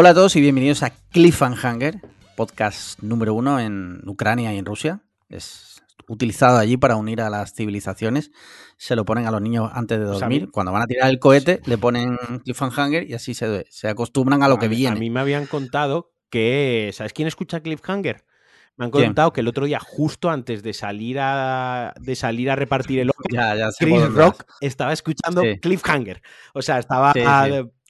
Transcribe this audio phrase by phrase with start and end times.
[0.00, 2.00] Hola a todos y bienvenidos a Cliffhanger,
[2.34, 5.02] podcast número uno en Ucrania y en Rusia.
[5.28, 8.30] Es utilizado allí para unir a las civilizaciones.
[8.78, 10.48] Se lo ponen a los niños antes de O sea, a dormir.
[10.50, 14.48] Cuando van a tirar el cohete, le ponen Cliffhanger y así se, se acostumbran a
[14.48, 14.96] lo que mí- viene.
[14.96, 16.88] A mí me habían contado que.
[16.94, 18.24] ¿Sabes quién escucha Cliffhanger?
[18.76, 19.06] Me han ¿Quién?
[19.08, 23.10] contado que el otro día, justo antes de salir a, de salir a repartir el
[23.14, 23.26] por
[23.78, 25.58] Chris Rock estaba escuchando Sí.
[25.60, 26.22] Cliffhanger.
[26.54, 27.26] O sea, estaba Sí, sí.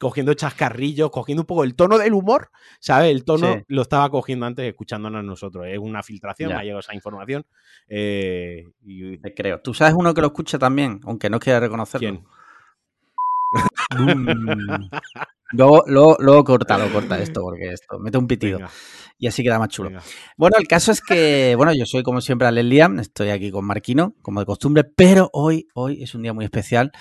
[0.00, 2.50] Cogiendo chascarrillos, cogiendo un poco el tono del humor,
[2.80, 3.10] ¿sabes?
[3.10, 3.62] El tono Sí.
[3.68, 5.66] lo estaba cogiendo antes escuchándonos nosotros.
[5.68, 6.56] Es una filtración, Ya.
[6.56, 7.45] me ha llegado esa información.
[7.88, 9.60] eh, y, Te creo.
[9.60, 11.00] ¿Tú sabes uno que lo escucha también?
[11.04, 12.09] Aunque no quiera reconocerlo.
[12.09, 12.24] ¿Quién?
[13.98, 14.88] Mm.
[15.52, 18.59] luego, luego, luego corta, lo corta esto, porque esto mete un pitido.
[18.59, 18.70] Venga,
[19.18, 19.88] Y así queda más chulo.
[19.90, 20.02] venga.
[20.37, 23.65] Bueno, el caso es que, bueno, yo soy como siempre Alex Liam, estoy aquí con
[23.65, 26.93] Marquino, como de costumbre, pero hoy, hoy es un día muy especial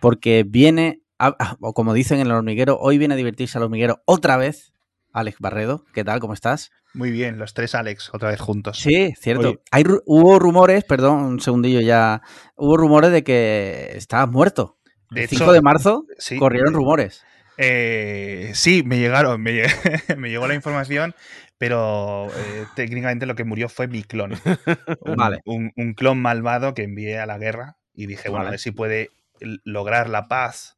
[0.00, 3.64] porque viene, a- a- o como dicen en el hormiguero, hoy viene a divertirse al
[3.64, 4.72] hormiguero otra vez.
[5.12, 6.20] Alex Barredo, ¿qué tal?
[6.20, 6.70] ¿Cómo estás?
[6.92, 8.78] Muy bien, los tres Alex otra vez juntos.
[8.78, 9.48] Sí, cierto.
[9.48, 9.60] Oye.
[9.70, 12.20] Hay, ru- hubo rumores, perdón, un segundillo ya,
[12.54, 14.76] hubo rumores de que estabas muerto.
[15.10, 17.22] De el 5 hecho, de marzo sí, corrieron rumores.
[17.56, 21.14] eh, sí, me llegaron, me, lle- me llegó la información,
[21.56, 24.32] pero eh, técnicamente lo que murió fue mi clon.
[25.00, 25.40] Un, Vale.
[25.46, 28.48] un- un clon malvado que envié a la guerra y dije, bueno, Vale.
[28.48, 29.10] a ver si puede
[29.64, 30.75] lograr la paz.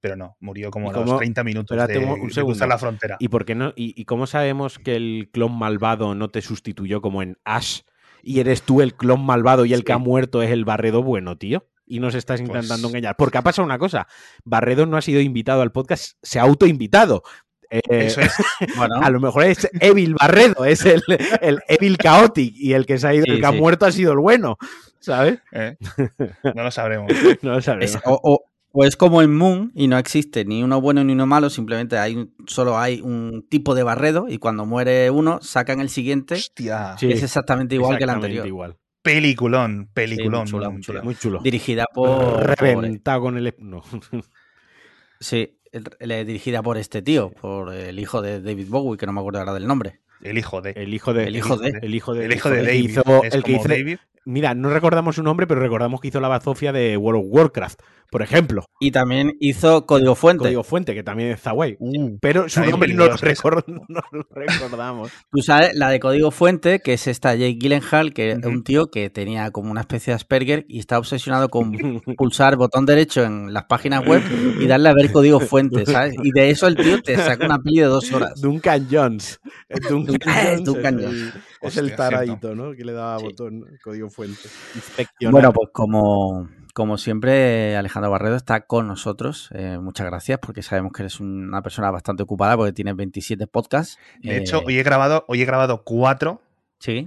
[0.00, 2.52] Pero no, murió como ¿Y a los cómo- 30 minutos espérate de, un- de segundo.
[2.54, 3.16] cruzar la frontera.
[3.18, 3.72] ¿Y por qué no?
[3.76, 7.80] ¿Y, y cómo sabemos que el clon malvado no te sustituyó como en Ash?
[8.22, 11.36] Y eres tú el clon malvado y el que ha muerto es el Barredo bueno,
[11.38, 11.66] tío.
[11.86, 13.14] Y nos estás intentando Pues- engañar.
[13.16, 14.06] Porque ha pasado una cosa.
[14.44, 17.22] Barredo no ha sido invitado al podcast, se ha autoinvitado.
[17.70, 18.32] Eh, Eso es.
[18.76, 21.02] Bueno, A lo mejor es Evil Barredo, es el,
[21.40, 23.92] el Evil Chaotic y el que se ha ido, Sí, el que ha muerto ha
[23.92, 24.56] sido el bueno,
[25.00, 25.38] ¿sabes?
[25.52, 25.76] ¿eh?
[26.54, 27.12] No lo sabremos.
[27.42, 27.58] No lo.
[27.58, 28.44] Es- o, o-
[28.78, 31.96] o es como en Moon y no existe ni uno bueno ni uno malo, simplemente
[31.96, 36.34] hay un- solo hay un tipo de barredo y cuando muere uno sacan el siguiente
[36.34, 36.94] Hostia.
[37.00, 38.46] Que es exactamente igual que el anterior.
[38.46, 38.76] igual.
[39.02, 40.46] Peliculón, peliculón.
[40.46, 41.02] Sí, muy chula, muy chula.
[41.02, 41.40] Muy chulo.
[41.42, 42.08] Dirigida por,
[42.56, 43.54] por- Reventado con el...
[43.58, 43.82] No.
[45.20, 49.12] sí, el- el- dirigida por este tío, por el hijo de David Bowie, que no
[49.12, 50.00] me acuerdo ahora del nombre.
[50.22, 50.70] El hijo de.
[50.70, 51.24] El hijo de...
[51.28, 52.24] El hijo de- El hijo de...
[52.26, 52.88] el hijo de el David.
[52.90, 53.98] hizo- es el que hizo- David.
[54.24, 57.80] Mira, no recordamos su nombre, pero recordamos que hizo la bazofia de World of Warcraft,
[58.10, 58.64] por ejemplo.
[58.80, 60.44] Y también hizo Código Fuente.
[60.44, 61.76] Código Fuente, que también es Zaway.
[61.78, 63.14] Uh, Pero su nombre no lo,
[63.88, 65.10] no recordamos.
[65.30, 68.86] Tú sabes, la de Código Fuente, que es esta Jake Gyllenhaal, que es un tío
[68.90, 71.72] que tenía como una especie de Asperger y está obsesionado con
[72.16, 74.22] pulsar botón derecho en las páginas web
[74.60, 76.14] y darle a ver Código Fuente, ¿sabes?
[76.22, 78.40] Y de eso el tío te saca una peli de dos horas.
[78.40, 79.40] Duncan Jones.
[79.88, 81.34] Duncan Ah, es Jones Duncan es el, Jones.
[81.62, 82.72] es el taradito, ¿no?
[82.72, 83.24] Que le daba Sí.
[83.24, 84.48] botón, código fuente.
[84.74, 85.32] Inspeccionar.
[85.32, 89.48] Bueno, pues como, como siempre, Alejandro Barredo está con nosotros.
[89.54, 93.98] Eh, muchas gracias, porque sabemos que eres una persona bastante ocupada, porque tienes 27 podcasts.
[94.20, 96.42] De Eh, hecho, hoy he grabado, hoy he grabado cuatro.
[96.78, 97.06] sí.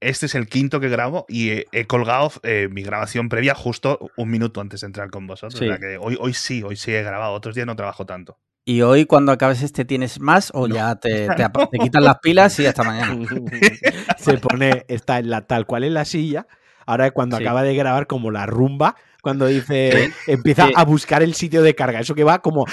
[0.00, 4.10] Este es el quinto que grabo y he, he colgado eh, mi grabación previa justo
[4.18, 5.58] un minuto antes de entrar con vosotros.
[5.58, 5.64] Sí.
[5.66, 7.32] O sea que hoy, hoy sí, hoy sí he grabado.
[7.32, 8.36] Otros días no trabajo tanto.
[8.66, 10.74] Y hoy, cuando acabes este, ¿tienes más o No.
[10.74, 13.16] ya te, te, apa- te quitan las pilas y hasta mañana?
[14.18, 16.46] Se pone, está en la tal cual en la silla.
[16.86, 17.42] Ahora cuando Sí.
[17.44, 20.72] acaba de grabar como la rumba, cuando dice, empieza Sí.
[20.76, 21.98] a buscar el sitio de carga.
[22.00, 22.66] Eso que va como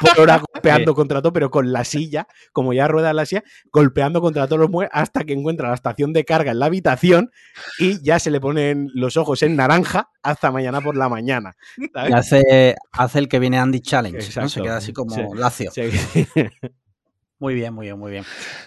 [0.00, 4.20] por hora golpeando contra todo, pero con la silla, como ya rueda la silla, golpeando
[4.20, 7.30] contra todos los muebles hasta que encuentra la estación de carga en la habitación
[7.78, 11.54] y ya se le ponen los ojos en naranja hasta mañana por la mañana.
[11.94, 12.10] ¿sabes?
[12.10, 14.48] Y hace, hace el que viene Andy Challenge, ¿no?
[14.48, 15.22] Se queda así como Sí.
[15.36, 15.70] lacio.
[17.42, 18.24] Muy bien, muy bien, muy bien.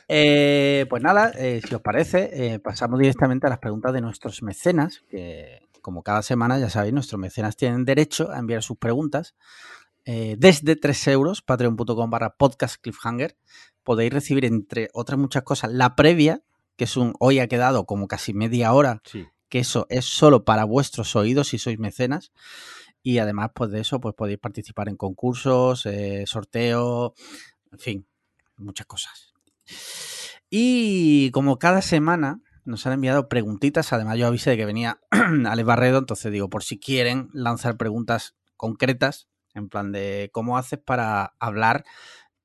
[0.10, 4.44] Eh, pues nada, eh, si os parece, eh, pasamos directamente a las preguntas de nuestros
[4.44, 9.34] mecenas, que como cada semana, ya sabéis, nuestros mecenas tienen derecho a enviar sus preguntas
[10.04, 13.38] eh, desde 3 euros, patreon.com barra podcast cliffhanger.
[13.86, 16.42] Podéis recibir, entre otras muchas cosas, la previa,
[16.76, 19.26] que es un hoy ha quedado como casi media hora, Sí.
[19.48, 22.34] que eso es solo para vuestros oídos si sois mecenas.
[23.02, 27.14] Y además, pues de eso, pues podéis participar en concursos, eh, sorteos,
[27.72, 28.08] en fin,
[28.58, 29.34] muchas cosas.
[30.50, 35.66] Y como cada semana nos han enviado preguntitas, además yo avisé de que venía Alex
[35.66, 41.34] Barredo, entonces digo, por si quieren lanzar preguntas concretas, en plan de cómo haces para
[41.40, 41.86] hablar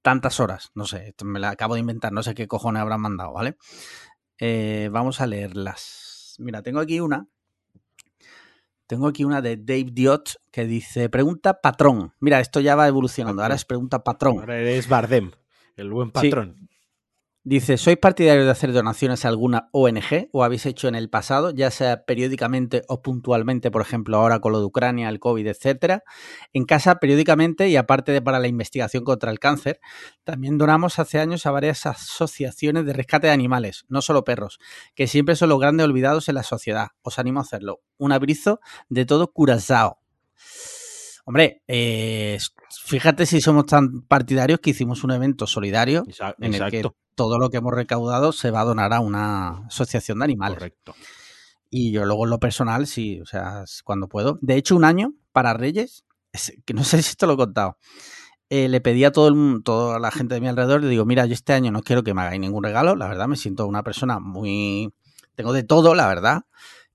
[0.03, 0.71] tantas horas.
[0.75, 3.56] No sé, esto me la acabo de inventar, no sé qué cojones habrán mandado, ¿vale?
[4.39, 6.37] Eh, vamos a leerlas.
[6.39, 7.27] Mira, tengo aquí una.
[8.87, 12.15] Tengo aquí una de Dave Diot que dice, pregunta patrón.
[12.19, 13.43] Mira, esto ya va evolucionando.
[13.43, 14.41] Ahora es pregunta patrón.
[14.41, 15.31] Ahora eres Bardem,
[15.76, 16.70] el buen patrón.
[17.43, 21.52] Dice, ¿sois partidarios de hacer donaciones a alguna ONG o habéis hecho en el pasado,
[21.52, 26.02] ya sea periódicamente o puntualmente, por ejemplo, ahora con lo de Ucrania, el COVID, etcétera?
[26.52, 29.81] En casa, periódicamente y aparte de para la investigación contra el cáncer,
[30.22, 34.58] también donamos hace años a varias asociaciones de rescate de animales, no solo perros,
[34.94, 36.88] que siempre son los grandes olvidados en la sociedad.
[37.00, 37.81] Os animo a hacerlo.
[37.96, 39.99] Un abrizo de todo Curazao.
[41.25, 42.38] Hombre, eh,
[42.84, 46.44] fíjate si somos tan partidarios que hicimos un evento solidario Exacto.
[46.44, 50.19] en el que todo lo que hemos recaudado se va a donar a una asociación
[50.19, 50.58] de animales.
[50.58, 50.94] Correcto.
[51.69, 54.38] Y yo luego en lo personal, sí, o sea, cuando puedo.
[54.43, 56.05] De hecho, un año para Reyes,
[56.64, 57.76] que no sé si esto lo he contado,
[58.49, 61.25] eh, le pedí a todo el, toda la gente de mi alrededor, le digo, mira,
[61.26, 63.84] yo este año no quiero que me hagáis ningún regalo, la verdad me siento una
[63.84, 64.93] persona muy...
[65.37, 66.43] Tengo de todo, la verdad.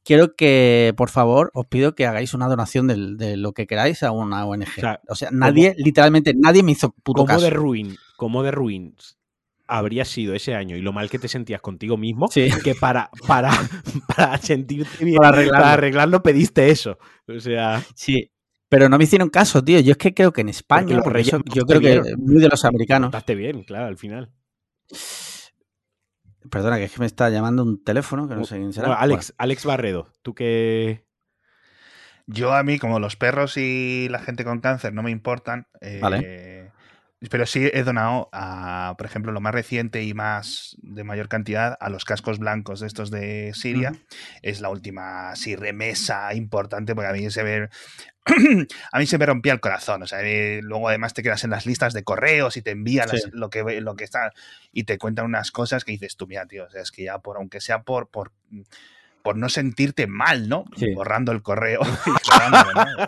[0.05, 4.03] Quiero que, por favor, os pido que hagáis una donación de, de lo que queráis
[4.03, 4.61] a una ONG.
[4.77, 7.41] O sea, o sea nadie, literalmente, nadie me hizo puto ¿Cómo caso.
[7.41, 8.95] de ruin, cómo de ruin
[9.67, 12.49] habría sido ese año y lo mal que te sentías contigo mismo Sí.
[12.63, 13.49] que para, para,
[14.15, 15.59] para sentirte bien, Para arreglarlo.
[15.63, 16.99] para arreglarlo pediste eso.
[17.27, 18.31] O sea, Sí.
[18.69, 19.79] Pero no me hicieron caso, tío.
[19.79, 22.63] Yo es que creo que en España, Reyes eso- yo creo que muy de los
[22.65, 23.07] americanos.
[23.07, 24.31] contaste bien, claro, al final.
[26.49, 28.87] Perdona, que es que me está llamando un teléfono, que no sé quién será.
[28.87, 31.05] Bueno, Alex, Alex Barredo, tú que
[32.27, 35.99] Yo a mí, como los perros y la gente con cáncer no me importan, eh,
[36.01, 36.71] Vale.
[37.29, 41.77] pero sí he donado a, por ejemplo, lo más reciente y más de mayor cantidad
[41.79, 43.93] a los cascos blancos de estos de Siria.
[44.41, 47.69] Es la última sí, remesa importante porque a mí se ve...
[48.91, 50.03] a mí se me rompía el corazón.
[50.03, 53.07] O sea, eh, luego además te quedas en las listas de correos y te envían
[53.07, 53.29] las- Sí.
[53.33, 54.31] lo, que, lo que está
[54.71, 57.19] y te cuentan unas cosas que dices tú, mira, tío, o sea, es que ya
[57.19, 58.31] por, aunque sea por, por,
[59.21, 60.65] por no sentirte mal, ¿no?
[60.77, 60.93] Sí.
[60.93, 61.81] Borrando el correo.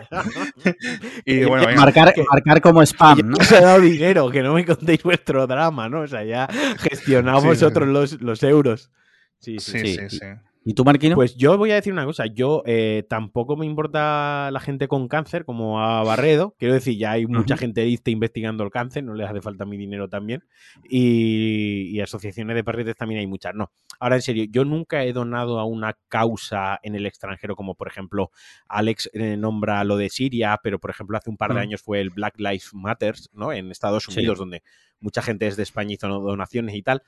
[1.24, 3.36] y y bueno, venga, marcar, que- marcar como spam, ¿no?
[3.38, 6.00] os he dado dinero, que no me contéis vuestro drama, ¿no?
[6.02, 6.48] O sea, ya
[6.78, 7.72] gestionamos Sí, sí.
[7.86, 8.90] Los, los euros.
[9.38, 10.08] Sí, sí, sí, sí.
[10.10, 10.26] sí, sí.
[10.64, 11.14] ¿Y tú, Marquino?
[11.14, 15.08] Pues yo voy a decir una cosa, yo eh, tampoco me importa la gente con
[15.08, 17.60] cáncer como a Barredo, quiero decir, ya hay mucha Ujú.
[17.60, 20.44] gente lista investigando el cáncer, no les hace falta mi dinero también,
[20.88, 23.70] y, y asociaciones de perretes también hay muchas, no.
[24.00, 27.88] Ahora, en serio, yo nunca he donado a una causa en el extranjero, como por
[27.88, 28.30] ejemplo
[28.68, 31.62] Alex eh, nombra lo de Siria, pero por ejemplo hace un par de Mm.
[31.62, 33.52] años fue el Black Lives Matters, ¿no?
[33.52, 34.12] En Estados Sí.
[34.18, 34.62] Unidos, donde
[35.00, 37.02] mucha gente es de España hizo donaciones y tal.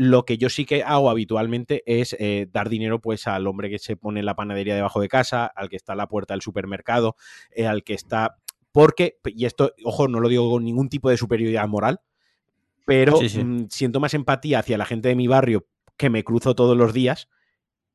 [0.00, 3.80] Lo que yo sí que hago habitualmente es eh, dar dinero pues al hombre que
[3.80, 7.16] se pone la panadería debajo de casa, al que está a la puerta del supermercado,
[7.50, 8.36] eh, al que está...
[8.70, 12.00] Porque, y esto, ojo, no lo digo con ningún tipo de superioridad moral,
[12.84, 13.42] pero Sí, sí.
[13.42, 15.66] mm, siento más empatía hacia la gente de mi barrio
[15.96, 17.28] que me cruzo todos los días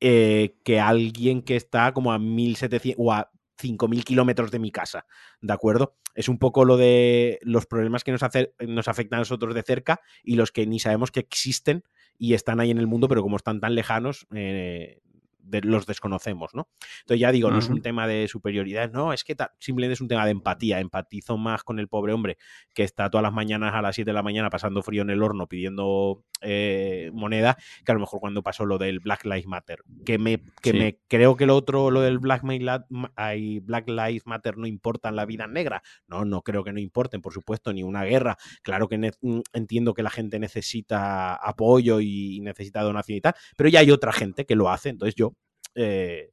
[0.00, 5.06] eh, que alguien que está como a 1700 o a 5000 kilómetros de mi casa,
[5.40, 5.96] ¿de acuerdo?
[6.14, 9.62] Es un poco lo de los problemas que nos, hace- nos afectan a nosotros de
[9.62, 11.84] cerca y los que ni sabemos que existen
[12.18, 15.00] y están ahí en el mundo, pero como están tan lejanos, eh,
[15.44, 16.68] de- los desconocemos, ¿no?
[17.00, 20.08] Entonces ya digo, no es un tema de superioridad, no, es que simplemente es un
[20.08, 22.36] tema de empatía, empatizo más con el pobre hombre
[22.74, 25.22] que está todas las mañanas a las 7 de la mañana pasando frío en el
[25.22, 29.78] horno pidiendo eh, moneda, que a lo mejor cuando pasó lo del Black Lives Matter,
[30.04, 30.78] que me, que Sí.
[30.78, 34.58] me creo que lo otro, lo del Black, Mi- La- Ma- ay, Black Lives Matter
[34.58, 37.82] no importa en la vida negra, no, no creo que no importen, por supuesto, ni
[37.82, 43.20] una guerra, claro que mm, entiendo que la gente necesita apoyo y necesita donación y
[43.20, 45.33] tal, pero ya hay otra gente que lo hace, entonces yo
[45.74, 46.30] eh,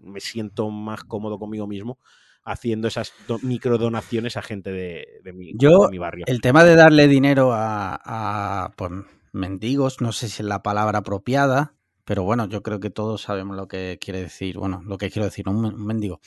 [0.00, 1.98] me siento más cómodo conmigo mismo
[2.44, 6.24] haciendo esas do- microdonaciones a gente de, de mi, Yo, de mi barrio.
[6.26, 8.90] El tema de darle dinero a, a, pues,
[9.32, 13.56] mendigos, no sé si es la palabra apropiada, pero bueno, yo creo que todos sabemos
[13.56, 16.20] lo que quiere decir, bueno, lo que quiero decir, un mendigo.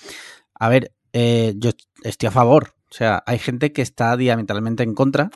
[0.54, 1.72] A ver, eh, yo
[2.04, 5.32] estoy a favor, o sea, hay gente que está diametralmente en contra,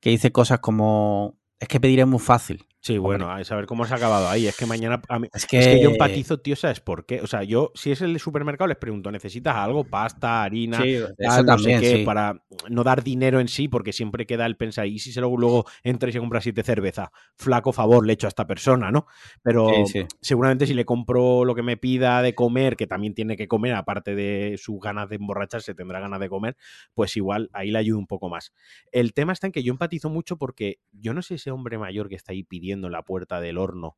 [0.00, 2.66] que dice cosas como, es que pedir es muy fácil.
[2.82, 4.46] Sí, bueno, a saber cómo se ha acabado ahí.
[4.46, 5.02] Es que mañana.
[5.08, 7.20] a mí- Es que, Es que yo empatizo, tío, ¿sabes por qué?
[7.20, 9.84] O sea, yo, si es el supermercado, les pregunto, ¿necesitas algo?
[9.84, 12.04] Pasta, harina, Sí, tal, eso no sé también, qué, sí.
[12.04, 15.36] para no dar dinero en sí, porque siempre queda el pensar, y si se luego,
[15.36, 19.06] luego entra y se compra siete cerveza, flaco favor le echo a esta persona, ¿no?
[19.42, 20.06] Pero sí.
[20.22, 23.74] seguramente si le compro lo que me pida de comer, que también tiene que comer,
[23.74, 26.56] aparte de sus ganas de emborracharse, tendrá ganas de comer,
[26.94, 28.54] pues igual ahí le ayudo un poco más.
[28.90, 32.08] El tema está en que yo empatizo mucho porque yo no sé ese hombre mayor
[32.08, 33.96] que está ahí pidiendo en la puerta del horno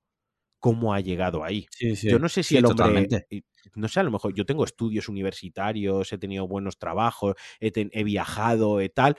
[0.61, 1.71] cómo ha llegado ahí.
[1.71, 2.09] Sí, sí.
[2.09, 3.29] Yo no sé si Sí, el hombre, totalmente.
[3.75, 7.91] no sé, a lo mejor yo tengo estudios universitarios, he tenido buenos trabajos, he, ten-
[7.93, 9.17] he viajado y tal.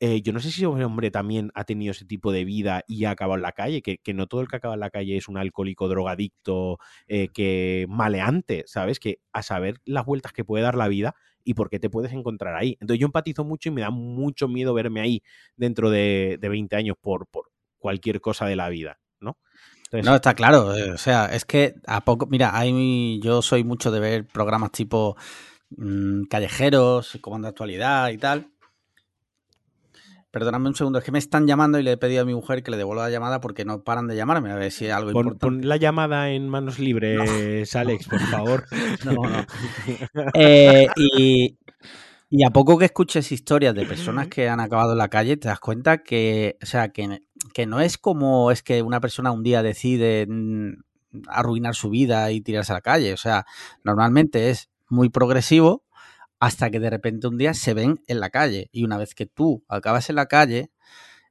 [0.00, 3.04] eh, yo no sé si ese hombre también ha tenido ese tipo de vida y
[3.04, 5.16] ha acabado en la calle, que, que no todo el que acaba en la calle
[5.16, 8.98] es un alcohólico drogadicto, eh, que maleante, ¿sabes?
[9.00, 12.12] Que a saber las vueltas que puede dar la vida y por qué te puedes
[12.12, 12.76] encontrar ahí.
[12.80, 15.22] Entonces yo empatizo mucho y me da mucho miedo verme ahí
[15.56, 17.50] dentro de, de 20 años por, por
[17.82, 19.36] cualquier cosa de la vida, ¿no?
[19.84, 20.74] Entonces, No, está claro.
[20.74, 22.26] eh, O sea, es que a poco.
[22.26, 25.16] Mira, hay, yo soy mucho de ver programas tipo
[25.76, 28.48] mm, callejeros, comando de actualidad y tal.
[30.30, 32.62] Perdóname un segundo, es que me están llamando y le he pedido a mi mujer
[32.62, 35.26] que le devuelva la llamada porque no paran de llamarme a ver si algo pon,
[35.26, 35.40] importante.
[35.60, 38.64] pon la llamada en manos libres, Alex, por favor.
[39.04, 39.44] No, no.
[40.32, 41.58] Eh, y,
[42.30, 45.48] y a poco que escuches historias de personas que han acabado en la calle, te
[45.48, 47.24] das cuenta que, o sea, que,
[47.54, 50.74] que no es como es que una persona un día decide mm,
[51.28, 53.12] arruinar su vida y tirarse a la calle.
[53.12, 53.46] O sea,
[53.84, 55.84] normalmente es muy progresivo
[56.38, 58.68] hasta que de repente un día se ven en la calle.
[58.72, 60.70] Y una vez que tú acabas en la calle,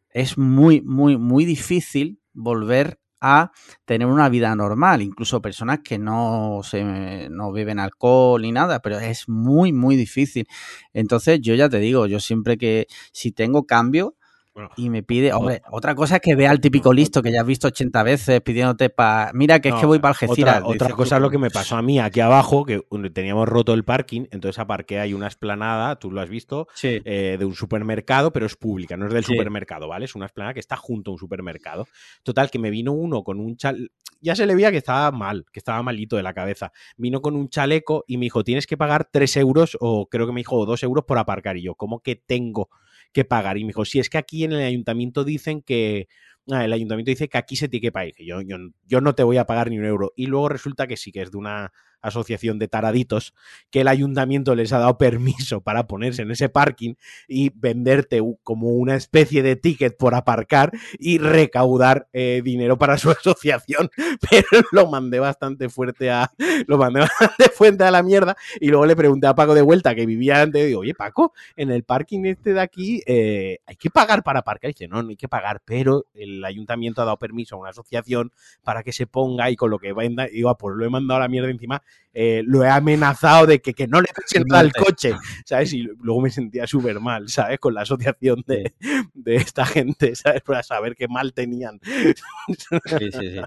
[0.10, 3.51] es muy, muy, muy difícil volver a
[3.86, 5.01] tener una vida normal.
[5.01, 10.48] Incluso personas que no, se, no beben alcohol ni nada, pero es muy, muy difícil.
[10.94, 14.15] Entonces, yo ya te digo, yo siempre que si tengo cambio
[14.53, 17.39] Bueno, y me pide, hombre, otra cosa es que vea al típico listo que ya
[17.39, 20.58] has visto 80 veces pidiéndote para, mira que es que voy para Algeciras.
[20.58, 22.81] Otra, otra cosa es lo que me pasó a mí aquí abajo, que
[23.13, 27.38] teníamos roto el parking, entonces aparqué hay una esplanada, tú lo has visto, Sí, eh,
[27.39, 29.34] de un supermercado, pero es pública, no es del Sí.
[29.34, 30.03] supermercado, ¿vale?
[30.03, 31.88] Es una esplanada que está junto a un supermercado.
[32.24, 33.89] Total, que me vino uno con un chal...
[34.20, 36.72] Ya se le veía que estaba mal, que estaba malito de la cabeza.
[36.98, 40.34] Vino con un chaleco y me dijo, tienes que pagar 3 euros o creo que
[40.34, 41.58] me dijo 2 euros por aparcar.
[41.58, 42.70] Y yo, ¿cómo que tengo
[43.12, 43.58] que pagar?
[43.58, 46.08] Y me dijo, si es que aquí en el ayuntamiento dicen que...
[46.51, 48.13] ah, el ayuntamiento dice que aquí se tiene que pagar.
[48.20, 50.13] Yo, yo, yo no te voy a pagar ni un euro.
[50.15, 53.34] Y luego resulta que sí, que es de una asociación de taraditos,
[53.70, 56.96] que el ayuntamiento les ha dado permiso para ponerse en ese parking
[57.27, 63.10] y venderte como una especie de ticket por aparcar y recaudar eh, dinero para su
[63.12, 63.89] asociación.
[64.29, 66.31] Pero lo mandé bastante fuerte a.
[66.67, 68.36] Lo mandé bastante fuerte a la mierda.
[68.60, 71.72] Y luego le pregunté a Paco de vuelta, que vivía antes, digo, oye, Paco, en
[71.72, 74.70] el parking este de aquí eh, hay que pagar para aparcar.
[74.70, 77.70] Y dice, no, no hay que pagar, pero el ayuntamiento ha dado permiso a una
[77.70, 78.31] asociación
[78.63, 80.27] para que se ponga y con lo que venda.
[80.27, 81.81] Y digo, ah, pues lo he mandado a la mierda encima.
[82.13, 85.13] Eh, lo he amenazado de que, que no le echen nada al coche,
[85.45, 85.74] ¿sabes?
[85.74, 87.60] Y luego me sentía súper mal, ¿sabes?
[87.60, 88.74] Con la asociación de,
[89.13, 90.41] de esta gente, ¿sabes?
[90.41, 91.79] Para saber qué mal tenían.
[91.83, 93.41] sí, sí, sí.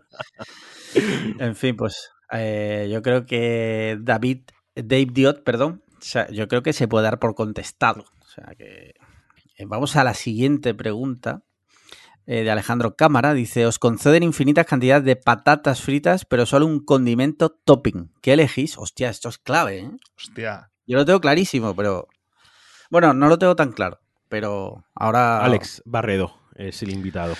[1.39, 4.43] En fin, pues eh, yo creo que David,
[4.75, 8.05] Dave Diot, perdón, o sea, yo creo que se puede dar por contestado.
[8.21, 8.95] O sea que
[9.57, 11.43] eh, vamos a la siguiente pregunta
[12.27, 13.35] de Alejandro Cámara.
[13.35, 18.13] Dice, os conceden infinitas cantidades de patatas fritas, pero solo un condimento topping.
[18.21, 18.79] ¿Qué elegís?
[18.79, 19.91] Hostia, esto es clave, ¿eh?
[20.17, 20.71] Hostia.
[20.87, 22.09] Yo lo tengo clarísimo, pero...
[22.91, 25.45] Bueno, no lo tengo tan claro, pero ahora...
[25.45, 27.35] Alex Barredo es el invitado.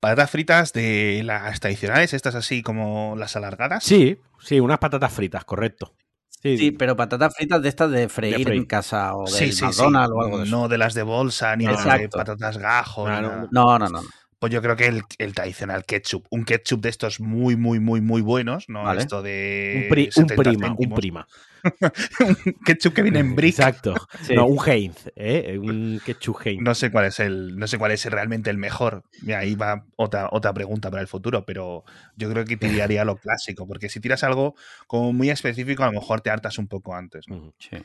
[0.00, 3.84] Patatas fritas de las tradicionales, estas así como las alargadas.
[3.84, 5.94] Sí, sí, unas patatas fritas, correcto.
[6.42, 8.52] Sí, Sí, pero patatas fritas de estas de freír freír.
[8.52, 9.64] en casa o de sí, sí, sí.
[9.64, 10.56] McDonald's o algo de eso.
[10.56, 13.04] No de las de bolsa ni de patatas gajo.
[13.04, 13.48] Claro.
[13.52, 14.02] No, no, no.
[14.02, 14.08] no.
[14.42, 16.26] Pues yo creo que el, el tradicional ketchup.
[16.30, 18.68] Un ketchup de estos muy, muy, muy, muy buenos.
[18.68, 18.98] No Vale.
[19.00, 19.82] esto de.
[19.84, 21.26] un, pri- un 70 prima, un prima.
[22.26, 23.56] Un ketchup que viene en brick.
[23.56, 23.94] Exacto.
[24.22, 24.34] Sí.
[24.34, 25.56] No, un Heinz, ¿eh?
[25.62, 26.60] Un ketchup Heinz.
[26.60, 29.04] No sé cuál es el, no sé cuál es realmente el mejor.
[29.22, 31.84] Mira, ahí va otra, otra pregunta para el futuro, pero
[32.16, 34.56] yo creo que tiraría lo clásico, porque si tiras algo
[34.88, 37.28] como muy específico, a lo mejor te hartas un poco antes.
[37.28, 37.54] ¿no?
[37.60, 37.76] Sí.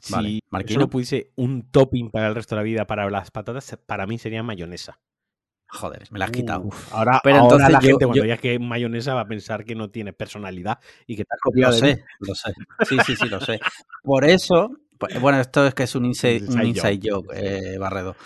[0.00, 0.40] Si Vale.
[0.50, 0.74] ¿Marquino?
[0.74, 4.16] solo pudiese un topping para el resto de la vida para las patatas, para mí
[4.18, 5.00] sería mayonesa.
[5.70, 6.68] Joder, me la has quitado.
[6.92, 9.26] Ahora, Pero ahora entonces la yo- gente cuando yo- digas que es mayonesa va a
[9.28, 11.88] pensar que no tiene personalidad y que te has Lo copiado de mí.
[11.94, 12.52] sé, lo sé.
[12.88, 13.60] Sí, sí, sí, lo sé.
[14.02, 17.76] Por eso, pues, bueno, esto es que es un inside, un Inside inside joke, eh,
[17.78, 18.16] Barredo.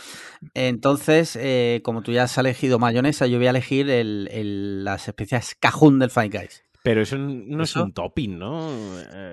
[0.54, 5.08] Entonces, eh, como tú ya has elegido mayonesa, yo voy a elegir el- el- las
[5.08, 6.62] especias cajún del Five Guys.
[6.84, 8.68] Pero eso no es un topping, ¿no?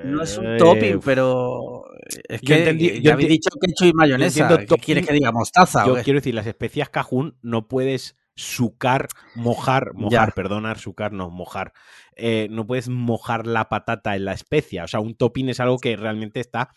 [0.05, 1.83] No es un Eh, topping, pero
[2.27, 4.47] es yo que entendí- ya yo habéis dicho ketchup y mayonesa.
[4.47, 5.31] ¿Qué topping- quieres que diga?
[5.31, 5.85] ¿Mostaza?
[5.85, 10.33] Yo quiero decir, las especias cajún no puedes sucar, mojar, mojar, Ya.
[10.35, 11.73] perdonar, sucar, no, mojar.
[12.15, 14.83] Eh, no puedes mojar la patata en la especia.
[14.83, 16.69] O sea, un topping es algo que realmente está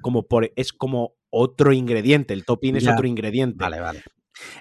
[0.00, 0.50] como por.
[0.56, 2.34] es como otro ingrediente.
[2.34, 2.92] El topping es Ya.
[2.94, 3.56] otro ingrediente.
[3.58, 4.02] Vale, vale.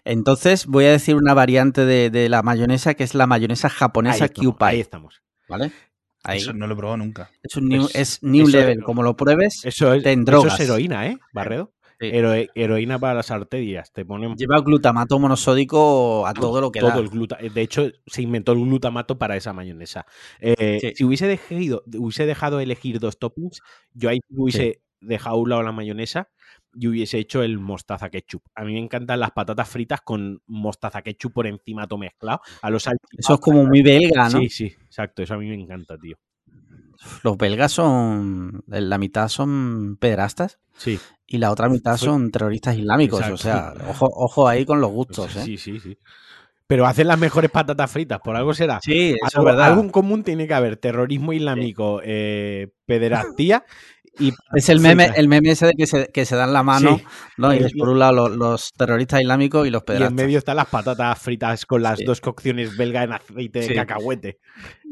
[0.04, 3.74] Entonces voy a decir una variante de, de la mayonesa que es la mayonesa ahí
[3.78, 5.22] japonesa estamos, Kewpie, ahí estamos.
[5.50, 5.72] ¿Vale?
[6.24, 6.40] Ahí.
[6.40, 7.32] Eso no lo he probado nunca.
[7.44, 8.84] Es un new, Es- es new level.
[8.84, 11.74] Como lo pruebes, Eso es, te eso es heroína, ¿eh, Barredo?
[12.02, 12.08] Sí.
[12.14, 13.92] Hero- heroína para las arterias.
[13.92, 16.98] Te ponen lleva glutamato monosódico a todo lo que todo da.
[17.00, 20.06] el gluta De hecho, se inventó el glutamato para esa mayonesa.
[20.40, 20.92] Eh, Sí.
[20.96, 23.60] Si hubiese dejado, hubiese dejado elegir dos toppings,
[23.94, 26.30] yo ahí hubiese dejado a un lado la mayonesa
[26.74, 28.44] y hubiese hecho el mostaza ketchup.
[28.56, 32.42] A mí me encantan las patatas fritas con mostaza ketchup por encima todo mezclado.
[32.62, 34.40] A los Eso es como muy belga, ¿no?
[34.40, 35.22] Sí, sí, exacto.
[35.24, 36.18] Eso a mí me encanta, tío.
[37.24, 38.64] Los belgas son.
[38.68, 41.00] La mitad son pederastas Sí.
[41.28, 43.28] y la otra mitad son terroristas islámicos.
[43.30, 45.44] O sea, ojo, ojo ahí con los gustos, ¿eh?
[45.44, 45.98] Sí, sí, sí.
[46.68, 48.80] pero hacen las mejores patatas fritas, por algo será.
[48.84, 49.72] Sí, eso Algo- es verdad.
[49.72, 53.66] Algún común tiene que haber, terrorismo islámico, eh, pederastía
[54.20, 56.98] y Es el meme, el meme ese de que se, que se dan la mano,
[56.98, 57.04] Sí.
[57.38, 57.54] ¿no?
[57.54, 60.14] Y Y es por un lado los, los terroristas islámicos y los Y en pederastas.
[60.14, 62.06] medio están las patatas fritas con las Sí.
[62.06, 64.38] dos cocciones belga en aceite de cacahuete.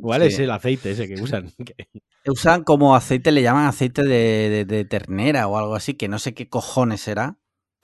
[0.01, 1.51] ¿Cuál es el aceite ese que usan?
[2.25, 6.19] Usan como aceite, le llaman aceite de, de- de ternera o algo así, que no
[6.19, 7.37] sé qué cojones será,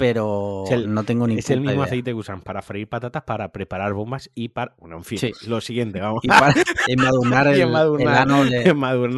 [0.03, 1.85] pero Es el- no tengo ni Es el mismo idea.
[1.85, 4.75] aceite que usan para freír patatas, para preparar bombas y para.
[4.77, 5.31] Bueno, en fin, Sí.
[5.47, 6.19] lo siguiente, vamos.
[6.23, 6.47] Y para
[6.87, 7.05] el, el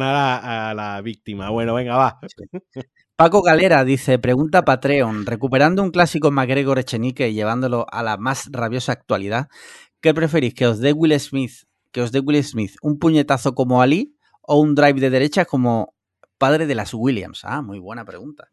[0.02, 1.50] a, a la víctima.
[1.50, 2.20] Bueno, venga, va.
[3.16, 8.48] Paco Galera dice, pregunta Patreon, recuperando un clásico McGregor Echenique y llevándolo a la más
[8.52, 9.48] rabiosa actualidad,
[10.00, 10.54] ¿qué preferís?
[10.54, 14.60] ¿Que os dé Will Smith, que os dé Will Smith un puñetazo como Ali o
[14.60, 15.94] un drive de derecha como
[16.38, 17.40] padre de las Williams?
[17.44, 18.48] Ah, muy buena pregunta.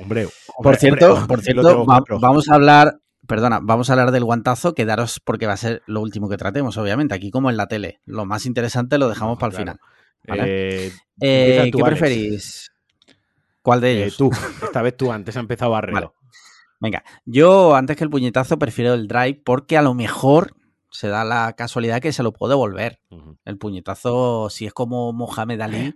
[0.00, 0.28] Hombre,
[0.62, 4.74] Por cierto, hombre, por cierto, va- vamos a hablar, perdona, vamos a hablar del guantazo,
[4.74, 8.00] quedaros porque va a ser lo último que tratemos, obviamente, aquí como en la tele.
[8.06, 9.78] Lo más interesante lo dejamos No, para el final.
[10.26, 10.42] ¿vale?
[10.86, 12.70] Eh, Eh, ¿Qué preferís?
[13.62, 14.16] ¿Cuál de eh, ellos?
[14.16, 14.30] tú,
[14.62, 15.94] esta vez tú antes ha empezado Barredo.
[15.94, 16.10] Vale.
[16.80, 20.54] Venga, yo antes que el puñetazo prefiero el drive porque a lo mejor
[20.90, 23.00] se da la casualidad que se lo puedo devolver.
[23.44, 25.94] El puñetazo, si es como Mohamed Ali,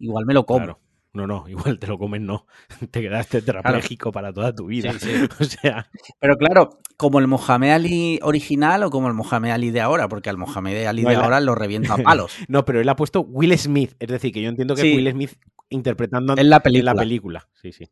[0.00, 0.58] igual me lo como.
[0.64, 0.80] Claro.
[1.14, 2.46] No, no, igual te lo comes, no.
[2.90, 4.92] Te quedaste tetrapléjico para toda tu vida.
[4.92, 5.28] Sí, sí.
[5.40, 5.88] O sea,
[6.20, 10.28] Pero claro, como el Mohamed Ali original o como el Mohamed Ali de ahora, porque
[10.30, 12.32] al Mohamed Ali No, de ahora lo reviento a palos.
[12.48, 13.94] no, pero él ha puesto Will Smith.
[13.98, 14.90] Es decir, que yo entiendo que Sí.
[14.90, 15.32] es Will Smith
[15.70, 16.94] interpretando En la película.
[16.94, 17.48] película.
[17.54, 17.88] Sí, sí.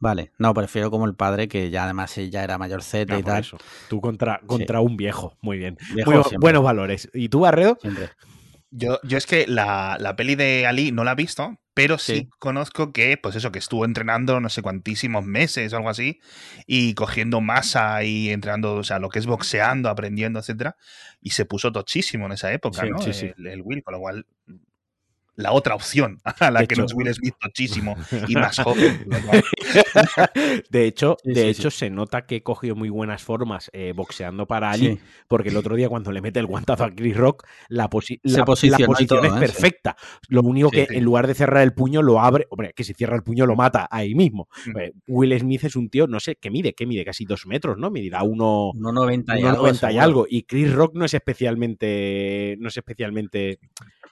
[0.00, 3.22] Vale, no, prefiero como el padre, que ya además él ya era mayorcete Ah, y
[3.22, 3.40] tal.
[3.40, 3.58] eso.
[3.88, 5.36] Tú contra, contra un viejo.
[5.40, 5.78] Muy bien.
[5.94, 6.10] Viejo
[6.40, 7.08] buenos valores.
[7.14, 7.78] ¿Y tú, Barredo?
[7.80, 8.10] siempre.
[8.70, 12.12] Yo, yo es que la, la peli de Ali no la he visto, pero sí,
[12.14, 12.28] Sí.
[12.38, 16.20] conozco que, pues eso, que estuvo entrenando no sé cuantísimos meses o algo así,
[16.66, 20.76] y cogiendo masa y entrenando, o sea, lo que es boxeando, aprendiendo, etcétera,
[21.20, 22.98] y se puso tochísimo en esa época, Sí, ¿no?
[23.00, 23.32] sí, sí.
[23.38, 24.26] El, el Will, con lo cual
[25.34, 27.96] la otra opción a la De que hecho- no es Will Smith tochísimo
[28.28, 29.06] y más joven.
[30.70, 34.46] de hecho, Sí, de sí, hecho se nota que cogió muy buenas formas eh, boxeando
[34.46, 34.98] para Ali, Sí.
[35.28, 38.44] porque el otro día cuando le mete el guantazo a Chris Rock, la, posi- la-
[38.44, 39.38] posición todo, es ¿eh?
[39.38, 39.96] perfecta.
[40.28, 40.96] Lo único Sí, que sí.
[40.96, 43.56] en lugar de cerrar el puño lo abre, hombre, que si cierra el puño lo
[43.56, 44.48] mata ahí mismo.
[44.66, 44.78] Mm.
[44.78, 46.74] Eh, Will Smith es un tío, no sé, ¿qué mide?
[46.74, 47.04] ¿Qué mide?
[47.04, 47.90] Casi dos metros, ¿no?
[47.90, 48.72] Medirá uno...
[48.74, 49.90] 1,90 y 1,90 algo.
[49.94, 50.26] y algo.
[50.28, 52.56] Y Chris Rock no es especialmente.
[52.60, 53.58] No es especialmente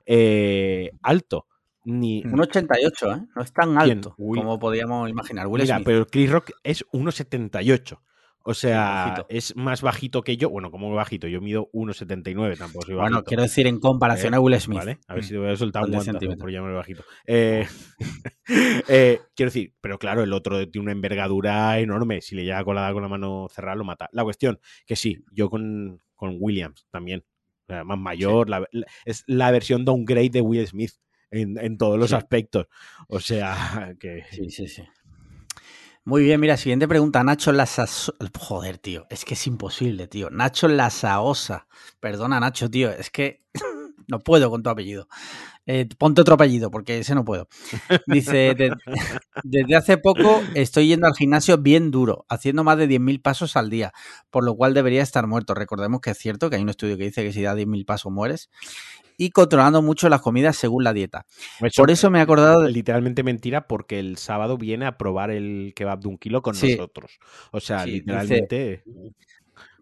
[0.07, 1.47] eh, alto.
[1.85, 2.23] Ni.
[2.23, 2.35] Mm.
[2.35, 3.27] 1,88, ¿eh?
[3.35, 5.47] No es tan alto Will- como podíamos imaginar.
[5.47, 5.87] Will Mira, Smith.
[5.87, 7.99] pero Chris Rock es 1,78.
[8.43, 10.49] O sea, es más bajito que yo.
[10.49, 14.41] Bueno, como bajito, yo mido 1,79, tampoco soy Bueno, quiero decir en comparación Eh, a
[14.41, 14.79] Will Smith.
[14.79, 15.27] Vale, a ver Mm.
[15.27, 17.05] si te voy a soltar un guantazo por llamarme bajito.
[17.27, 17.67] Eh,
[18.89, 22.21] eh, quiero decir, pero claro, el otro tiene una envergadura enorme.
[22.23, 24.09] Si le llega colada con la mano cerrada, lo mata.
[24.13, 27.25] La cuestión, que sí, yo con, con Williams también.
[27.85, 30.92] Más mayor, la- la- es la versión downgrade de Will Smith
[31.30, 32.16] en, en todos los Sí.
[32.16, 32.66] aspectos.
[33.09, 33.54] O sea,
[34.00, 34.24] que.
[34.33, 34.83] Sí, sí, sí.
[36.04, 37.22] Muy bien, mira, siguiente pregunta.
[37.22, 38.12] Nacho Lasaosa.
[38.38, 40.30] Joder, tío, es que es imposible, tío.
[40.30, 41.66] Nacho Lasaosa.
[42.00, 43.44] Perdona, Nacho, tío, es que
[44.09, 45.09] no puedo con tu apellido.
[45.72, 47.46] Eh, ponte otro apellido, porque ese no puedo.
[48.06, 48.74] Dice, "De-
[49.44, 53.70] desde hace poco estoy yendo al gimnasio bien duro, haciendo más de 10.000 pasos al
[53.70, 53.92] día,
[54.30, 55.54] por lo cual debería estar muerto.
[55.54, 58.11] Recordemos que es cierto que hay un estudio que dice que si das 10.000 pasos
[58.11, 58.50] mueres.
[59.16, 61.26] Y controlando mucho las comidas según la dieta.
[61.76, 62.72] Por eso me he acordado de...
[62.72, 66.70] Literalmente mentira, porque el sábado viene a probar el kebab de un kilo con Sí.
[66.74, 67.18] nosotros.
[67.52, 68.83] O sea, Sí, dice- literalmente.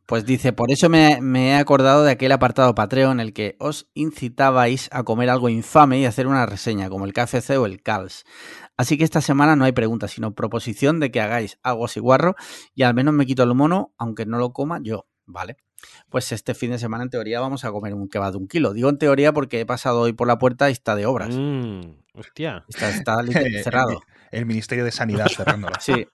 [0.08, 3.90] Pues dice, por eso me, he acordado de aquel apartado Patreon en el que os
[3.92, 8.24] incitabais a comer algo infame y hacer una reseña, como el KFC o el CALS.
[8.78, 12.36] Así que esta semana no hay preguntas, sino proposición de que hagáis algo así guarro
[12.74, 15.58] y al menos me quito el mono, aunque no lo coma yo, ¿vale?
[16.08, 18.72] Pues este fin de semana en teoría vamos a comer un kebab de un kilo.
[18.72, 21.36] Digo en teoría porque he pasado hoy por la puerta y está de obras.
[21.36, 21.80] Mm,
[22.14, 22.64] hostia.
[22.68, 23.22] Está,
[23.62, 24.00] cerrado.
[24.30, 25.80] El Ministerio de Sanidad cerrándola.
[25.80, 26.06] Sí,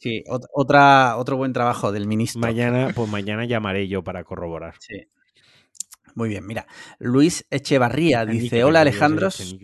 [0.00, 2.40] sí, ot- otra, otro buen trabajo del ministro.
[2.40, 4.74] Mañana, pues mañana llamaré yo para corroborar.
[4.80, 5.06] Sí.
[6.14, 6.66] Muy bien, mira.
[6.98, 9.56] Luis Echevarría dice: Hola Alejandros.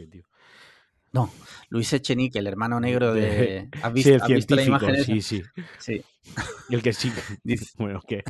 [1.10, 1.30] No,
[1.70, 3.68] Luis Echenique, el hermano negro de.
[3.82, 5.04] ¿Has Sí, visto, el has visto la científico, imagen esa?
[5.04, 5.42] sí, sí.
[5.78, 6.02] Sí.
[6.68, 7.10] Y el que sí.
[7.44, 8.22] Dice- Bueno, ¿qué?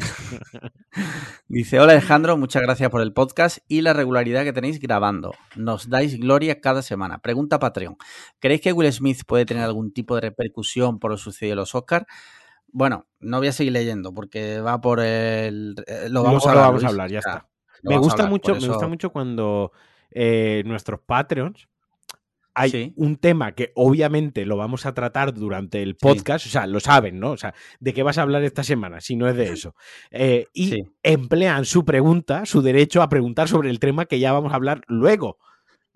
[1.48, 5.32] Dice: Hola Alejandro, muchas gracias por el podcast y la regularidad que tenéis grabando.
[5.56, 7.18] Nos dais gloria cada semana.
[7.18, 7.96] Pregunta Patreon:
[8.38, 11.74] ¿Creéis que Will Smith puede tener algún tipo de repercusión por lo sucedido en los
[11.74, 12.06] Oscars?
[12.70, 15.74] Bueno, no voy a seguir leyendo porque va por el.
[15.86, 17.06] eh, Lo vamos Luego a lo hablar.
[17.06, 17.48] a ya está.
[17.82, 19.72] Me gusta hablar, mucho, me gusta mucho cuando
[20.10, 21.68] eh, nuestros Patreons
[22.59, 22.92] hay Sí.
[22.97, 27.18] un tema que obviamente lo vamos a tratar durante el podcast, o sea, lo saben,
[27.21, 27.31] ¿no?
[27.31, 29.01] O sea, ¿de qué vas a hablar esta semana?
[29.01, 29.75] Si no es de eso.
[30.11, 30.83] Eh, y Sí.
[31.03, 34.83] emplean su pregunta, su derecho a preguntar sobre el tema que ya vamos a hablar
[34.88, 35.38] luego.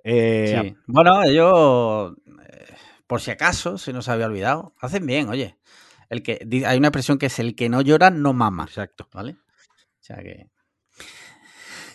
[0.05, 0.75] Eh.
[0.87, 2.15] Bueno, yo,
[2.49, 2.75] eh,
[3.07, 5.59] por si acaso, se nos había olvidado, hacen bien, oye.
[6.09, 9.09] El que, hay una expresión que es el que no llora no mama, Exacto.
[9.15, 9.33] ¿vale?
[9.33, 10.49] O sea que...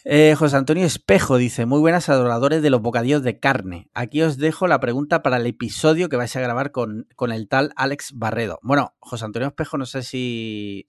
[0.09, 3.89] Eh, José Antonio Espejo dice, muy buenas adoradores de los bocadillos de carne.
[3.93, 7.49] Aquí os dejo la pregunta para el episodio que vais a grabar con, con el
[7.49, 8.57] tal Alex Barredo.
[8.61, 10.87] Bueno, José Antonio Espejo, no sé si,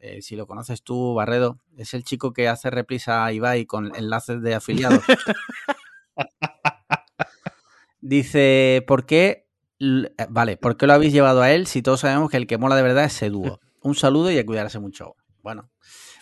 [0.00, 1.60] eh, si lo conoces tú, Barredo.
[1.76, 5.04] Es el chico que hace reprisa a Ibai con enlaces de afiliados.
[8.00, 9.46] Dice, ¿por qué?
[9.78, 12.58] eh, Vale, ¿por qué lo habéis llevado a él si todos sabemos que el que
[12.58, 13.60] mola de verdad es ese dúo?
[13.80, 15.14] Un saludo y a cuidarse mucho.
[15.40, 15.70] Bueno,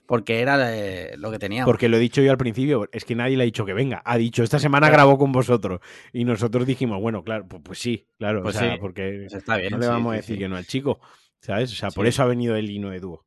[0.09, 1.71] porque era eh, lo que teníamos.
[1.71, 4.01] Porque lo he dicho yo al principio, es que nadie le ha dicho que venga.
[4.07, 4.95] Ha dicho, esta semana Claro.
[5.03, 5.81] grabó con vosotros.
[6.15, 8.43] Y nosotros dijimos, bueno, claro, pues, pues sí, claro.
[8.43, 9.71] Pues o sea, sí, porque Pues está bien.
[9.71, 10.41] no le sí, vamos a decir sí.
[10.41, 10.99] que no al chico.
[11.41, 11.71] ¿Sabes?
[11.73, 13.27] O sea, por eso ha venido el hino de dúo.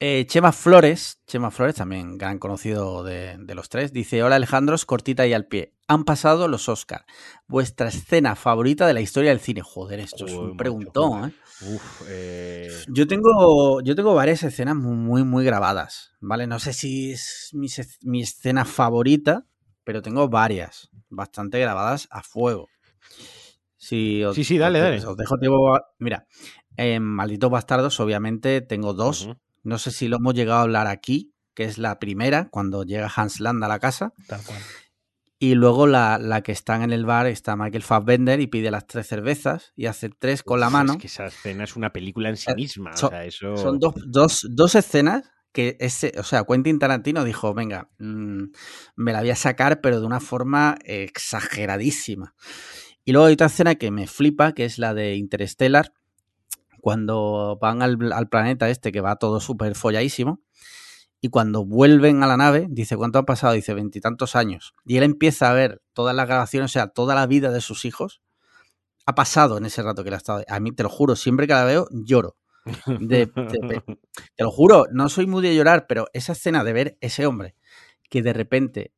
[0.00, 4.86] Eh, Chema Flores, Chema Flores, también gran conocido de, de los tres, dice: Hola Alejandros,
[4.86, 5.74] cortita y al pie.
[5.88, 7.04] Han pasado los Oscar.
[7.48, 9.62] Vuestra escena favorita de la historia del cine.
[9.62, 11.34] Joder, esto es un preguntón, ¿eh?
[11.62, 16.46] Uf, eh, Yo tengo, yo tengo varias escenas muy, muy, grabadas, ¿vale?
[16.46, 19.46] No sé si es mi, escena favorita,
[19.82, 22.68] pero tengo varias, bastante grabadas a fuego.
[23.76, 25.04] Si os- Sí, sí, dale, os- dale.
[25.06, 25.76] Os dejo tiempo.
[25.98, 26.26] Mira,
[26.76, 29.28] en Malditos Bastardos, obviamente, tengo dos.
[29.62, 33.10] No sé si lo hemos llegado a hablar aquí, que es la primera, cuando llega
[33.14, 34.12] Hans Land a la casa.
[34.26, 34.58] Tal cual.
[35.40, 38.86] Y luego la, la que están en el bar, está Michael Fassbender y pide las
[38.88, 40.94] tres cervezas y hace tres con la mano.
[40.94, 42.96] Es que esa escena es una película en sí Eh, misma.
[42.96, 43.56] son- o sea, eso...
[43.56, 48.42] Son dos, dos, dos escenas que ese, o sea, Quentin Tarantino dijo, venga, mm,
[48.96, 52.34] me la voy a sacar, pero de una forma exageradísima.
[53.04, 55.92] Y luego hay otra escena que me flipa, que es la de Interstellar,
[56.80, 60.40] cuando van al, al planeta este, que va todo súper folladísimo,
[61.20, 63.54] y cuando vuelven a la nave, dice, ¿cuánto han pasado?
[63.54, 64.74] Dice, veintitantos años.
[64.84, 67.84] Y él empieza a ver todas las grabaciones, o sea, toda la vida de sus
[67.84, 68.20] hijos,
[69.04, 70.44] ha pasado en ese rato que él ha estado.
[70.48, 72.36] A mí, te lo juro, siempre que la veo, lloro.
[73.00, 73.82] De- de-
[74.36, 77.56] te lo juro, no soy muy de llorar, pero esa escena de ver ese hombre
[78.10, 78.92] que de repente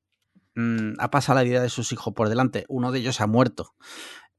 [0.57, 3.75] mm, ha pasado la vida de sus hijos por delante, uno de ellos ha muerto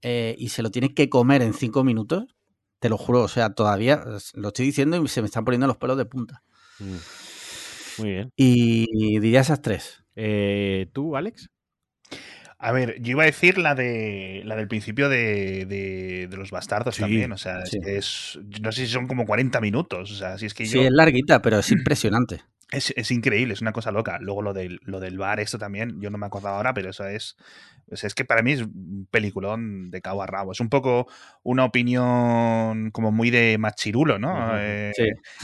[0.02, 2.26] eh, y se lo tiene que comer en cinco minutos,
[2.82, 5.78] te lo juro, o sea, todavía lo estoy diciendo y se me están poniendo los
[5.78, 6.42] pelos de punta.
[6.80, 6.96] Mm.
[8.02, 8.34] Muy bien.
[8.36, 10.04] Y diría esas tres.
[10.16, 11.50] Eh, ¿Tú, Alex?
[12.58, 16.52] A ver, yo iba a decir la de la del principio de, de- de los
[16.52, 17.32] bastardos Sí, también.
[17.32, 17.78] O sea, sí.
[17.86, 18.40] es.
[18.62, 20.12] No sé si son como 40 minutos.
[20.12, 22.42] O sea, si es que Sí, es larguita, pero es impresionante.
[22.72, 24.18] Es, es increíble, es una cosa loca.
[24.22, 27.06] Luego lo del, lo del bar, esto también, yo no me acordaba ahora, pero eso
[27.06, 27.36] es.
[27.90, 30.54] es que para mí es un peliculón de cabo a rabo.
[30.54, 31.08] Es un poco
[31.44, 34.58] una opinión como muy de machirulo, ¿no?
[34.58, 35.04] Eh, Sí.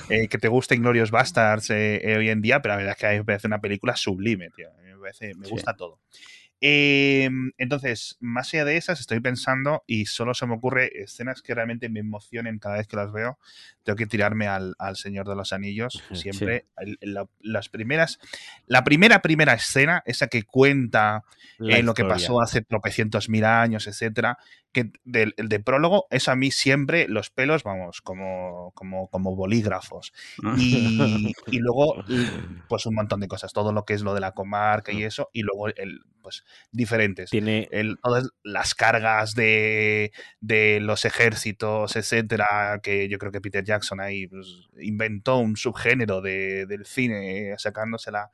[0.10, 3.08] eh, que te gusten Glorious Bastards eh, hoy en día, pero la verdad es que
[3.08, 4.70] a mí me parece una película sublime, tío.
[4.70, 5.52] A mí me, parece- me Sí.
[5.52, 6.00] gusta todo.
[6.60, 11.54] Eh, entonces, más allá de esas, estoy pensando y solo se me ocurre escenas que
[11.54, 13.38] realmente me emocionen cada vez que las veo.
[13.84, 16.04] Tengo que tirarme al, al Señor de los Anillos.
[16.16, 16.66] Siempre.
[17.02, 18.20] La- las primeras.
[18.66, 21.24] La primera, primera escena, esa que cuenta
[21.60, 24.38] eh, lo que pasó hace tropecientos mil años, etcétera.
[24.78, 29.36] Que del el de prólogo, eso a mí siempre los pelos, vamos, como, como, como
[29.36, 30.14] bolígrafos.
[30.60, 32.04] Y, y luego,
[32.70, 35.30] pues un montón de cosas, todo lo que es lo de la comarca y eso,
[35.34, 37.32] y luego el, pues, diferentes.
[37.32, 40.12] Tiene, El- todas las cargas de,
[40.42, 46.22] de los ejércitos, etcétera, que yo creo que Peter Jackson ahí pues, inventó un subgénero
[46.22, 48.30] de- del cine, sacándosela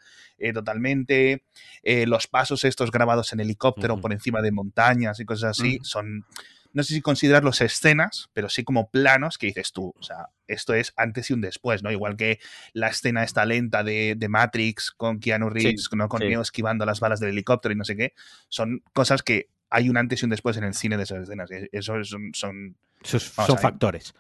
[0.50, 1.44] eh, totalmente.
[1.84, 6.26] Eh, los pasos estos grabados en helicóptero por encima de montañas y cosas así, son,
[6.74, 10.74] no sé si considerarlos escenas, pero sí como planos que dices tú, o sea, esto
[10.74, 11.92] es antes y un después, ¿no?
[11.92, 12.40] Igual que
[12.74, 16.08] la escena esta lenta de, de Matrix con Keanu Reeves, ¿no?
[16.10, 16.28] con sí.
[16.28, 18.14] Neo esquivando las balas del helicóptero y no sé qué,
[18.50, 21.50] son cosas que hay un antes y un después en el cine de esas escenas.
[21.52, 24.14] y Eso son, son esos Vamos son factores.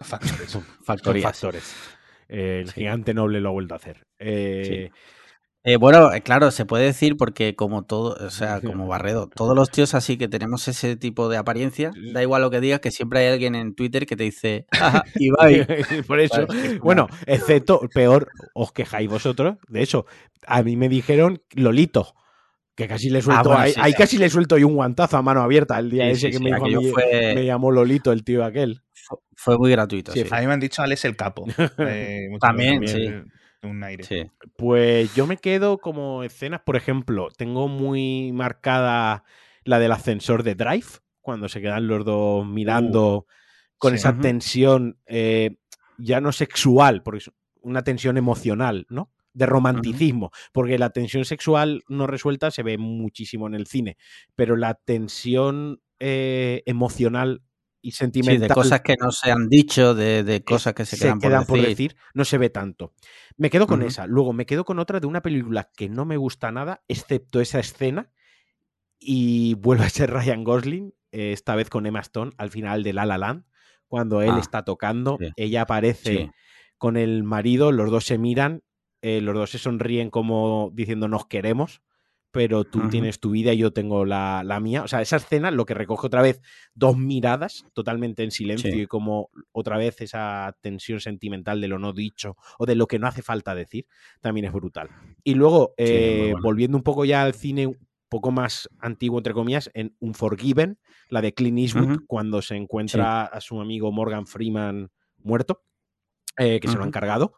[0.00, 0.50] factores.
[0.50, 1.74] Son factores.
[2.28, 2.74] Eh, el Sí.
[2.80, 4.06] gigante noble lo ha vuelto a hacer.
[4.18, 4.90] Eh,
[5.64, 9.54] Eh, bueno, eh, claro, se puede decir porque como todo, o sea, como Barredo, todos
[9.54, 12.90] los tíos así que tenemos ese tipo de apariencia, da igual lo que digas, que
[12.90, 15.66] siempre hay alguien en Twitter que te dice, "Jaja, Ibai.
[16.08, 16.46] Por eso,
[16.82, 19.56] bueno, excepto, peor, os quejáis vosotros.
[19.68, 20.04] De hecho,
[20.46, 22.14] a mí me dijeron Lolito,
[22.74, 23.98] que casi le suelto, bueno, ahí, sí, ahí sí.
[23.98, 26.46] casi le suelto yo un guantazo a mano abierta el día Sí, ese que me
[26.50, 28.80] dijo a aquello mí, fue- me llamó Lolito el tío aquel.
[28.94, 30.10] Fue- Fue muy gratuito.
[30.12, 31.44] A mí me han dicho Alex el capo.
[31.78, 33.30] Eh, También, veces, sí.
[33.62, 34.04] Un aire.
[34.04, 34.30] Sí.
[34.56, 39.24] Pues yo me quedo como escenas, por ejemplo, tengo muy marcada
[39.64, 40.86] la del ascensor de Drive,
[41.20, 43.26] cuando se quedan los dos mirando
[43.78, 43.96] con sí.
[43.96, 45.56] esa tensión eh,
[45.98, 49.12] ya no sexual, porque es una tensión emocional, ¿no?
[49.32, 53.96] De romanticismo, porque la tensión sexual no resuelta se ve muchísimo en el cine,
[54.34, 57.42] pero la tensión eh, emocional
[57.82, 60.96] y Sí, sentimental de cosas que no se han dicho, de, de cosas que se,
[60.96, 61.96] quedan, por, decir.
[62.14, 62.94] no se ve tanto.
[63.36, 64.06] Me quedo con esa.
[64.06, 67.58] Luego me quedo con otra de una película que no me gusta nada, excepto esa
[67.58, 68.10] escena.
[68.98, 72.92] Y vuelve a ser Ryan Gosling, eh, esta vez con Emma Stone, al final de
[72.92, 73.44] La La Land,
[73.88, 75.28] cuando él Ah, está tocando, sí.
[75.36, 76.30] ella aparece Sí.
[76.78, 78.62] con el marido, los dos se miran,
[79.02, 81.82] eh, los dos se sonríen como diciendo nos queremos,
[82.32, 84.82] pero tú tienes tu vida y yo tengo la, la mía.
[84.82, 86.40] O sea, esa escena lo que recoge otra vez
[86.74, 88.80] dos miradas totalmente en silencio Sí.
[88.80, 92.98] y como otra vez esa tensión sentimental de lo no dicho o de lo que
[92.98, 93.86] no hace falta decir,
[94.20, 94.88] también es brutal.
[95.22, 99.34] Y luego, Sí, eh, volviendo un poco ya al cine un poco más antiguo, entre
[99.34, 104.90] comillas, en Unforgiven, la de Clint Eastwood, cuando se encuentra a su amigo Morgan Freeman
[105.18, 105.62] muerto,
[106.38, 107.34] eh, que se lo han cargado.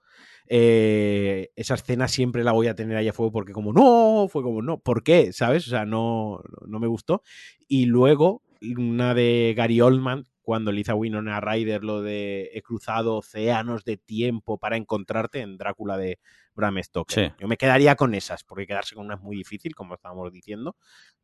[0.47, 4.43] Eh, esa escena siempre la voy a tener ahí a fuego porque como no, fue
[4.43, 5.33] como no, ¿por qué?
[5.33, 5.67] ¿Sabes?
[5.67, 7.23] O sea, no, no me gustó.
[7.67, 8.43] Y luego
[8.77, 13.85] una de Gary Oldman, cuando le hizo a Winona Ryder lo de he cruzado océanos
[13.85, 16.19] de tiempo para encontrarte en Drácula de
[16.55, 17.31] Bram Stoker.
[17.31, 17.35] Sí.
[17.41, 20.77] Yo me quedaría con esas, porque quedarse con una es muy difícil, como estábamos diciendo,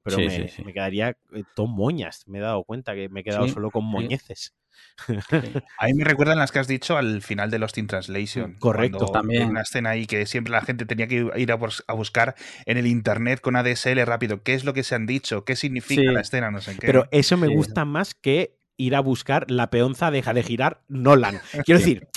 [0.02, 0.64] pero Sí, me, sí, sí.
[0.64, 2.24] me quedaría eh, todo moñas.
[2.26, 3.88] Me he dado cuenta que me he quedado Sí, solo con sí.
[3.88, 4.54] moñeces.
[5.78, 8.56] A mí me recuerdan las que has dicho al final de Lost in Translation.
[8.58, 9.06] Correcto.
[9.06, 9.48] También.
[9.48, 12.34] una escena ahí que siempre la gente tenía que ir a, bus- a buscar
[12.66, 14.42] en el internet con ADSL rápido.
[14.42, 15.44] ¿Qué es lo que se han dicho?
[15.44, 16.06] ¿Qué significa Sí.
[16.06, 16.50] la escena?
[16.50, 16.86] No sé qué.
[16.86, 17.54] Pero eso me Sí.
[17.54, 21.40] gusta más que ir a buscar la peonza deja de girar Nolan.
[21.64, 22.08] Quiero decir,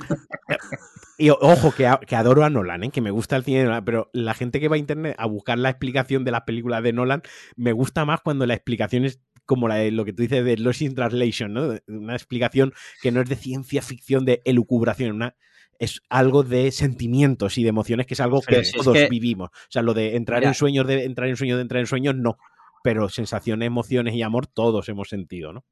[1.18, 2.90] y o- ojo, que, a- que adoro a Nolan, ¿eh?
[2.92, 5.26] que me gusta el cine de Nolan, pero la gente que va a internet a
[5.28, 7.22] buscar la explicación de las películas de Nolan,
[7.56, 10.58] me gusta más cuando la explicación es como la de lo que tú dices de
[10.58, 11.74] Lost in Translation, ¿no?
[11.88, 15.36] Una explicación que no es de ciencia ficción, de elucubración, una,
[15.80, 19.50] es algo de sentimientos y de emociones, que es algo que es todos que- vivimos.
[19.50, 22.16] O sea, lo de entrar en sueños, de entrar en sueños, de entrar en sueños,
[22.16, 22.38] no.
[22.84, 25.66] Pero sensaciones, emociones y amor todos hemos sentido, ¿no?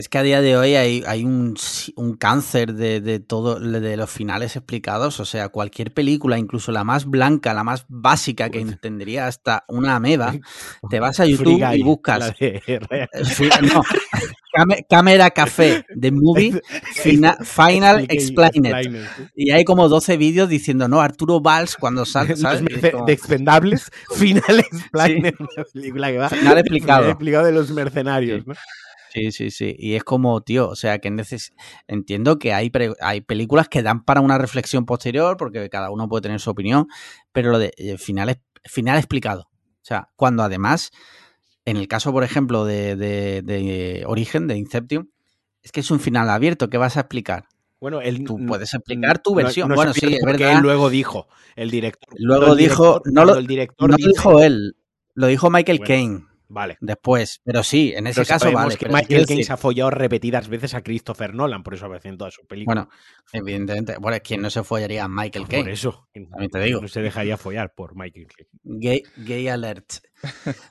[0.00, 1.54] Es que a día de hoy hay, hay un,
[2.18, 5.20] cáncer de, de todo, de los finales explicados.
[5.20, 9.96] O sea, cualquier película, incluso la más blanca, la más básica que entendería hasta una
[9.96, 10.32] ameba,
[10.90, 12.32] te vas a YouTube y buscas
[13.74, 13.82] no,
[14.88, 16.62] Cámara Café de Movie
[16.94, 19.06] fina- Final Explica- Explained.
[19.16, 19.22] Sí.
[19.36, 22.62] Y hay como 12 vídeos diciendo, no, Arturo Valls cuando sale, ¿sabes?
[22.90, 26.98] Como- de expendables, Final Explained, una película que va Final explicado.
[27.00, 28.44] final explicado de los mercenarios, Sí.
[28.48, 28.54] ¿no?
[29.12, 29.74] Sí, sí, sí.
[29.78, 31.52] Y es como, tío, o sea, que neces
[31.88, 36.08] entiendo que hay, pre- hay películas que dan para una reflexión posterior, porque cada uno
[36.08, 36.86] puede tener su opinión,
[37.32, 39.48] pero lo de eh, final, es- final explicado.
[39.52, 40.90] O sea, cuando además,
[41.64, 45.10] en el caso, por ejemplo, de, de- de Origen, de Inception,
[45.62, 47.46] es que es un final abierto, ¿qué vas a explicar?
[47.80, 49.68] Bueno, él Tú puedes explicar tu versión.
[49.70, 50.52] no bueno, sí, es verdad.
[50.52, 52.14] él luego dijo, el director.
[52.18, 54.76] Luego el dijo- director- no lo- el director No lo dice- dijo él,
[55.14, 56.76] lo dijo Michael Bueno, Caine Vale.
[56.80, 57.40] después.
[57.44, 58.76] Pero sí, en ese Pero caso vale.
[58.76, 62.18] que Michael decir- se ha follado repetidas veces a Christopher Nolan, por eso aparece en
[62.18, 62.86] todas sus películas.
[62.86, 62.90] Bueno,
[63.32, 63.96] evidentemente.
[64.00, 65.72] Bueno, es quien no se follaría a Michael por Caine.
[65.72, 66.08] eso.
[66.12, 66.80] También te digo.
[66.80, 68.50] No se dejaría follar por Michael Caine.
[68.62, 69.92] Gay, gay alert.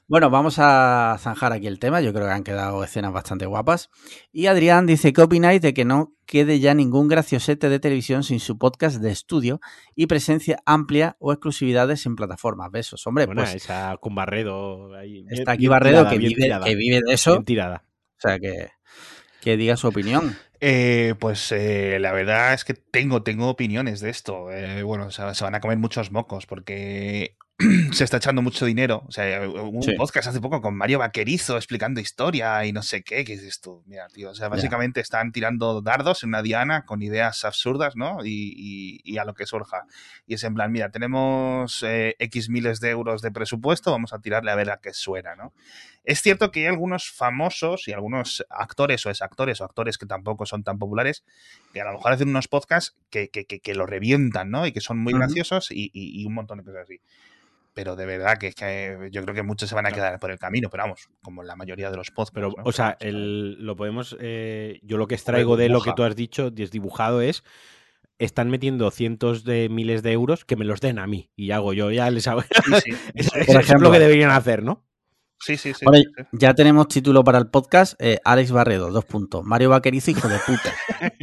[0.07, 2.01] Bueno, vamos a zanjar aquí el tema.
[2.01, 3.89] Yo creo que han quedado escenas bastante guapas.
[4.31, 8.39] Y Adrián dice: ¿Qué opináis de que no quede ya ningún graciosete de televisión sin
[8.39, 9.59] su podcast de estudio
[9.95, 12.69] y presencia amplia o exclusividades en plataformas?
[12.71, 13.07] Besos.
[13.07, 14.93] Hombre, Bueno, pues esa con Barredo.
[14.95, 17.31] ahí, está aquí Barredo tirada, que, bien vive, tirada, que vive de eso.
[17.31, 17.85] bien tirada.
[18.17, 18.69] O sea, que,
[19.41, 20.35] que diga su opinión.
[20.61, 24.51] Eh, pues eh, la verdad es que tengo, tengo opiniones de esto.
[24.51, 27.37] Eh, bueno, se, se van a comer muchos mocos porque
[27.91, 29.03] se está echando mucho dinero.
[29.07, 29.93] O sea, hubo un Sí.
[29.95, 33.25] podcast hace poco con Mario Vaquerizo explicando historia y no sé qué.
[33.25, 33.83] ¿Qué es esto?
[33.85, 34.29] Mira, tío.
[34.29, 38.23] O sea, básicamente están tirando dardos en una diana con ideas absurdas, ¿no?
[38.25, 39.83] Y, y- y a lo que surja.
[40.25, 44.19] Y es en plan, mira, tenemos eh, X miles de euros de presupuesto, vamos a
[44.19, 45.53] tirarle a ver a qué suena, ¿no?
[46.05, 50.45] Es cierto que hay algunos famosos y algunos actores o exactores o actores que tampoco
[50.45, 51.23] son tan populares
[51.73, 54.65] que a lo mejor hacen unos podcasts que, que, que- que lo revientan, ¿no?
[54.65, 57.01] Y que son muy graciosos y- y un montón de cosas así.
[57.79, 60.31] Pero de verdad que, es que yo creo que muchos se van a quedar por
[60.31, 62.33] el camino, pero vamos, como la mayoría de los podcasts.
[62.33, 62.63] Pero, ¿no?
[62.65, 64.17] o sea, el, lo podemos.
[64.19, 67.41] eh, yo lo que extraigo de lo que tú has dicho, desdibujado, es.
[68.17, 71.31] Están metiendo cientos de miles de euros que me los den a mí.
[71.37, 72.41] Y hago yo, ya les hago.
[72.41, 72.91] Sí, sí.
[73.15, 73.87] es, es- Por es ejemplo.
[73.87, 74.83] lo que deberían hacer, ¿no?
[75.39, 75.85] Sí, sí, sí.
[75.85, 76.23] Vale, sí, sí.
[76.33, 77.93] ya tenemos título para el podcast.
[77.99, 79.43] eh, Alex Barredo, dos puntos.
[79.45, 80.73] Mario Vaquerizo, hijo de puta.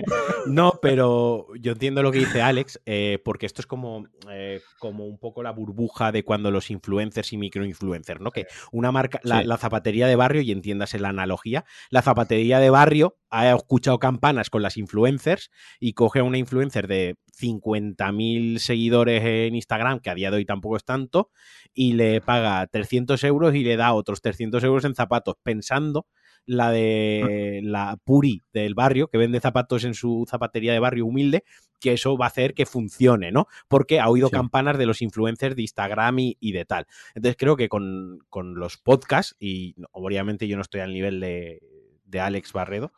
[0.47, 5.05] No, pero yo entiendo lo que dice Alex, eh, porque esto es como, eh, como
[5.05, 8.31] un poco la burbuja de cuando los influencers y microinfluencers, ¿no?
[8.31, 9.47] Que una marca, la, Sí.
[9.49, 14.51] la zapatería de barrio, y entiéndase la analogía, la zapatería de barrio ha escuchado campanas
[14.51, 20.15] con las influencers y coge a una influencer de 50.000 seguidores en Instagram, que a
[20.15, 21.31] día de hoy tampoco es tanto,
[21.75, 26.07] y le paga 300 euros y le da otros 300 euros en zapatos, pensando
[26.49, 31.43] la de la Puri del barrio, que vende zapatos en su zapatería de barrio humilde,
[31.81, 33.49] que eso va a hacer que funcione, ¿no?
[33.67, 34.35] Porque ha oído Sí.
[34.37, 36.87] campanas de los influencers de Instagram y, y de tal.
[37.17, 41.61] Entonces creo que con, con los podcasts, y obviamente yo no estoy al nivel de,
[42.05, 42.93] de Alex Barredo,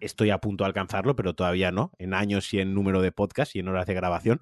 [0.00, 3.54] estoy a punto de alcanzarlo, pero todavía no, en años y en número de podcast
[3.54, 4.40] y en horas de grabación.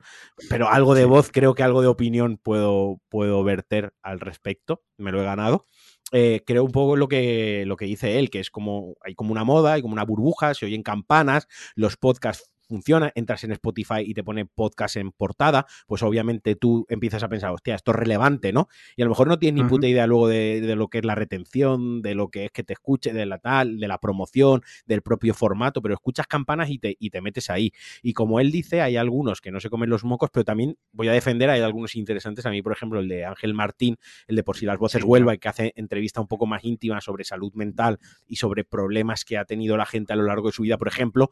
[0.49, 5.13] Pero algo de voz, creo que algo de opinión puedo, puedo verter al respecto, me
[5.13, 5.67] lo he ganado.
[6.13, 9.33] Eh, creo un poco lo que, lo que dice él, que es como, hay como
[9.33, 14.01] una moda, hay como una burbuja, se oyen campanas, los podcasts funcionan, entras en Spotify
[14.05, 17.97] y te pone podcast en portada, pues obviamente tú empiezas a pensar, hostia, esto es
[17.97, 18.69] relevante, ¿no?
[18.97, 21.05] Y a lo mejor no tienes ni puta idea luego de, de lo que es
[21.05, 24.63] la retención, de lo que es que te escuche, de la tal, de la promoción,
[24.87, 27.73] del propio formato, pero escuchas campanas y te, y te metes ahí.
[28.03, 31.09] Y como él dice, hay algunos que no se comen los mocos, pero también voy
[31.09, 32.47] a defender, hay algunos interesantes.
[32.47, 35.07] A mí, por ejemplo, el de Ángel Martín, el de Por si las voces Sí,
[35.07, 39.37] vuelvan, que hace entrevista un poco más íntima sobre salud mental y sobre problemas que
[39.39, 41.31] ha tenido la gente a lo largo de su vida, por ejemplo,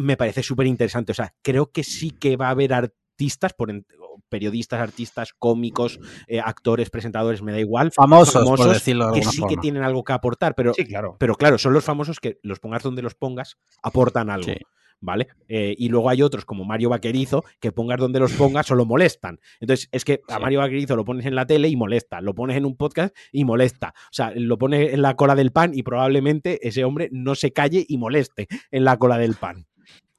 [0.00, 1.12] me parece súper interesante.
[1.12, 3.86] O sea, creo que sí que va a haber artistas, por en-
[4.28, 7.90] periodistas, artistas, cómicos, eh, actores, presentadores, me da igual.
[7.90, 11.16] Famosos, por decirlo de que sí que tienen algo que aportar, pero Sí, claro.
[11.18, 14.44] pero claro, son los famosos que los pongas donde los pongas, aportan algo.
[14.46, 14.56] Sí.
[15.02, 15.28] ¿Vale?
[15.48, 19.40] Eh, y luego hay otros como Mario Vaquerizo, que pongas donde los pongas, solo molestan.
[19.58, 20.42] Entonces, es que a Sí.
[20.42, 23.44] Mario Vaquerizo lo pones en la tele y molesta, lo pones en un podcast y
[23.46, 23.94] molesta.
[23.96, 27.50] O sea, lo pones en la cola del pan y probablemente ese hombre no se
[27.50, 29.66] calle y moleste en la cola del pan.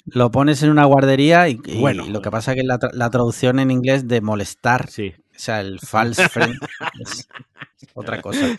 [0.06, 2.06] Lo pones en una guardería y, y Bueno.
[2.08, 5.14] lo que pasa es que la, tra- la traducción en inglés de molestar, Sí.
[5.18, 6.56] o sea, el false friend,
[7.00, 7.28] es
[7.94, 8.58] otra cosa.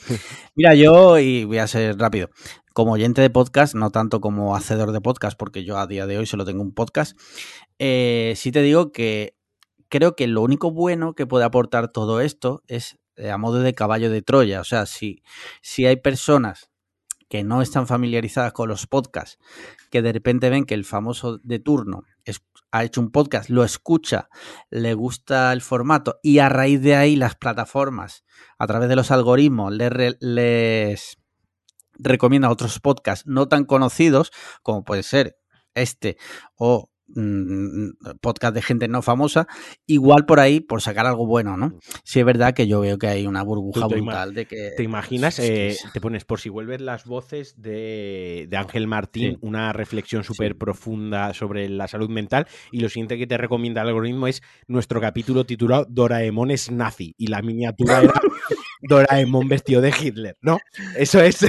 [0.54, 2.30] Mira, yo, y voy a ser rápido,
[2.74, 6.18] como oyente de podcast, no tanto como hacedor de podcast, porque yo a día de
[6.18, 7.18] hoy solo tengo un podcast,
[7.78, 9.34] eh, sí te digo que
[9.88, 13.74] creo que lo único bueno que puede aportar todo esto es eh, a modo de
[13.74, 14.60] caballo de Troya.
[14.60, 15.22] O sea, si,
[15.60, 16.70] si hay personas
[17.32, 19.38] que no están familiarizadas con los podcasts,
[19.90, 22.02] que de repente ven que el famoso de turno
[22.70, 24.28] ha hecho un podcast, lo escucha,
[24.68, 28.22] le gusta el formato y a raíz de ahí las plataformas,
[28.58, 31.16] a través de los algoritmos, les, les
[31.94, 34.30] recomienda otros podcasts no tan conocidos,
[34.62, 35.38] como puede ser
[35.74, 36.18] este
[36.56, 36.91] o
[38.20, 39.46] podcast de gente no famosa,
[39.86, 41.78] igual por ahí, por sacar algo bueno, ¿no?
[42.04, 44.70] Sí es verdad que yo veo que hay una burbuja brutal de que...
[44.76, 45.38] ¿Te imaginas?
[45.38, 49.38] eh, te pones por si vuelves las voces de, de Ángel Martín, Sí.
[49.42, 50.58] una reflexión súper Sí.
[50.58, 52.46] profunda sobre la salud mental.
[52.70, 57.14] Y lo siguiente que te recomienda el algoritmo es nuestro capítulo titulado Doraemon es nazi.
[57.18, 58.12] Y la miniatura era
[58.82, 60.58] Doraemon vestido de Hitler, ¿no?
[60.96, 61.38] Eso es.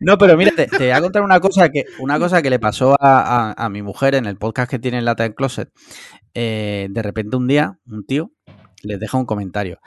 [0.00, 2.96] No, pero mira, te, voy a contar una cosa que, una cosa que le pasó
[3.00, 5.70] a, a- mi mujer en el podcast que tiene en Lata en Closet.
[6.34, 8.32] Eh, de repente un día, un tío
[8.82, 9.80] les deja un comentario.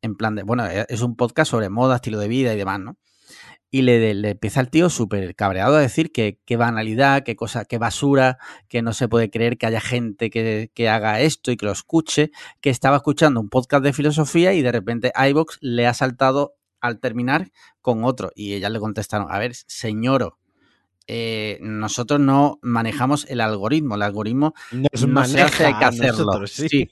[0.00, 2.96] En plan de, bueno, es un podcast sobre moda, estilo de vida y demás, ¿no?
[3.74, 7.64] Y le, le empieza el tío súper cabreado a decir que qué banalidad, qué cosa,
[7.64, 8.36] qué basura,
[8.68, 11.72] que no se puede creer que haya gente que, que haga esto y que lo
[11.72, 16.54] escuche, que estaba escuchando un podcast de filosofía y de repente iVox le ha saltado
[16.82, 18.30] al terminar con otro.
[18.34, 20.38] Y ellas le contestaron, a ver, señoro,
[21.06, 26.24] eh, nosotros no manejamos el algoritmo, el algoritmo Nos no se hace, hay que hacerlo.
[26.26, 26.68] nosotros, sí.
[26.68, 26.90] Sí.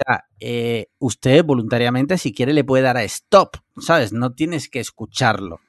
[0.00, 4.12] O sea, eh, usted voluntariamente, si quiere, le puede dar a stop, ¿sabes?
[4.12, 5.60] No tienes que escucharlo,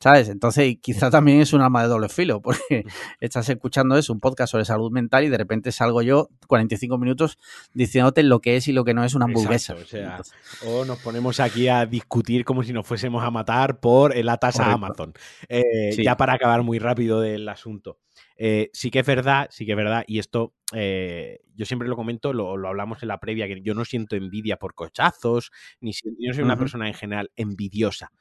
[0.00, 0.28] ¿sabes?
[0.28, 2.58] Entonces, quizá también es un arma de doble filo, porque
[3.20, 7.38] estás escuchando eso, un podcast sobre salud mental y de repente salgo yo 45 minutos
[7.74, 9.74] diciéndote lo que es y lo que no es una hamburguesa.
[9.74, 10.34] Exacto, o sea, Entonces,
[10.66, 14.64] O nos ponemos aquí a discutir como si nos fuésemos a matar por la tasa
[14.64, 14.86] Correcto.
[14.86, 15.12] Amazon.
[15.48, 16.04] Eh, Sí.
[16.04, 17.98] Ya para acabar muy rápido del asunto.
[18.36, 21.96] Eh, sí que es verdad, sí que es verdad, y esto eh, yo siempre lo
[21.96, 25.92] comento, lo, lo hablamos en la previa, que yo no siento envidia por cochazos, ni
[25.92, 28.12] si- yo soy una persona en general envidiosa.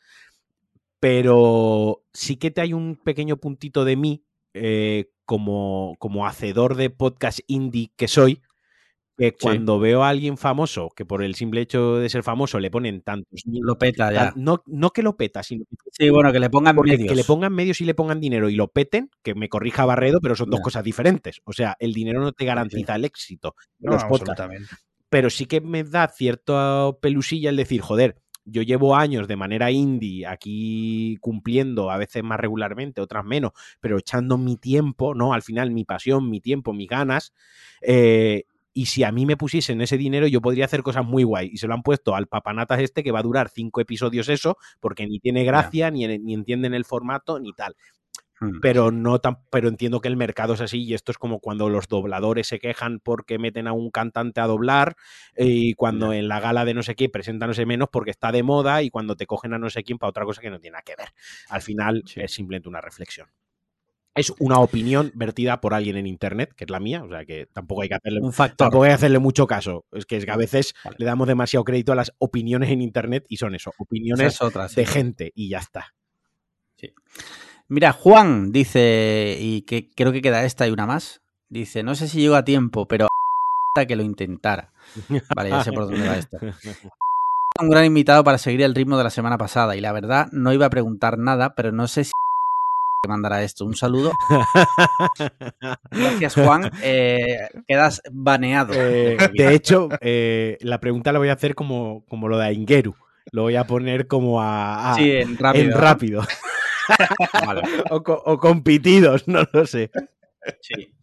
[0.99, 6.89] Pero sí que te hay un pequeño puntito de mí, eh, como, como hacedor de
[6.89, 8.41] podcast indie que soy,
[9.17, 12.69] que cuando veo a alguien famoso, que por el simple hecho de ser famoso le
[12.71, 14.31] ponen tantos mil- lo peta ya.
[14.31, 17.09] tan- no, no que lo peta, sino que, Sí, bueno, que le pongan medios.
[17.09, 20.19] que le pongan medios y le pongan dinero y lo peten, que me corrija Barredo,
[20.21, 21.41] pero son dos cosas diferentes.
[21.45, 23.55] O sea, el dinero no te garantiza el éxito.
[23.79, 24.43] No, los podcasts.
[25.09, 28.17] Pero sí que me da cierta pelusilla el decir, joder,
[28.47, 33.97] yo llevo años de manera indie aquí cumpliendo, a veces más regularmente, otras menos, pero
[33.97, 35.33] echando mi tiempo, ¿no?
[35.33, 37.33] Al final mi pasión, mi tiempo, mis ganas.
[37.81, 38.43] Eh,
[38.73, 41.49] y si a mí me pusiesen ese dinero, yo podría hacer cosas muy guay.
[41.51, 44.57] Y se lo han puesto al papanatas este que va a durar cinco episodios eso,
[44.79, 47.75] porque ni tiene gracia, ni, ni entienden el formato, ni tal.
[48.39, 48.59] Hmm.
[48.61, 51.69] Pero no tan, pero entiendo que el mercado es así y esto es como cuando
[51.69, 54.95] los dobladores se quejan porque meten a un cantante a doblar
[55.35, 58.31] y cuando en la gala de no sé qué presentan no sé menos porque está
[58.31, 60.59] de moda y cuando te cogen a no sé quién para otra cosa que no
[60.59, 61.09] tiene nada que ver.
[61.49, 63.27] Al final es simplemente una reflexión.
[64.13, 67.45] Es una opinión vertida por alguien en internet, que es la mía, o sea que
[67.53, 69.85] tampoco hay que hacerle, un Tampoco hay que hacerle mucho caso.
[69.91, 73.25] Es que, es que a veces le damos demasiado crédito a las opiniones en internet
[73.29, 74.39] y son eso, opiniones
[74.75, 75.93] de gente y ya está.
[76.77, 76.93] Sí.
[77.69, 81.21] Mira, Juan dice, y que creo que queda esta y una más.
[81.49, 83.07] Dice, no sé si llego a tiempo, pero
[83.87, 84.71] que lo intentara.
[85.35, 86.37] Vale, ya sé por dónde va esto.
[87.59, 90.53] Un gran invitado para seguir el ritmo de la semana pasada y la verdad no
[90.53, 92.11] iba a preguntar nada, pero no sé si
[93.07, 93.65] mandará esto.
[93.65, 94.11] Un saludo.
[95.89, 96.71] Gracias, Juan.
[96.83, 98.73] Eh, quedas baneado.
[98.75, 102.95] Eh, de hecho, eh, la pregunta la voy a hacer como, como lo de Ingeru.
[103.31, 105.63] Lo voy a poner como a, sí, en rápido.
[105.63, 106.23] En rápido.
[107.89, 109.91] O, compitidos, no lo sé.
[110.61, 110.93] Sí.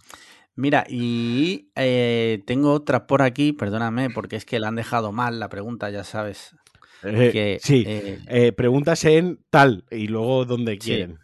[0.57, 5.41] Mira, y eh, tengo otra por aquí, perdóname, porque es que la han dejado mal
[5.41, 6.55] la pregunta, ya sabes.
[7.03, 11.19] Eh, sí, eh, preguntas en tal y luego donde quieren.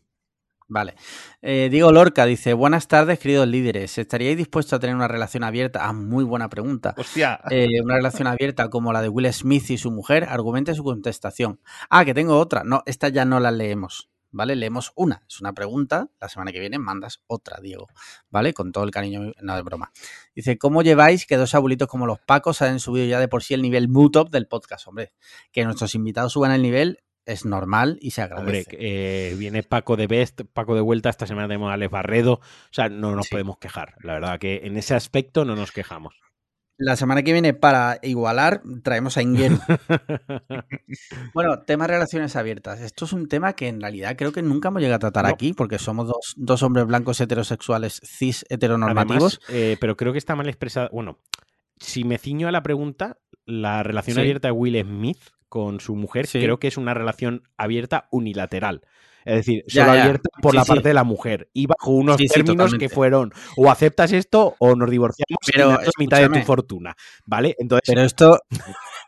[0.68, 0.94] Vale.
[1.40, 3.98] Diego Lorca dice: Buenas tardes, queridos líderes.
[3.98, 5.80] ¿Estaríais dispuestos a tener una relación abierta?
[5.82, 6.94] Ah, muy buena pregunta.
[6.96, 7.40] Hostia.
[7.82, 10.24] una relación abierta como la de Will Smith y su mujer.
[10.24, 11.60] Argumente su contestación.
[11.88, 12.62] Ah, que tengo otra.
[12.62, 14.10] No, esta ya no la leemos.
[14.30, 14.56] ¿Vale?
[14.56, 17.88] Leemos una, es una pregunta, la semana que viene mandas otra, Diego,
[18.30, 18.52] ¿vale?
[18.52, 19.92] Con todo el cariño, no de broma.
[20.34, 23.54] Dice, ¿cómo lleváis que dos abuelitos como los Pacos hayan subido ya de por sí
[23.54, 24.86] el nivel mood top del podcast?
[24.88, 25.12] Hombre,
[25.52, 28.70] que nuestros invitados suban el nivel es normal y se agradece.
[28.70, 32.34] Hombre, eh, viene Paco de Best, Paco de vuelta, esta semana tenemos a Alex Barredo,
[32.34, 36.14] o sea, no nos podemos quejar, la verdad que en ese aspecto no nos quejamos.
[36.82, 39.58] La semana que viene, para igualar, traemos a Ingeru.
[41.34, 42.80] bueno, tema relaciones abiertas.
[42.80, 45.52] Esto es un tema que en realidad creo que nunca hemos llegado a tratar aquí,
[45.52, 49.42] porque somos dos, hombres blancos heterosexuales cis heteronormativos.
[49.50, 50.88] Eh, pero creo que está mal expresado.
[50.90, 51.18] Bueno,
[51.76, 55.20] si me ciño a la pregunta, la relación abierta de Will Smith
[55.50, 58.80] con su mujer creo que es una relación abierta unilateral.
[59.24, 62.88] Es decir, solo abierta por la parte de la mujer y bajo unos términos que
[62.88, 66.94] fueron o aceptas esto o nos divorciamos pero, y mitad de tu fortuna,
[67.26, 67.54] ¿vale?
[67.58, 68.40] Entonces, pero esto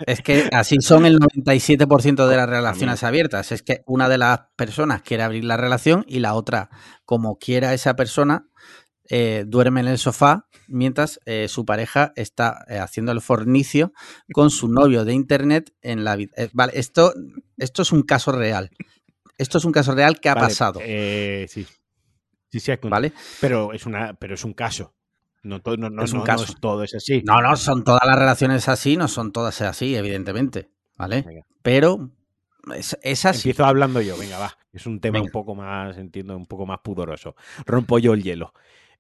[0.07, 3.53] es que así son el 97% de las relaciones abiertas.
[3.53, 6.71] Es que una de las personas quiere abrir la relación y la otra,
[7.05, 8.47] como quiera esa persona,
[9.09, 13.93] eh, duerme en el sofá mientras eh, su pareja está eh, haciendo el fornicio
[14.33, 16.33] con su novio de internet en la vida.
[16.53, 17.13] vale, esto,
[17.59, 18.71] esto es un caso real.
[19.43, 20.81] Esto es un caso real que ha pasado.
[20.83, 21.67] Eh, sí.
[22.51, 23.13] Sí, sí, ¿Vale?
[23.41, 24.95] Pero es, una, pero es un caso.
[25.43, 26.53] No, todo, no, no, es un caso.
[26.61, 27.23] todo es así.
[27.25, 30.71] No, no, son todas las relaciones así, no son todas así, evidentemente.
[30.97, 31.45] ¿Vale?
[31.63, 32.11] Pero
[32.75, 33.49] es, así.
[33.49, 34.57] Empiezo hablando yo, venga, va.
[34.73, 37.35] Es un tema un poco más, entiendo, un poco más pudoroso.
[37.67, 38.53] Rompo yo el hielo.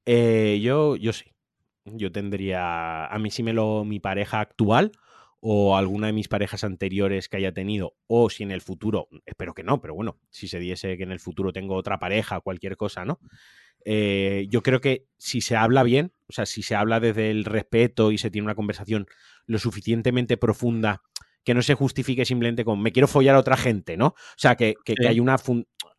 [0.05, 1.27] Eh, yo, yo sí.
[1.85, 3.07] Yo tendría.
[3.07, 3.85] A mí sí me lo.
[3.85, 4.93] Mi pareja actual
[5.45, 9.55] o alguna de mis parejas anteriores que haya tenido, o si en el futuro, espero
[9.55, 12.77] que no, pero bueno, si se diese que en el futuro tengo otra pareja, cualquier
[12.77, 13.19] cosa, ¿no?
[13.85, 17.45] Eh, yo creo que si se habla bien, o sea, si se habla desde el
[17.45, 19.09] respeto y se tiene una conversación
[19.47, 21.03] lo suficientemente profunda
[21.43, 24.07] que no se justifique simplemente con me quiero follar a otra gente, ¿no?
[24.07, 25.39] O sea, que, que, hay una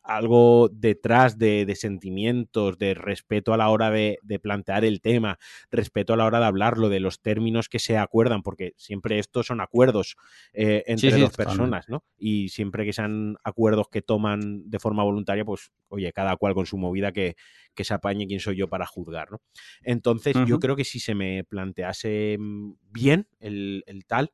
[0.04, 5.38] algo detrás de, sentimientos, de respeto a la hora de, plantear el tema,
[5.70, 9.46] respeto a la hora de hablarlo, de los términos que se acuerdan, porque siempre estos
[9.46, 10.16] son acuerdos
[10.52, 12.04] eh, entre dos personas, ¿no?
[12.18, 16.66] Y siempre que sean acuerdos que toman de forma voluntaria, pues, oye, cada cual con
[16.66, 17.36] su movida que,
[17.74, 19.40] que se apañe quién soy yo para juzgar, ¿no?
[19.82, 24.32] Entonces, yo creo que si se me plantease mm, bien el, el tal,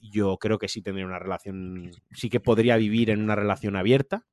[0.00, 4.26] yo creo que sí tendría una relación, sí que podría vivir en una relación abierta,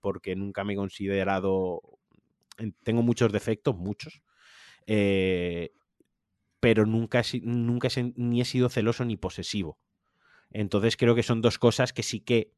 [0.00, 1.82] porque nunca me he considerado,
[2.82, 4.22] tengo muchos defectos, muchos,
[4.86, 5.72] eh,
[6.60, 9.78] pero nunca, nunca ni he sido celoso ni posesivo.
[10.50, 12.52] Entonces creo que son dos cosas que sí que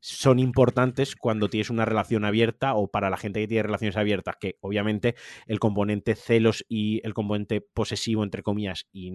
[0.00, 4.36] son importantes cuando tienes una relación abierta o para la gente que tiene relaciones abiertas,
[4.40, 5.14] que obviamente
[5.46, 9.12] el componente celos y el componente posesivo, entre comillas, y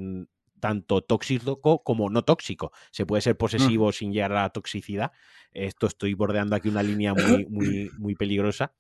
[0.59, 2.71] tanto tóxico como no tóxico.
[2.91, 5.11] Se puede ser posesivo sin llegar a la toxicidad.
[5.51, 8.73] Esto estoy bordeando aquí una línea muy, muy, muy peligrosa,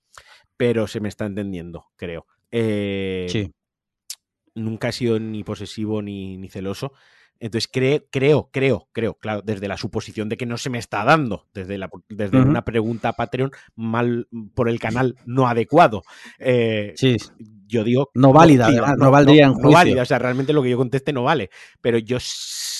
[0.57, 2.25] pero se me está entendiendo, creo.
[2.51, 3.51] Eh, sí.
[4.55, 6.93] Nunca he sido ni posesivo ni, ni celoso,
[7.39, 11.03] Entonces creo, creo, creo, creo, claro, desde la suposición de que no se me está
[11.03, 16.03] dando, desde, la, desde una pregunta a Patreon mal por el canal no adecuado.
[16.39, 17.17] Eh, Sí,
[17.67, 18.09] yo digo.
[18.13, 19.71] No válida, sí, además, no valdría en no juicio.
[19.71, 21.49] válida, o sea, realmente lo que yo conteste no vale.
[21.81, 22.17] Pero yo,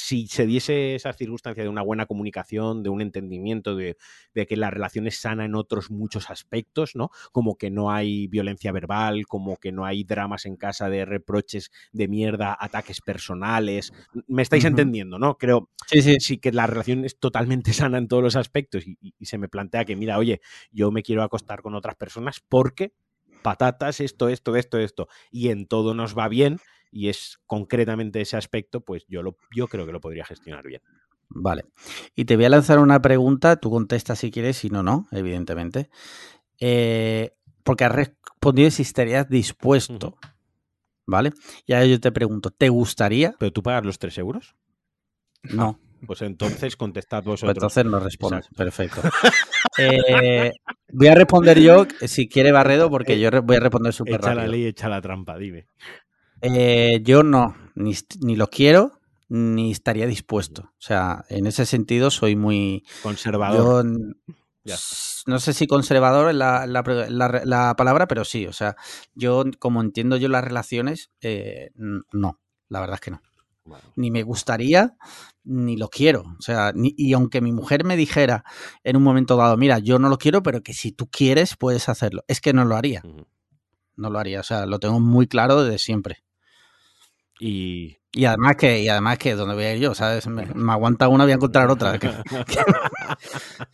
[0.06, 3.98] si se diese esa circunstancia de una buena comunicación, de un entendimiento, de,
[4.34, 7.10] de que la relación es sana en otros muchos aspectos, ¿no?
[7.32, 11.72] Como que no hay violencia verbal, como que no hay dramas en casa de reproches
[11.92, 13.94] de mierda, ataques personales.
[14.28, 15.38] Me estáis entendiendo, ¿no?
[15.38, 16.18] Creo sí, sí.
[16.20, 19.38] sí que la relación es totalmente sana en todos los aspectos y, y- y se
[19.38, 20.42] me plantea que, mira, oye,
[20.72, 22.94] yo me quiero acostar con otras personas porque
[23.42, 26.58] patatas, esto, esto, esto, esto, y en todo nos va bien
[26.96, 30.82] y es concretamente ese aspecto, pues yo, lo, yo creo que lo podría gestionar bien.
[31.28, 31.66] Vale.
[32.16, 35.90] Y te voy a lanzar una pregunta, tú contestas si quieres, si no, no, evidentemente.
[36.60, 37.34] Eh,
[37.64, 40.18] porque has respondido si estarías dispuesto.
[41.08, 41.34] ¿Vale?
[41.66, 43.36] Y ahora yo te pregunto, ¿te gustaría?
[43.38, 44.56] ¿Pero tú pagas los 3 euros?
[45.44, 45.80] No.
[46.06, 47.56] Pues entonces contestad Pues vosotros.
[47.58, 48.48] entonces no respondes.
[48.56, 49.02] Perfecto.
[49.80, 50.52] Eh,
[50.92, 54.30] voy a responder yo, si quiere Barredo, porque yo re- voy a responder súper echa
[54.30, 54.52] la rápido.
[54.52, 55.68] ley, echa la trampa, dime.
[56.48, 60.64] Eh, yo no, ni, ni lo quiero, ni estaría dispuesto.
[60.64, 62.84] O sea, en ese sentido soy muy...
[63.02, 63.86] Conservador.
[63.86, 64.34] Yo
[64.64, 64.76] Ya.
[65.28, 66.84] no sé si conservador es la, la
[67.46, 68.48] la palabra, pero sí.
[68.48, 68.76] O sea,
[69.14, 72.40] yo, como entiendo yo las relaciones, eh, no,
[72.70, 73.22] la verdad es que no.
[73.64, 74.96] Bueno, Ni me gustaría,
[75.44, 76.22] ni lo quiero.
[76.38, 78.44] O sea, ni- y aunque mi mujer me dijera
[78.84, 81.90] en un momento dado, mira, yo no lo quiero, pero que si tú quieres, puedes
[81.90, 82.24] hacerlo.
[82.28, 83.02] Es que no lo haría.
[83.96, 84.40] No lo haría.
[84.42, 86.24] O sea, lo tengo muy claro desde siempre.
[87.40, 90.26] Y Y además que, y además que donde voy a ir yo, ¿sabes?
[90.28, 92.00] Me, me aguanta una, voy a encontrar otra.
[92.00, 92.10] Que-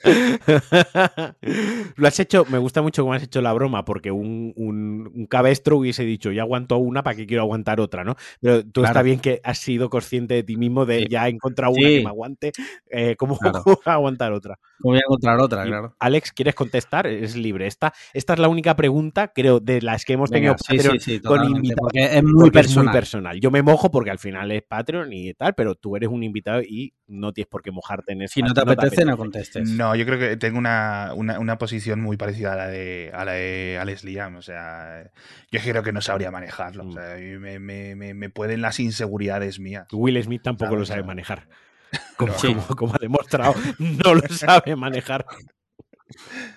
[1.95, 5.25] Lo has hecho, me gusta mucho cómo has hecho la broma, porque un, un, un
[5.27, 8.03] cabestro hubiese dicho, ya aguanto una, ¿para qué quiero aguantar otra?
[8.03, 8.15] ¿no?
[8.41, 11.07] Pero tú está bien que has sido consciente de ti mismo de Sí.
[11.09, 11.97] ya he encontrado una Sí.
[11.97, 12.51] que me aguante,
[12.89, 13.63] eh, ¿cómo, Claro.
[13.63, 14.57] cómo aguantar otra?
[14.79, 15.95] voy a encontrar otra, Y, claro.
[15.99, 17.05] Alex, ¿quieres contestar?
[17.05, 17.67] Es libre.
[17.67, 21.43] Esta, esta es la única pregunta, creo, de las que hemos tenido Venga, sí, con
[21.45, 22.85] invitados, porque es muy porque es personal.
[22.85, 23.39] muy personal.
[23.39, 26.61] Yo me mojo porque al final es Patreon y tal, pero tú eres un invitado
[26.61, 28.33] y no tienes por qué mojarte en eso.
[28.35, 29.69] Si no te apetece, no contestes.
[29.69, 33.25] No, yo creo que tengo una, una, una posición muy parecida a la de, a
[33.25, 34.35] la de Alex Liam.
[34.37, 35.11] O sea,
[35.51, 36.87] yo creo que no sabría manejarlo.
[36.87, 39.87] O sea, a mí me, me, me, me pueden las inseguridades mías.
[39.91, 41.47] Will Smith tampoco lo sabe manejar.
[42.17, 42.53] Como, Sí.
[42.53, 45.25] como- como ha demostrado, no lo sabe manejar.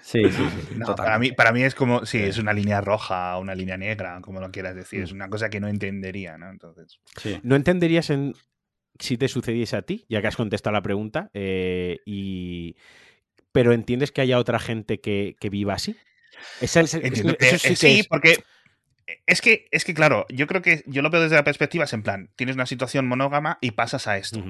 [0.03, 0.45] Sí, sí, sí.
[0.77, 0.95] No, totalmente.
[0.97, 4.41] para, mí, para mí es como, sí, es una línea roja, una línea negra, como
[4.41, 5.03] lo quieras decir.
[5.03, 5.17] Es Mm.
[5.17, 6.51] una cosa que no entendería, ¿no?
[6.51, 7.39] Entonces, Sí.
[7.43, 8.35] ¿No entenderías en
[8.99, 12.77] si te sucediese a ti, ya que has contestado la pregunta, eh, y...
[13.53, 15.97] pero entiendes que haya otra gente que, que viva así?
[16.61, 18.37] Esa es- entiendo eso sí que sí, es- porque
[19.27, 21.93] es que, es que, claro, yo creo que yo lo veo desde la perspectiva, es
[21.93, 24.43] en plan, tienes una situación monógama y pasas a esto.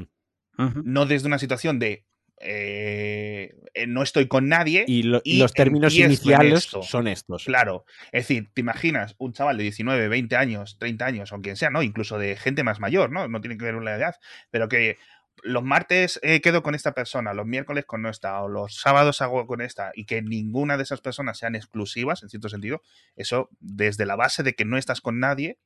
[0.59, 2.05] No desde una situación de
[2.41, 4.85] eh, eh, no estoy con nadie.
[4.87, 6.49] Y, lo- y y los términos iniciales
[6.89, 7.45] son estos.
[7.45, 11.57] Claro, es decir, te imaginas un chaval de 19, 20 años, 30 años, o quien
[11.57, 11.83] sea, ¿no?
[11.83, 13.27] Incluso de gente más mayor, ¿no?
[13.29, 14.15] No tiene que ver con la edad,
[14.51, 14.99] pero que
[15.43, 19.47] los martes eh, quedo con esta persona, los miércoles con esta, o los sábados hago
[19.47, 22.83] con esta, y que ninguna de esas personas sean exclusivas, en cierto sentido,
[23.17, 25.59] eso desde la base de que no estás con nadie,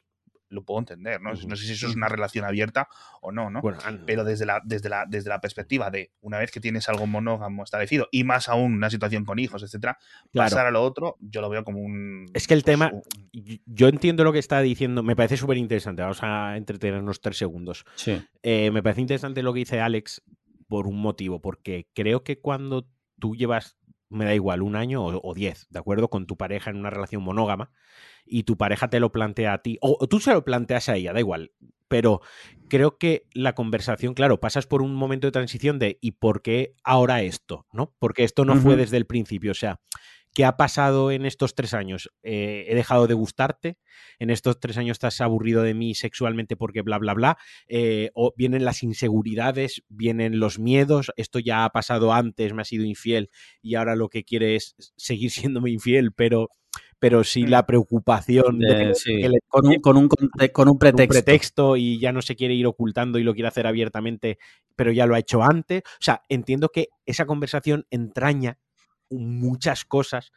[0.51, 1.31] lo puedo entender, ¿no?
[1.35, 2.89] No sé si eso es una relación abierta
[3.21, 3.61] o no, ¿no?
[3.61, 7.07] Bueno, pero desde la, desde, la, desde la perspectiva de una vez que tienes algo
[7.07, 9.99] monógamo establecido y más aún una situación con hijos, etcétera,
[10.33, 10.47] claro.
[10.51, 12.27] pasar a lo otro, yo lo veo como un.
[12.35, 13.03] Es que el pues, tema- un-
[13.67, 16.03] Yo entiendo lo que está diciendo, me parece súper interesante.
[16.03, 17.85] Vamos a entretenernos tres segundos.
[17.97, 18.21] Sí.
[18.43, 20.23] Eh, me parece interesante lo que dice Alex
[20.67, 22.89] por un motivo, porque creo que cuando
[23.19, 23.77] tú llevas,
[24.11, 26.09] me da igual, un año o, o diez, ¿de acuerdo?
[26.09, 27.71] Con tu pareja en una relación monógama
[28.31, 31.13] y tu pareja te lo plantea a ti, o, tú se lo planteas a ella,
[31.13, 31.53] da igual,
[31.89, 32.21] pero
[32.69, 36.75] creo que la conversación, claro, pasas por un momento de transición de ¿y por qué
[36.85, 37.67] ahora esto?
[37.73, 37.95] ¿No?
[37.99, 39.81] Porque esto no fue desde el principio, o sea,
[40.35, 42.11] ¿qué ha pasado en estos tres años?
[42.23, 43.79] Eh, ¿He dejado de gustarte?
[44.19, 47.39] ¿En estos tres años estás aburrido de mí sexualmente porque bla, bla, bla?
[47.67, 51.11] Eh, ¿O vienen las inseguridades, vienen los miedos?
[51.17, 53.31] Esto ya ha pasado antes, me ha sido infiel
[53.63, 56.51] y ahora lo que quiere es seguir siéndome infiel, pero,
[56.99, 57.49] pero sí Mm.
[57.51, 59.17] la preocupación de Eh, que- sí.
[59.21, 61.13] que le- Con, un, con, un, con un un pretexto.
[61.25, 64.39] pretexto y ya no se quiere ir ocultando y lo quiere hacer abiertamente,
[64.77, 65.83] pero ya lo ha hecho antes.
[65.85, 68.59] O sea, entiendo que esa conversación entraña
[69.11, 70.33] muchas cosas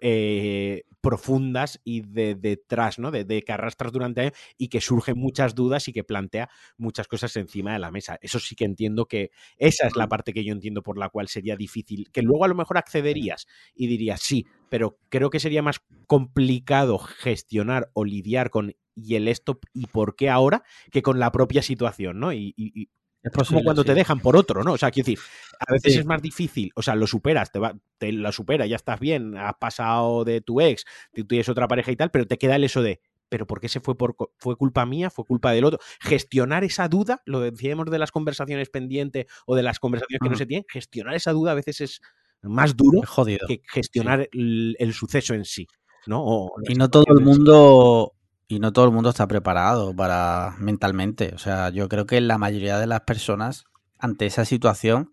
[0.00, 3.10] eh, profundas y de detrás, ¿no?
[3.10, 7.08] De, de que arrastras durante años y que surgen muchas dudas y que plantea muchas
[7.08, 8.18] cosas encima de la mesa.
[8.20, 11.28] Eso sí que entiendo que esa es la parte que yo entiendo por la cual
[11.28, 15.62] sería difícil, que luego a lo mejor accederías y dirías sí, pero creo que sería
[15.62, 21.18] más complicado gestionar o lidiar con y el esto y por qué ahora que con
[21.18, 22.32] la propia situación, ¿no?
[22.32, 22.88] Y, y- y
[23.22, 24.72] Es, como cuando te dejan por otro, ¿no?
[24.72, 25.18] O sea, quiero decir,
[25.58, 28.76] a veces es más difícil, o sea, lo superas, te, va, te la supera, ya
[28.76, 32.38] estás bien, has pasado de tu ex, tú tienes otra pareja y tal, pero te
[32.38, 35.10] queda el eso de, pero ¿por qué se fue por fue culpa mía?
[35.10, 35.80] ¿Fue culpa del otro?
[36.00, 40.36] Gestionar esa duda, lo decíamos de las conversaciones pendientes o de las conversaciones que no
[40.36, 42.00] se tienen, gestionar esa duda a veces es
[42.48, 43.00] más duro
[43.46, 45.66] que gestionar el, suceso en sí.
[46.06, 46.50] ¿no?
[46.68, 48.12] y no todo el mundo
[48.46, 51.32] y no todo el mundo está preparado para mentalmente.
[51.34, 53.64] O sea, yo creo que la mayoría de las personas
[53.98, 55.12] ante esa situación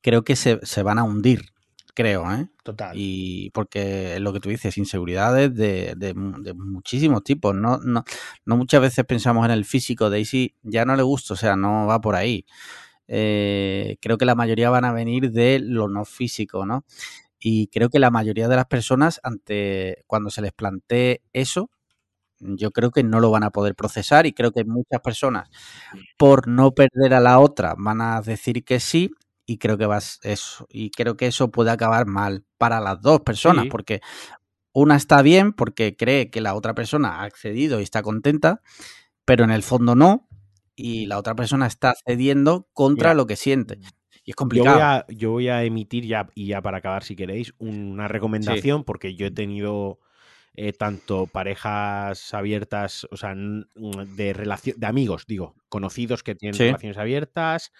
[0.00, 1.52] creo que se, se van a hundir
[1.94, 2.48] creo, ¿eh?
[2.62, 2.92] Total.
[2.94, 6.14] Y porque es lo que tú dices, inseguridades de, de,
[6.54, 7.54] muchísimos tipos.
[7.54, 8.04] No, no,
[8.44, 11.56] no, muchas veces pensamos en el físico de si ya no le gusta, o sea,
[11.56, 12.46] no va por ahí.
[13.08, 16.84] Eh, creo que la mayoría van a venir de lo no físico, ¿no?
[17.40, 21.70] Y creo que la mayoría de las personas, ante cuando se les plantee eso,
[22.40, 25.48] yo creo que no lo van a poder procesar y creo que muchas personas,
[26.18, 29.10] por no perder a la otra, van a decir que sí
[29.46, 33.20] y creo que vas eso y creo que eso puede acabar mal para las dos
[33.20, 34.00] personas porque
[34.72, 38.62] una está bien porque cree que la otra persona ha accedido y está contenta,
[39.24, 40.28] pero en el fondo no
[40.76, 43.78] y la otra persona está cediendo contra lo que siente.
[44.24, 45.04] Y es complicado.
[45.08, 49.26] Yo voy a, emitir ya, y ya para acabar, si queréis, una recomendación, porque yo
[49.26, 49.98] he tenido
[50.54, 56.98] eh, tanto parejas abiertas, o sea, de relación, de amigos, digo, conocidos que tienen relaciones
[56.98, 57.72] abiertas.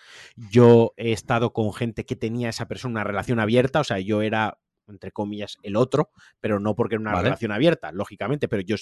[0.51, 4.22] Yo he estado con gente que tenía esa persona una relación abierta, o sea, yo
[4.22, 4.59] era
[4.89, 6.11] entre comillas, el otro,
[6.41, 8.76] pero no porque era una relación abierta, lógicamente, pero yo,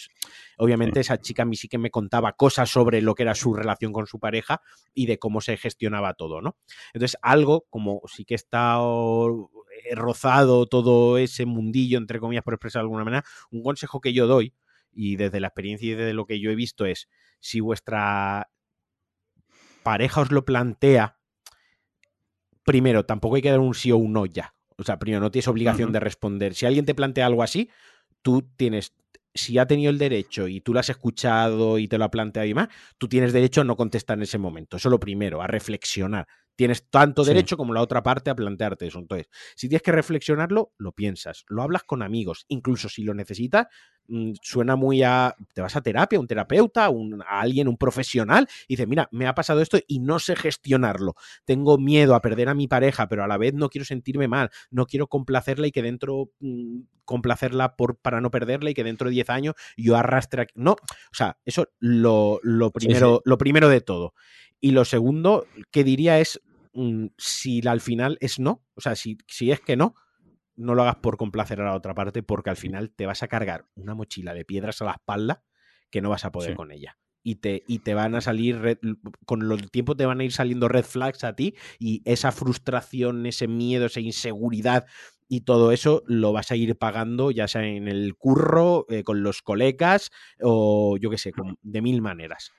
[0.59, 3.55] obviamente, esa chica a mí sí que me contaba cosas sobre lo que era su
[3.55, 4.61] relación con su pareja
[4.95, 6.57] y de cómo se gestionaba todo, ¿no?
[6.93, 8.79] Entonces, algo como sí que está
[9.93, 14.27] rozado todo ese mundillo, entre comillas, por expresar de alguna manera, un consejo que yo
[14.27, 14.55] doy,
[14.93, 18.51] y desde la experiencia y desde lo que yo he visto es, si vuestra
[19.83, 21.19] pareja os lo plantea,
[22.65, 24.55] primero, tampoco hay que dar un sí o un no ya.
[24.81, 26.55] O sea, primero, no tienes obligación de responder.
[26.55, 27.71] Si alguien te plantea algo así,
[28.23, 28.95] tú tienes,
[29.35, 32.49] si ha tenido el derecho y tú lo has escuchado y te lo ha planteado
[32.49, 32.69] y más,
[32.99, 34.77] tú tienes derecho a no contestar en ese momento.
[34.77, 36.27] Eso es lo primero, a reflexionar.
[36.61, 38.99] Tienes tanto derecho como la otra parte a plantearte eso.
[38.99, 43.69] Entonces, si tienes que reflexionarlo, lo piensas, lo hablas con amigos, incluso si lo necesitas,
[44.11, 45.37] Mm, suena muy a.
[45.55, 49.37] Te vas a terapia, un terapeuta, a alguien, un profesional, y dices, mira, me ha
[49.37, 51.15] pasado esto y no sé gestionarlo.
[51.45, 54.51] Tengo miedo a perder a mi pareja, pero a la vez no quiero sentirme mal,
[54.73, 56.31] no quiero complacerla y que dentro.
[56.41, 60.47] Mm, complacerla por, para no perderla y que dentro de 10 años yo arrastre.
[60.55, 64.15] No, o sea, eso lo, lo primero, lo primero de todo.
[64.61, 66.41] Y lo segundo que diría es
[67.17, 69.95] si al final es no, o sea, si, si es que no,
[70.57, 73.29] no lo hagas por complacer a la otra parte, porque al final te vas a
[73.29, 75.43] cargar una mochila de piedras a la espalda
[75.91, 76.99] que no vas a poder con ella.
[77.23, 78.79] Y te, y te van a salir,
[79.27, 83.27] con el tiempo te van a ir saliendo red flags a ti y esa frustración,
[83.27, 84.87] ese miedo, esa inseguridad
[85.29, 89.23] y todo eso lo vas a ir pagando ya sea en el curro, eh, con
[89.23, 90.11] los colegas
[90.41, 92.53] o yo qué sé, de mil maneras.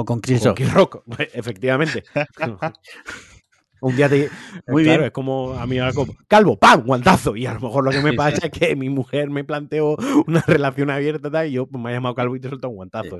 [0.00, 1.02] O con Chris Rock.
[1.34, 2.04] Efectivamente.
[3.80, 4.30] Un día te.
[4.68, 5.02] Muy bien.
[5.02, 6.84] es como a mí como, calvo, ¡pam!
[6.84, 7.34] guantazo.
[7.34, 9.96] Y a lo mejor lo que me pasa es que mi mujer me planteó
[10.28, 13.18] una relación abierta y yo pues, me ha llamado calvo y te suelto un guantazo.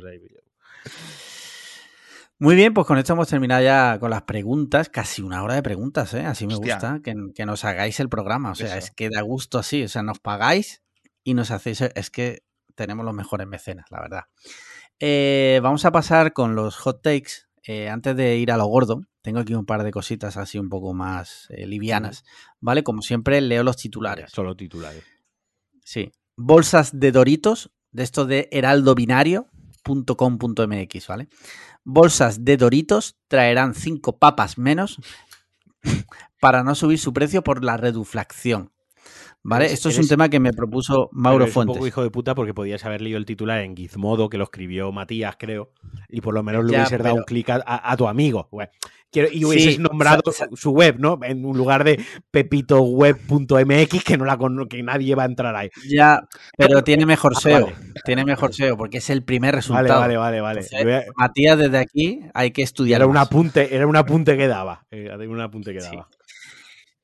[2.39, 5.65] Muy bien, pues con esto hemos terminado ya con las preguntas, casi una hora de
[5.65, 6.25] preguntas, ¿eh?
[6.25, 8.53] Así me gusta que, nos hagáis el programa.
[8.53, 9.83] O sea, es que da gusto así.
[9.83, 10.85] O sea, nos pagáis
[11.25, 11.81] y nos hacéis.
[11.81, 12.45] Es que
[12.77, 14.23] tenemos los mejores mecenas, la verdad.
[15.01, 17.33] Eh, vamos a pasar con los hot takes.
[17.65, 20.71] Eh, antes de ir a lo gordo, tengo aquí un par de cositas así un
[20.71, 22.25] poco más eh, livianas,
[22.61, 22.83] ¿vale?
[22.83, 24.31] Como siempre, leo los titulares.
[24.33, 25.05] Solo titulares.
[25.85, 26.11] Sí.
[26.37, 31.29] Bolsas de Doritos, de esto de heraldobinario.com.mx, ¿vale?
[31.85, 34.99] Bolsas de Doritos traerán cinco papas menos
[36.41, 38.73] para no subir su precio por la reduflación.
[39.49, 39.73] ¿Vale?
[39.73, 41.73] Esto es un tema que me propuso Mauro Fuentes.
[41.73, 44.45] un poco hijo de puta porque podías haber leído el titular en Gizmodo, que lo
[44.45, 45.73] escribió Matías, creo,
[46.11, 48.51] y por lo menos le hubieses dado un clic a, tu amigo.
[49.11, 50.21] y hubieses nombrado
[50.53, 51.19] su web, ¿no?
[51.23, 51.99] En un lugar de
[52.31, 54.39] pepitoweb.mx que no la
[54.69, 55.71] que nadie va a entrar ahí.
[55.89, 56.21] Ya,
[56.55, 57.73] pero tiene mejor ah, SEO.
[58.05, 59.99] Tiene mejor SEO porque es el primer resultado.
[59.99, 60.61] Vale, vale, vale.
[61.17, 63.01] Matías, desde aquí hay que estudiar.
[63.01, 64.85] Era un apunte, era un apunte que daba.
[64.91, 66.11] Era un apunte que daba.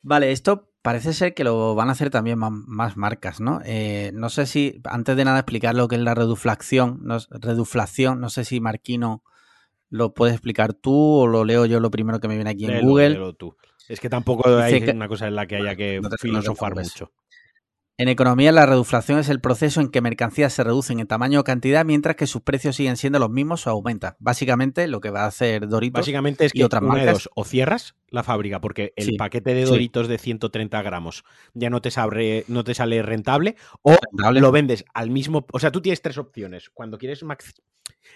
[0.03, 3.63] Vale, esto Parece ser que lo van a hacer también más, marcas, ¿no?
[3.65, 8.21] Eh, no sé si, antes de nada explicar lo que es la reduflación, no, reduflación,
[8.21, 9.23] no sé si Marquino
[9.89, 12.87] lo puedes explicar tú o lo leo yo lo primero que me viene aquí en
[12.87, 13.33] Google.
[13.39, 13.57] tú.
[13.89, 17.11] Es que tampoco hay una cosa en la que haya que filosofar mucho.
[17.97, 21.45] En economía, la reduflación es el proceso en que mercancías se reducen en tamaño o
[21.45, 24.17] cantidad mientras que sus precios siguen siendo los mismos o aumentan.
[24.19, 27.15] Básicamente, lo que va a hacer Doritos Básicamente es y que otras una de marcas.
[27.15, 29.71] dos, o cierras la fábrica porque el Sí, paquete de sí.
[29.71, 31.23] Doritos de 130 gramos
[31.55, 34.41] ya no te, sabe- no te sale rentable, o Rentable.
[34.41, 35.47] lo vendes al mismo...
[35.53, 36.71] O sea, tú tienes tres opciones.
[36.71, 37.23] Cuando quieres...
[37.23, 37.55] max-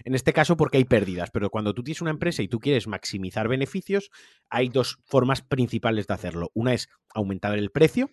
[0.04, 2.88] En este caso porque hay pérdidas, pero cuando tú tienes una empresa y tú quieres
[2.88, 4.10] maximizar beneficios,
[4.50, 6.50] hay dos formas principales de hacerlo.
[6.54, 8.10] Una es aumentar el precio,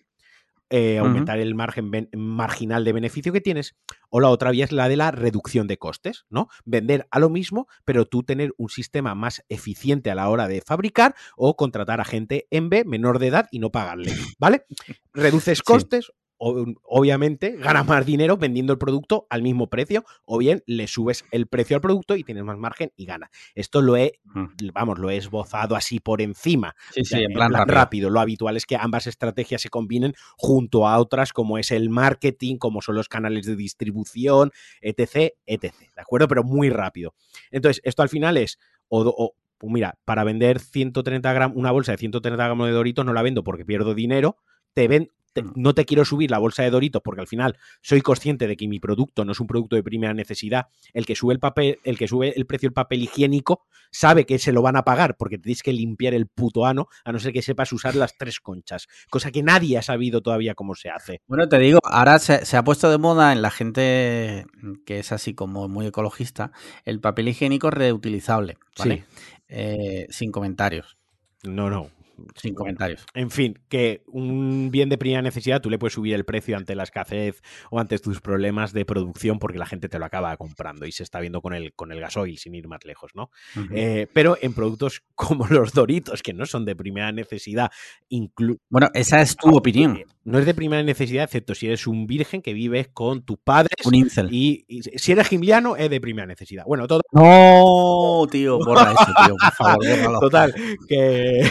[0.70, 3.76] eh, aumentar el margen marginal de beneficio que tienes,
[4.10, 6.48] o la otra vía es la de la reducción de costes, ¿no?
[6.64, 10.62] Vender a lo mismo, pero tú tener un sistema más eficiente a la hora de
[10.62, 14.64] fabricar o contratar a gente en B menor de edad y no pagarle, ¿vale?
[15.12, 20.86] Reduces costes, obviamente ganas más dinero vendiendo el producto al mismo precio, o bien le
[20.86, 23.30] subes el precio al producto y tienes más margen y gana.
[23.54, 24.46] Esto lo he, Mm.
[24.72, 27.74] vamos, lo he esbozado así por encima, Sí, sí, en plan rápido.
[27.74, 28.10] rápido.
[28.10, 32.56] Lo habitual es que ambas estrategias se combinen junto a otras como es el marketing,
[32.56, 35.74] como son los canales de distribución, etc, etc.
[35.94, 36.28] ¿De acuerdo?
[36.28, 37.14] Pero muy rápido.
[37.50, 38.58] Entonces, esto al final es,
[38.88, 43.06] o, o- pues mira, para vender 130 gramos, una bolsa de 130 gramos de Doritos
[43.06, 44.36] no la vendo porque pierdo dinero,
[44.74, 45.10] te ven,
[45.42, 48.56] te- no te quiero subir la bolsa de Doritos porque al final soy consciente de
[48.56, 50.66] que mi producto no es un producto de primera necesidad.
[50.92, 54.38] El que sube el papel, el que sube el precio del papel higiénico sabe que
[54.38, 57.32] se lo van a pagar porque tienes que limpiar el puto ano, a no ser
[57.32, 61.20] que sepas usar las tres conchas, cosa que nadie ha sabido todavía cómo se hace.
[61.26, 64.44] Bueno, te digo, ahora se, se ha puesto de moda en la gente
[64.84, 66.50] que es así como muy ecologista
[66.84, 69.04] el papel higiénico reutilizable, ¿vale?
[69.48, 70.96] Eh, sin comentarios,
[71.44, 71.90] No, no.
[72.34, 73.04] Sin comentarios.
[73.14, 76.74] En fin, que un bien de primera necesidad tú le puedes subir el precio ante
[76.74, 80.86] la escasez o ante tus problemas de producción porque la gente te lo acaba comprando
[80.86, 83.30] y se está viendo con el, con el gasoil sin ir más lejos, ¿no?
[83.72, 87.70] Eh, pero en productos como los Doritos, que no son de primera necesidad,
[88.10, 89.98] inclu- bueno, esa es tu opinión.
[90.26, 93.74] No es de primera necesidad, excepto si eres un virgen que vives con tus padres.
[93.84, 94.28] Un incel.
[94.32, 96.64] Y, y si eres gimliano, es de primera necesidad.
[96.66, 100.18] Bueno, todo, No, tío, borra eso, tío, por favor, bórralo.
[100.20, 100.54] total,
[100.88, 101.48] que,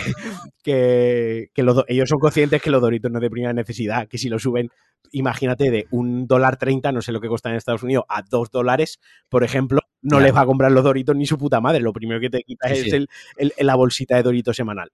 [0.64, 4.08] que, que los do- ellos son conscientes que los Doritos no es de primera necesidad,
[4.08, 4.70] que si lo suben,
[5.12, 8.52] imagínate, de un dólar treinta, no sé lo que cuesta en Estados Unidos, a dos
[8.52, 9.00] dólares,
[9.30, 11.80] por ejemplo, no les va a comprar los Doritos ni su puta madre.
[11.80, 12.90] Lo primero que te quitas Sí, es sí.
[12.92, 14.90] el- el- la bolsita de Doritos semanal.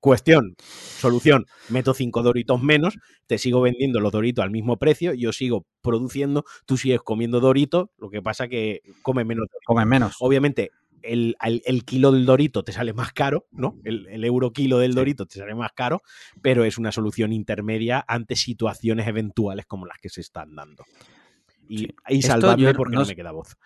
[0.00, 5.32] Cuestión, solución, meto cinco Doritos menos, te sigo vendiendo los Doritos al mismo precio, yo
[5.32, 9.46] sigo produciendo, tú sigues comiendo Doritos, lo que pasa que comes menos.
[9.66, 10.14] Comen menos.
[10.20, 10.70] Obviamente,
[11.02, 13.76] el, el- el kilo del Dorito te sale más caro, ¿no?
[13.84, 16.02] El, el euro kilo del Dorito te sale más caro,
[16.42, 20.84] pero es una solución intermedia ante situaciones eventuales como las que se están dando.
[21.68, 21.88] Y, Sí.
[22.08, 23.56] y salvadme porque no me queda voz.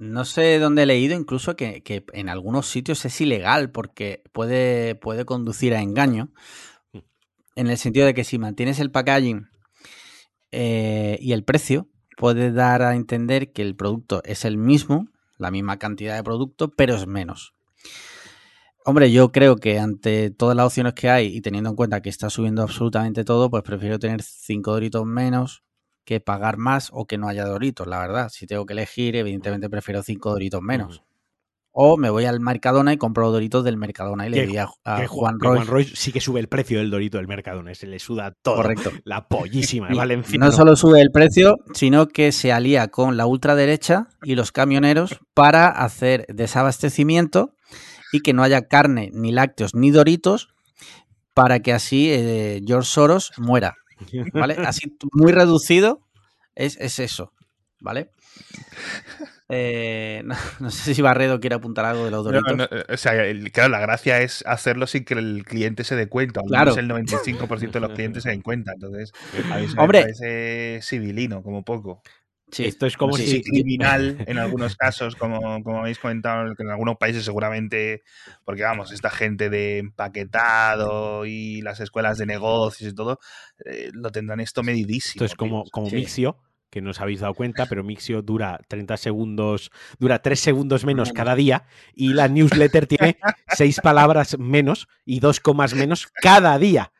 [0.00, 1.82] No sé dónde he leído incluso que,
[2.14, 6.32] en algunos sitios es ilegal porque puede, puede conducir a engaño.
[7.54, 9.50] En el sentido de que si mantienes el packaging
[10.52, 11.86] eh, y el precio,
[12.16, 16.70] puede dar a entender que el producto es el mismo, la misma cantidad de producto,
[16.70, 17.52] pero es menos.
[18.86, 22.08] Hombre, yo creo que ante todas las opciones que hay y teniendo en cuenta que
[22.08, 25.62] está subiendo absolutamente todo, pues prefiero tener 5 doritos menos
[26.04, 28.28] que pagar más o que no haya doritos, la verdad.
[28.32, 31.02] Si tengo que elegir, evidentemente prefiero 5 doritos menos.
[31.72, 34.66] O me voy al Mercadona y compro doritos del Mercadona y le Que- di a,
[34.84, 35.60] a Que Juan Roy.
[35.64, 38.56] Roy sí que sube el precio del Dorito del Mercadona, se le suda todo.
[38.56, 38.90] Correcto.
[39.04, 39.88] La pollísima,
[40.38, 45.20] no solo sube el precio, sino que se alía con la ultraderecha y los camioneros
[45.32, 47.54] para hacer desabastecimiento
[48.12, 50.48] y que no haya carne, ni lácteos, ni doritos,
[51.34, 53.76] para que así eh, George Soros muera.
[54.32, 54.54] ¿Vale?
[54.66, 56.00] Así muy reducido
[56.54, 57.32] es, es eso.
[57.80, 58.10] ¿Vale?
[59.52, 62.56] Eh, no, no sé si Barredo quiere apuntar algo de los doritos.
[62.56, 66.08] no, o sea, el- claro, la gracia es hacerlo sin que el cliente se dé
[66.08, 66.38] cuenta.
[66.40, 66.76] Al Claro.
[66.76, 68.74] menos el 95% de los clientes se den cuenta.
[68.74, 69.10] Entonces,
[69.50, 70.02] a mí se me Hombre.
[70.02, 72.00] parece civilino, como poco.
[72.52, 72.64] Sí.
[72.64, 73.42] Esto es como si...
[73.42, 78.02] criminal en algunos casos, como, como habéis comentado, que en algunos países seguramente,
[78.44, 83.18] porque vamos, esta gente de empaquetado y las escuelas de negocios y todo,
[83.64, 85.24] eh, lo tendrán esto medidísimo.
[85.24, 85.96] Esto es como, como Sí.
[85.96, 86.38] Mixio,
[86.70, 91.08] que no os habéis dado cuenta, pero Mixio dura 30 segundos, dura 3 segundos menos
[91.08, 91.16] Menos.
[91.16, 96.92] cada día y la newsletter tiene 6 palabras menos y 2 comas menos cada día.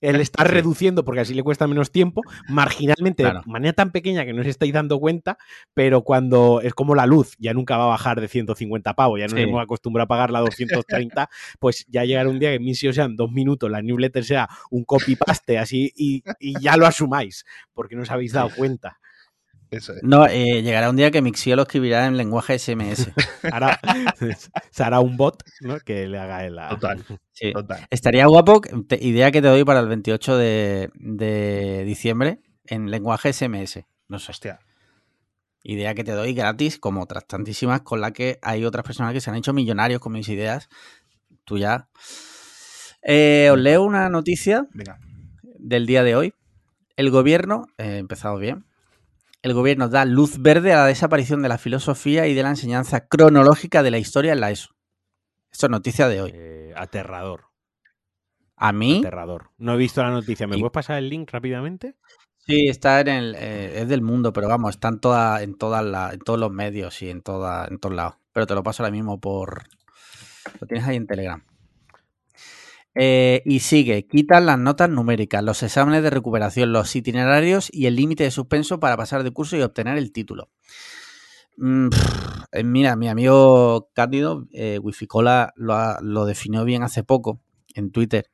[0.00, 0.50] Él está Sí.
[0.50, 3.42] reduciendo porque así le cuesta menos tiempo, marginalmente, Claro.
[3.44, 5.38] de manera tan pequeña que no os estáis dando cuenta,
[5.74, 9.26] pero cuando es como la luz, ya nunca va a bajar de 150 pavos, ya
[9.26, 9.42] no Sí.
[9.42, 11.28] nos hemos acostumbrado a pagarla a 230,
[11.58, 15.58] pues ya llegará un día que Mixio sean dos minutos, la newsletter sea un copy-paste
[15.58, 18.98] así y, y ya lo asumáis, porque no os habéis dado cuenta.
[19.70, 20.02] Eso es.
[20.02, 23.10] No, eh, llegará un día que Mixio lo escribirá en lenguaje SMS.
[23.52, 23.80] Hará,
[24.70, 25.78] se hará un bot ¿no?
[25.80, 26.56] que le haga el...
[26.70, 27.52] Total, Sí.
[27.52, 27.86] total.
[27.90, 33.32] Estaría guapo, te- idea que te doy para el 28 de, de diciembre, en lenguaje
[33.32, 33.84] SMS.
[34.08, 34.30] No sé.
[34.30, 34.60] Hostia.
[35.64, 39.20] Idea que te doy gratis, como otras tantísimas, con la que hay otras personas que
[39.20, 40.68] se han hecho millonarios con mis ideas.
[41.44, 41.88] Tú ya.
[43.02, 44.98] Eh, os leo una noticia Venga.
[45.58, 46.34] del día de hoy.
[46.96, 48.66] El gobierno, he empezado bien,
[49.44, 53.06] el gobierno da luz verde a la desaparición de la filosofía y de la enseñanza
[53.06, 54.74] cronológica de la historia en la ESO.
[55.52, 56.32] Esto es noticia de hoy.
[56.34, 57.44] Eh, aterrador.
[58.56, 59.50] A mí, Aterrador.
[59.58, 60.46] No he visto la noticia.
[60.46, 61.96] ¿Me Y- puedes pasar el link rápidamente?
[62.46, 65.84] sí, está en el, eh, es del mundo, pero vamos, está en, toda, en, todas
[65.84, 68.14] la- en todos los medios y en, toda, en todos lados.
[68.32, 69.64] Pero te lo paso ahora mismo por...
[70.60, 71.44] Lo tienes ahí en Telegram.
[72.96, 77.96] Eh, y sigue, quitan las notas numéricas, los exámenes de recuperación, los itinerarios y el
[77.96, 80.50] límite de suspenso para pasar de curso y obtener el título.
[81.56, 81.88] Mm,
[82.52, 87.40] eh, mira, mi amigo Cándido, eh, Wificola, lo, ha- lo definió bien hace poco
[87.74, 88.30] en Twitter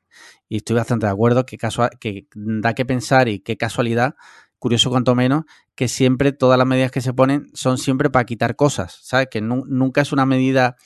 [0.48, 4.14] y estoy bastante de acuerdo que, casua- que da que pensar y qué casualidad,
[4.58, 5.44] curioso cuanto menos,
[5.74, 9.28] que siempre todas las medidas que se ponen son siempre para quitar cosas, ¿sabes?
[9.30, 10.76] Que nu- nunca es una medida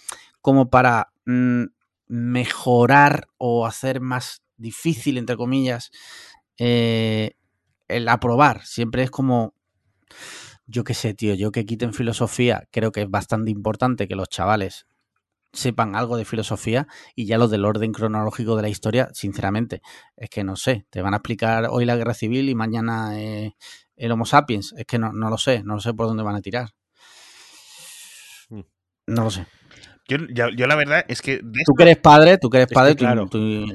[0.41, 1.65] como para mm,
[2.07, 5.91] mejorar o hacer más difícil, entre comillas,
[6.59, 7.33] eh,
[7.89, 8.65] el aprobar.
[8.65, 9.55] Siempre es como,
[10.67, 14.29] yo qué sé, tío, yo que quiten filosofía, creo que es bastante importante que los
[14.29, 14.87] chavales
[15.53, 19.83] sepan algo de filosofía y ya los del orden cronológico de la historia, sinceramente,
[20.17, 23.55] es que no sé, te van a explicar hoy la guerra civil y mañana eh,
[23.97, 26.37] el Homo sapiens, es que no, no lo sé, no lo sé por dónde van
[26.37, 26.71] a tirar.
[28.51, 28.61] Mm.
[29.07, 29.47] No lo sé.
[30.07, 32.67] Yo, yo- yo la verdad es que de Tú que eres padre, tú que eres
[32.67, 33.27] Es que padre, tú- claro.
[33.29, 33.67] tú-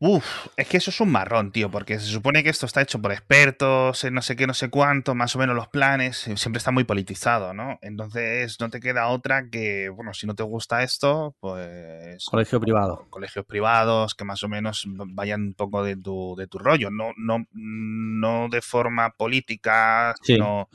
[0.00, 3.00] Uf, es que eso es un marrón, tío, porque se supone que esto está hecho
[3.02, 6.36] por expertos, en no sé qué, no sé cuánto, más o menos los planes, eh,
[6.36, 7.78] siempre está muy politizado, ¿no?
[7.82, 12.24] Entonces no te queda otra que, bueno, si no te gusta esto, pues...
[12.30, 13.06] colegio privado.
[13.10, 17.12] Colegios privados que más o menos vayan un poco de tu, de tu rollo, no,
[17.16, 20.34] no, no de forma política, Sí.
[20.34, 20.68] sino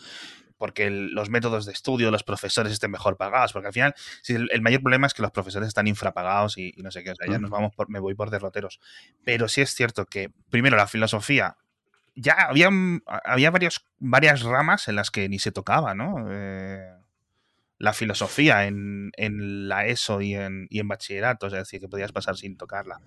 [0.64, 4.32] porque el- los métodos de estudio los profesores estén mejor pagados, porque al final sí,
[4.34, 7.12] el, el mayor problema es que los profesores están infrapagados y, y no sé qué,
[7.12, 7.56] o sea, ya nos Ujú.
[7.60, 8.80] vamos por, me voy por derroteros.
[9.26, 11.58] Pero sí es cierto que, primero, la filosofía,
[12.16, 12.70] ya había,
[13.26, 16.28] había varios, varias ramas en las que ni se tocaba, ¿no?
[16.32, 16.94] Eh,
[17.78, 22.14] la filosofía en, en la ESO y en, y en bachillerato, es decir, que podías
[22.14, 23.02] pasar sin tocarla.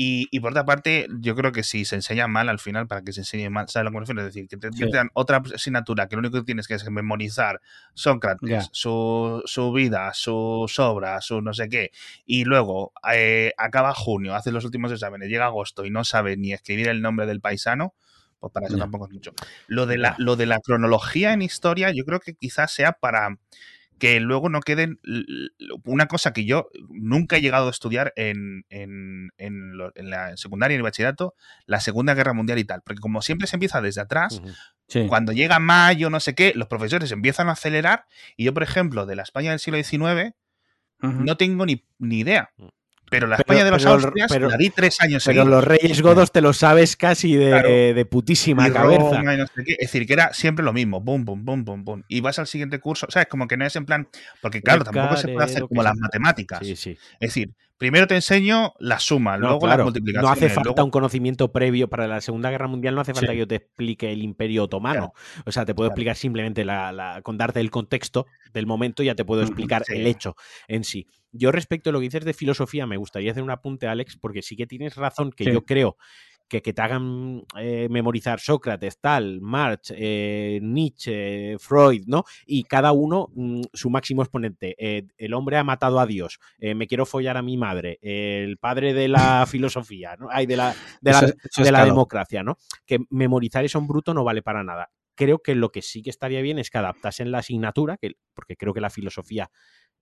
[0.00, 3.02] Y, y por otra parte, yo creo que si se enseña mal al final, para
[3.02, 4.20] que se enseñe mal, ¿sabes lo que me refiero?
[4.20, 4.88] Es decir, que te, Sí.
[4.88, 7.60] te dan otra asignatura que lo único que tienes que es memorizar
[7.94, 8.60] Sócrates, Ya.
[8.70, 11.90] su, su vida, sus obras, su no sé qué,
[12.24, 16.52] y luego eh, acaba junio, hace los últimos exámenes, llega agosto y no sabe ni
[16.52, 17.92] escribir el nombre del paisano,
[18.38, 19.32] pues para eso tampoco es mucho.
[19.66, 23.36] Lo de, la, lo de la cronología en historia, yo creo que quizás sea para
[23.98, 24.98] que luego no queden
[25.84, 30.36] una cosa que yo nunca he llegado a estudiar en, en, en lo- en la
[30.36, 31.34] secundaria y en el bachillerato,
[31.66, 32.82] la Segunda Guerra Mundial y tal.
[32.82, 34.40] Porque como siempre se empieza desde atrás.
[34.90, 35.00] Sí.
[35.08, 39.04] cuando llega mayo, no sé qué, los profesores empiezan a acelerar y yo, por ejemplo,
[39.04, 40.34] de la España del siglo XIX,
[41.26, 42.50] no tengo ni, ni idea.
[43.10, 45.48] Pero la Pero- España de los pero- Austrias pero- la di tres años Pero seguidos.
[45.48, 47.68] los Reyes Godos te lo sabes casi de, Claro.
[47.68, 49.00] de putísima Y cabeza.
[49.18, 49.72] Roma y no sé qué.
[49.72, 51.00] Es decir, que era siempre lo mismo.
[51.00, 52.02] Bum, bum, bum, bum, bum.
[52.08, 53.06] Y vas al siguiente curso.
[53.10, 53.28] ¿Sabes?
[53.28, 54.08] Como que no es en plan.
[54.42, 56.60] Porque, claro, tampoco se puede hacer como las matemáticas.
[56.66, 56.90] Sí, sí.
[57.20, 60.28] Es decir, primero te enseño la suma, No, luego claro, las multiplicaciones.
[60.28, 63.28] no hace falta luego- un conocimiento previo para la Segunda Guerra Mundial, no hace falta
[63.28, 63.32] Sí.
[63.34, 65.12] que yo te explique el Imperio Otomano.
[65.46, 69.14] O sea, te puedo explicar simplemente la, la- con darte el contexto del momento, ya
[69.14, 70.34] te puedo explicar el hecho
[70.66, 71.06] en sí.
[71.32, 74.42] Yo respecto a lo que dices de filosofía, me gustaría hacer un apunte, Alex, porque
[74.42, 75.52] sí que tienes razón que Sí.
[75.52, 75.96] yo creo
[76.48, 82.24] que, que te hagan eh, memorizar Sócrates, tal, Marx, eh, Nietzsche, Freud, ¿no?
[82.46, 84.74] Y cada uno mm, su máximo exponente.
[84.78, 88.94] Eh, el hombre ha matado a Dios, me quiero follar a mi madre, el padre
[88.94, 90.28] de la filosofía, ¿no?
[90.30, 92.56] Ay, de la, de la, Eso- eso es de la democracia, ¿no?
[92.86, 94.88] Que memorizar eso en bruto no vale para nada.
[95.14, 98.56] Creo que lo que sí que estaría bien es que adaptasen la asignatura, que, porque
[98.56, 99.50] creo que la filosofía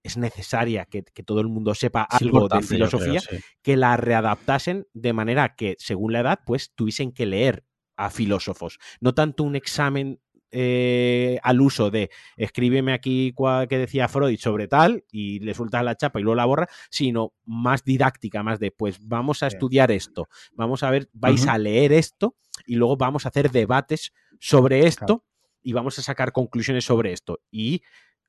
[0.07, 3.37] es necesaria que, que todo el mundo sepa Es algo de creo, filosofía, sí.
[3.63, 7.65] que la readaptasen de manera que, según la edad, pues tuviesen que leer
[7.97, 8.79] a filósofos.
[9.01, 10.21] No tanto un examen
[10.53, 13.35] eh, al uso de escríbeme aquí
[13.69, 17.35] que decía Freud sobre tal y le sueltas la chapa y luego la borra, sino
[17.45, 19.57] más didáctica, más de pues vamos a Sí.
[19.57, 24.13] estudiar esto, vamos a ver, vais a leer esto y luego vamos a hacer debates
[24.39, 25.25] sobre esto
[25.63, 27.83] y vamos a sacar conclusiones sobre esto y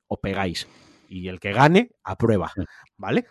[0.08, 0.66] os pegáis.
[1.08, 2.52] Y el que gane, aprueba.
[2.96, 3.26] ¿vale?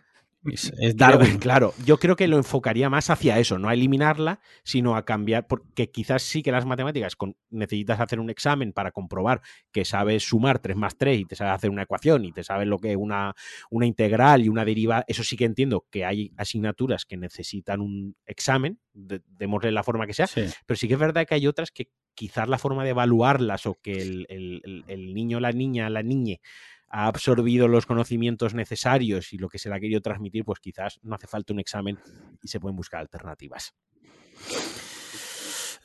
[0.51, 1.37] Es, Darwin.
[1.39, 5.47] claro, yo creo que lo enfocaría más hacia eso, no a eliminarla, sino a cambiar,
[5.47, 7.13] porque quizás sí que las matemáticas
[7.49, 11.53] necesitas hacer un examen para comprobar que sabes sumar 3 más 3 y te sabes
[11.53, 13.33] hacer una ecuación y te sabes lo que es una,
[13.69, 15.03] una integral y una deriva.
[15.07, 20.13] Eso sí que entiendo que hay asignaturas que necesitan un examen, démosle la forma que
[20.13, 20.27] sea,
[20.65, 23.75] pero sí que es verdad que hay otras que quizás la forma de evaluarlas o
[23.75, 26.41] que el, el, el niño, la niña, la niñe
[26.89, 30.99] ha absorbido los conocimientos necesarios y lo que se le ha querido transmitir, pues quizás
[31.03, 31.97] no hace falta un examen
[32.41, 33.73] y se pueden buscar alternativas.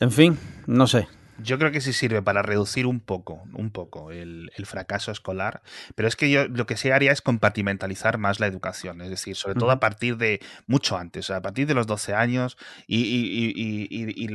[0.00, 1.08] En fin, no sé.
[1.38, 5.62] Yo creo que sí sirve para reducir un poco, un poco el, fracaso escolar,
[5.94, 9.34] pero es que yo lo que sí haría es compartimentalizar más la educación, es decir,
[9.34, 12.56] sobre todo a partir de mucho antes, a partir de los 12 años,
[12.86, 14.28] y,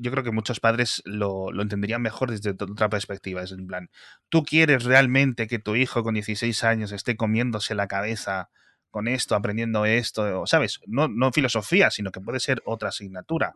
[0.00, 3.90] yo creo que muchos padres lo, entenderían mejor desde otra perspectiva, es en plan,
[4.28, 8.48] ¿tú quieres realmente que tu hijo con 16 años esté comiéndose la cabeza
[8.90, 10.80] con esto, aprendiendo esto, ¿sabes?
[10.86, 13.54] No, no filosofía, sino que puede ser otra asignatura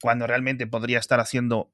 [0.00, 1.70] cuando realmente podría estar haciendo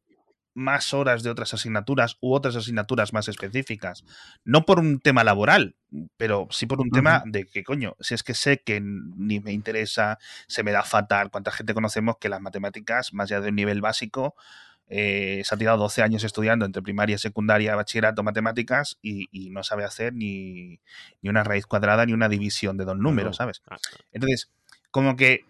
[0.58, 4.04] más horas de otras asignaturas u otras asignaturas más específicas.
[4.44, 5.76] No por un tema laboral,
[6.16, 9.52] pero sí por un tema de que, coño, si es que sé que ni me
[9.52, 11.30] interesa, se me da fatal.
[11.30, 14.34] ¿Cuánta gente conocemos que las matemáticas, más allá de un nivel básico,
[14.88, 19.84] eh, se ha tirado 12 años estudiando entre primaria, secundaria, bachillerato, matemáticas y, no sabe
[19.84, 20.80] hacer ni,
[21.22, 23.62] ni, una raíz cuadrada ni una división de dos números, ¿sabes?
[23.68, 23.76] Ah,
[24.12, 24.50] Entonces,
[24.90, 25.44] como que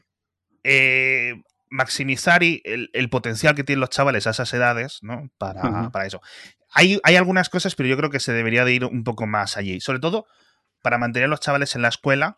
[0.65, 5.31] eh, maximizar el, el, potencial que tienen los chavales a esas edades, ¿no?
[5.39, 6.21] Para, para eso.
[6.73, 9.57] Hay, hay, algunas cosas, pero yo creo que se debería de ir un poco más
[9.57, 9.81] allí.
[9.81, 10.27] Sobre todo
[10.83, 12.37] para mantener a los chavales en la escuela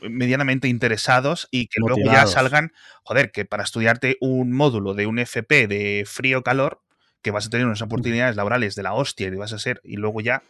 [0.00, 5.18] medianamente interesados y que luego ya salgan, joder, que para estudiarte un módulo de un
[5.18, 6.80] FP de frío-calor,
[7.22, 9.96] que vas a tener unas oportunidades laborales de la hostia y vas a ser, y
[9.96, 10.42] luego ya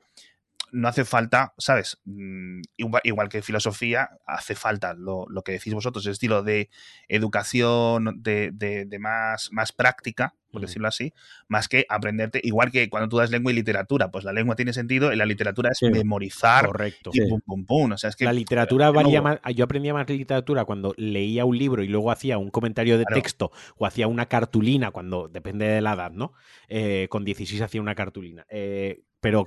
[0.72, 1.98] no hace falta, ¿sabes?
[2.04, 6.70] Mm, igual, que filosofía, hace falta lo, que decís vosotros, el estilo de
[7.08, 11.12] educación de, de, más, más práctica, por decirlo así,
[11.46, 14.72] más que aprenderte, igual que cuando tú das lengua y literatura, pues la lengua tiene
[14.72, 16.66] sentido y la literatura es memorizar.
[16.66, 17.10] Correcto.
[17.12, 17.92] Y pum, pum, pum.
[17.92, 21.58] O sea, es que, la literatura varía más, yo aprendía más literatura cuando leía un
[21.58, 25.80] libro y luego hacía un comentario de texto o hacía una cartulina, cuando, depende de
[25.80, 26.32] la edad, ¿no?
[26.68, 28.46] Eh, con 16 hacía una cartulina.
[28.48, 29.44] Eh, pero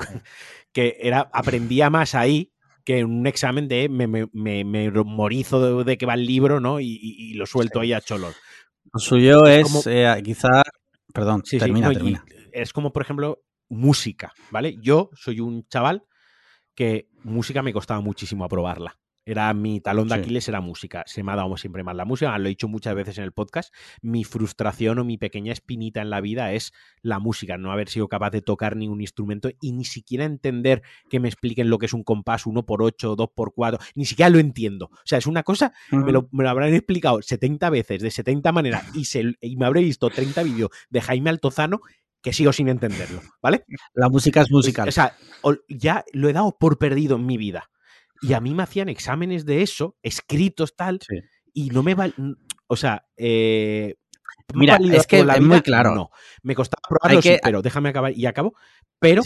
[0.73, 2.51] que era, aprendía más ahí
[2.83, 6.79] que en un examen de me, me, me, memorizo de, que va el libro, ¿no?
[6.79, 8.33] Y, lo suelto ahí a cholor.
[8.93, 10.63] Lo suyo es, eh, quizá,
[11.13, 12.25] perdón, termina, termina.
[12.51, 14.77] Es como, por ejemplo, música, ¿vale?
[14.81, 16.03] Yo soy un chaval
[16.75, 18.97] que música me costaba muchísimo aprobarla.
[19.25, 21.03] Era mi talón de Aquiles, era música.
[21.05, 23.31] Se me ha dado siempre mal la música, lo he dicho muchas veces en el
[23.31, 23.73] podcast.
[24.01, 28.07] Mi frustración o mi pequeña espinita en la vida es la música, no haber sido
[28.07, 31.93] capaz de tocar ningún instrumento y ni siquiera entender que me expliquen lo que es
[31.93, 34.85] un compás 1x8, 2x4, ni siquiera lo entiendo.
[34.91, 39.05] O sea, es una cosa, me, lo, habrán explicado 70 veces, de 70 maneras, y,
[39.05, 41.81] se, y me habré visto 30 vídeos de Jaime Altozano
[42.21, 43.65] que sigo sin entenderlo, ¿vale?
[43.93, 44.87] La música es musical.
[44.87, 45.15] O sea,
[45.67, 47.69] ya lo he dado por perdido en mi vida.
[48.21, 50.99] Y a mí me hacían exámenes de eso, escritos tal,
[51.53, 52.09] y no me va.
[52.67, 53.95] O sea, eh,
[54.53, 55.95] Mira, es que es muy claro.
[55.95, 56.11] No,
[56.43, 58.55] me costaba probarlo, pero déjame acabar y acabo.
[58.99, 59.23] Pero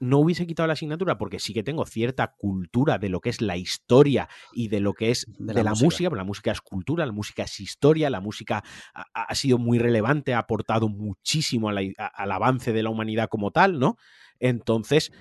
[0.00, 3.40] no hubiese quitado la asignatura porque sí que tengo cierta cultura de lo que es
[3.40, 6.14] la historia y de lo que es de, la, música.
[6.14, 8.62] la música es cultura, la música es historia, la música
[8.94, 13.96] ha, sido muy relevante, ha aportado muchísimo al avance de la humanidad como tal, ¿no?
[14.40, 15.12] Entonces,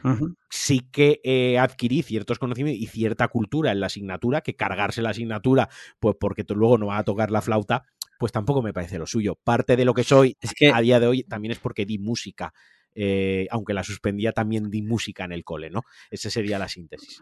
[0.49, 5.09] sí que eh, adquirí ciertos conocimientos y cierta cultura en la asignatura, que cargarse la
[5.09, 7.83] asignatura, pues porque luego no vas a tocar la flauta,
[8.19, 9.35] pues tampoco me parece lo suyo.
[9.43, 11.99] Parte de lo que soy es que a día de hoy también es porque di
[11.99, 12.53] música.
[12.99, 15.83] Eh, aunque la suspendía, también di música en el cole, ¿no?
[16.09, 17.21] Esa sería la síntesis.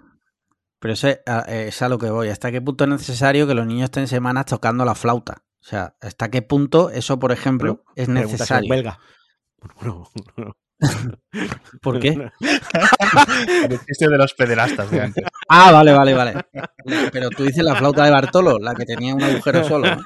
[0.79, 2.29] Pero ese, es a lo que voy.
[2.29, 5.43] ¿Hasta qué punto es necesario que los niños estén semanas tocando la flauta?
[5.59, 8.69] O sea, ¿hasta qué punto eso, por ejemplo, es necesario?
[8.69, 8.99] Belga.
[11.81, 12.09] ¿Por qué?
[13.69, 15.25] El chiste de los pederastas de antes.
[15.47, 16.33] Ah, vale, vale, vale.
[17.11, 19.97] Pero tú dices la flauta de Bartolo, la que tenía un agujero solo.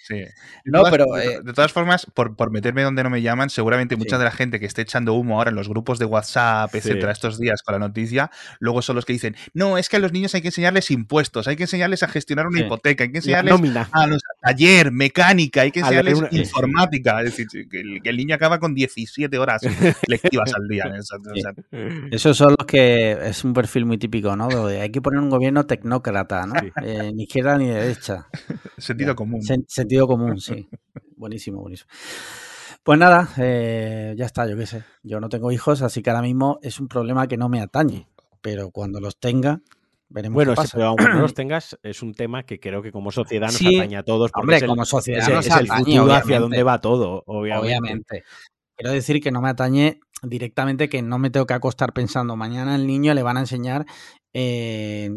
[0.10, 0.16] ¿no?
[0.16, 0.24] Sí.
[0.64, 1.18] No, pero.
[1.18, 4.30] Eh, de todas formas, por, por, meterme donde no me llaman, seguramente mucha de la
[4.30, 7.74] gente que esté echando humo ahora en los grupos de WhatsApp, etcétera, estos días con
[7.74, 10.48] la noticia, luego son los que dicen: No, es que a los niños hay que
[10.48, 13.54] enseñarles impuestos, hay que enseñarles a gestionar una hipoteca, hay que enseñarles
[13.92, 17.20] a los taller, mecánica, hay que enseñarles informática.
[17.22, 19.62] Es decir, que el, niño acaba con 17 horas
[20.06, 20.84] lectivas al día.
[22.10, 24.48] Esos son los que es un perfil muy típico, ¿no?
[24.66, 26.54] hay que poner un gobierno tecnócrata, ¿no?
[26.82, 28.28] Eh, ni izquierda ni derecha.
[28.78, 29.42] Sentido común.
[29.66, 30.68] sentido común, sí.
[31.16, 31.90] buenísimo, buenísimo.
[32.82, 34.84] Pues nada, eh, ya está, yo qué sé.
[35.02, 38.08] Yo no tengo hijos, así que ahora mismo es un problema que no me atañe.
[38.40, 39.60] Pero cuando los tenga,
[40.08, 40.76] veremos Bueno, qué sí, pasa.
[40.78, 43.78] pero aunque no los tengas, es un tema que creo que como sociedad nos Sí,
[43.78, 44.30] atañe a todos.
[44.34, 46.80] Hombre, es el, como sociedad es el- nos es el atañe, futuro hacia dónde va
[46.80, 47.66] todo, obviamente.
[47.76, 48.24] Obviamente.
[48.76, 52.74] Quiero decir que no me atañe directamente, que no me tengo que acostar pensando, mañana
[52.76, 53.84] al niño le van a enseñar,
[54.32, 55.10] eh,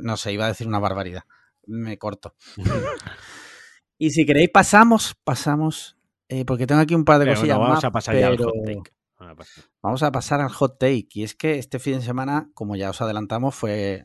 [0.00, 1.22] no sé, iba a decir una barbaridad.
[1.66, 2.34] Me corto.
[4.04, 5.96] Y si queréis, pasamos, pasamos,
[6.28, 8.26] eh, porque tengo aquí un par de Pero cosillas no vamos más, a pasar ya
[8.26, 8.82] al hot take.
[9.16, 9.64] Vamos a pasar.
[9.80, 11.06] Vamos a pasar al hot take.
[11.14, 14.04] Y es que este fin de semana, como ya os adelantamos, fue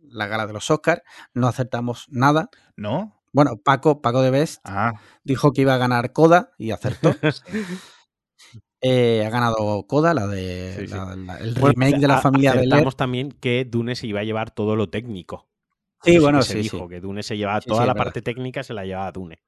[0.00, 1.02] la gala de los Oscars.
[1.34, 2.50] No acertamos nada.
[2.76, 3.20] ¿No?
[3.32, 4.92] Bueno, Paco, Paco de Best, Ah,
[5.24, 7.12] dijo que iba a ganar Coda y acertó.
[8.84, 10.94] Eh, ha ganado Coda, la de Sí, sí.
[10.94, 14.20] la- la- el Bueno, remake de la familia de acertamos también que Dune se iba
[14.20, 15.48] a llevar todo lo técnico.
[16.02, 16.88] Sí, bueno, se sí, dijo, sí.
[16.88, 18.04] que Dune se llevaba Sí, toda sí, la es verdad.
[18.04, 19.40] parte técnica, se la llevaba Dune.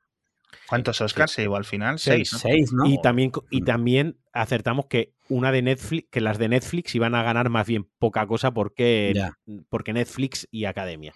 [0.69, 1.99] ¿Cuántos Oscars se llevó al final?
[1.99, 2.31] Seis.
[2.31, 2.33] Seis.
[2.33, 2.39] ¿no?
[2.39, 2.87] Seis, ¿no?
[2.87, 3.65] Y también, y Mm.
[3.65, 7.89] también acertamos que una de Netflix, que las de Netflix iban a ganar más bien
[7.99, 9.37] poca cosa porque, Ya.
[9.69, 11.13] porque Netflix y Academia.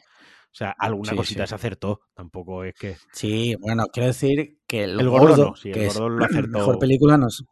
[0.50, 1.50] O sea, alguna Sí, cosita sí.
[1.50, 2.00] se acertó.
[2.14, 2.96] Tampoco es que.
[3.12, 6.08] Sí, bueno, quiero decir que el, El gordo gordo, no, sí, el que es gordo
[6.08, 6.58] lo acertó.
[6.58, 7.44] mejor película, no sé.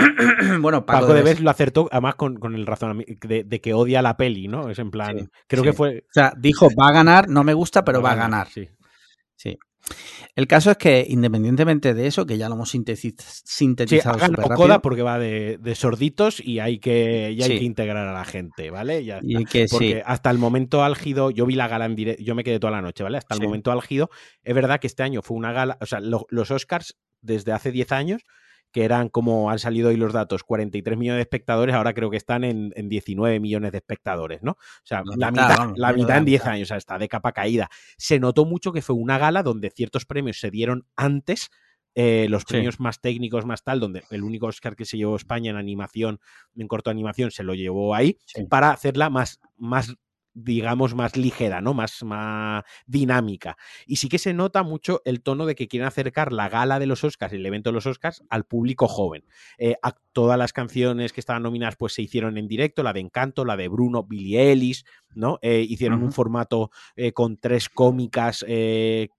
[0.60, 1.22] bueno, Paco, Paco de.
[1.22, 4.68] Best lo acertó, además con, con el razonamiento de, de que odia la peli, ¿no?
[4.70, 5.18] Es en plan.
[5.18, 5.68] Sí, creo sí.
[5.70, 5.98] que fue.
[6.08, 8.48] O sea, dijo, va a ganar, no me gusta, pero va a ganar.
[8.48, 8.68] Sí.
[9.36, 9.58] Sí.
[10.36, 14.44] El caso es que, independientemente de eso, que ya lo hemos sintetiz- Sí, sintetizado súper
[14.44, 17.58] Coda rápido, porque va de, de sorditos y hay que, y hay Sí.
[17.58, 19.02] que integrar a la gente, ¿vale?
[19.04, 22.22] Ya y que Porque sí, hasta el momento álgido, yo vi la gala en directo,
[22.22, 23.16] yo me quedé toda la noche, ¿vale?
[23.18, 23.46] Hasta el Sí.
[23.46, 24.10] momento álgido,
[24.44, 27.72] es verdad que este año fue una gala, o sea, lo- los Oscars desde hace
[27.72, 28.22] 10 años,
[28.72, 32.16] que eran como han salido hoy los datos, 43 millones de espectadores, ahora creo que
[32.16, 34.52] están en, en 19 millones de espectadores, ¿no?
[34.52, 36.52] O sea, La la, mitad, la mitad en 10 mitad.
[36.52, 37.68] años, o sea, está de capa caída.
[37.98, 41.50] Se notó mucho que fue una gala donde ciertos premios se dieron antes
[41.96, 42.46] eh, los Sí.
[42.54, 46.20] premios más técnicos, más tal, donde el único Oscar que se llevó España en animación,
[46.56, 48.44] en corto animación, se lo llevó ahí, Sí.
[48.44, 49.96] para hacerla más, más
[50.34, 51.74] digamos, más ligera, ¿no?
[51.74, 53.56] Más, más dinámica.
[53.86, 56.86] Y sí que se nota mucho el tono de que quieren acercar la gala de
[56.86, 59.24] los Oscars, el evento de los Oscars, al público joven.
[59.58, 62.98] Eh, a- todas las canciones que estaban nominadas pues se hicieron en directo, la de
[63.00, 65.38] Encanto, la de Bruno, Billie Eilish, ¿no?
[65.40, 68.44] Eh, hicieron un formato eh, con tres cómicas,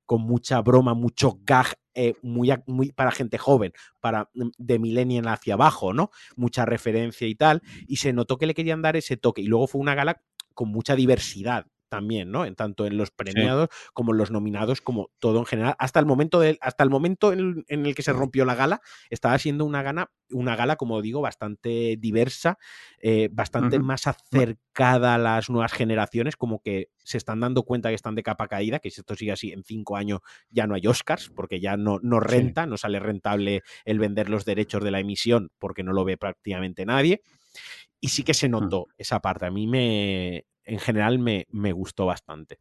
[0.05, 5.28] con mucha broma, mucho gag, eh, muy, muy para gente joven, para mm, de millennial
[5.28, 6.09] hacia abajo, ¿no?
[6.36, 9.41] Mucha referencia y tal, y se notó que le querían dar ese toque.
[9.41, 10.22] Y luego fue una gala
[10.54, 12.45] con mucha diversidad también, ¿no?
[12.45, 15.76] En tanto en los premiados como en los nominados, como todo en general.
[15.78, 18.80] Hasta el momento del, hasta el momento en, en el que se rompió la gala,
[19.10, 22.58] estaba siendo una gala, una gala, como digo, bastante diversa,
[23.02, 27.95] eh, bastante más acercada a las nuevas generaciones, como que se están dando cuenta que
[27.95, 30.88] están de capa caída, que si esto sigue así, en cinco años ya no hay
[30.88, 35.02] Oscars, porque ya no, no renta, no sale rentable el vender los derechos de la
[35.02, 37.22] emisión, porque no lo ve prácticamente nadie.
[38.02, 39.45] Y sí que se notó esa parte.
[39.45, 42.60] A mí me, en general, me, me gustó bastante.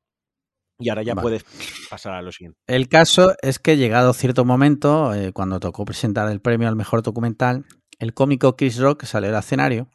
[0.79, 1.23] Y ahora ya Vale.
[1.23, 1.45] puedes
[1.91, 2.59] pasar a lo siguiente.
[2.67, 7.03] El caso es que llegado cierto momento, eh, cuando tocó presentar el premio al mejor
[7.03, 7.67] documental,
[7.99, 9.89] el cómico Chris Rock salió al escenario.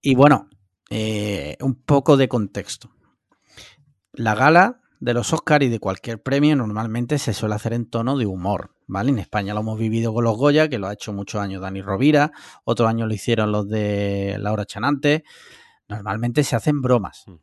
[0.00, 0.48] Y bueno,
[0.90, 2.90] eh, un poco de contexto.
[4.12, 8.16] La gala de los Oscars y de cualquier premio normalmente se suele hacer en tono
[8.16, 9.10] de humor, ¿vale?
[9.10, 11.82] En España lo hemos vivido con los Goya, que lo ha hecho muchos años Dani
[11.82, 12.32] Rovira,
[12.64, 15.24] otro año lo hicieron los de Laura Chanante.
[15.88, 17.34] Normalmente se hacen bromas, Mm.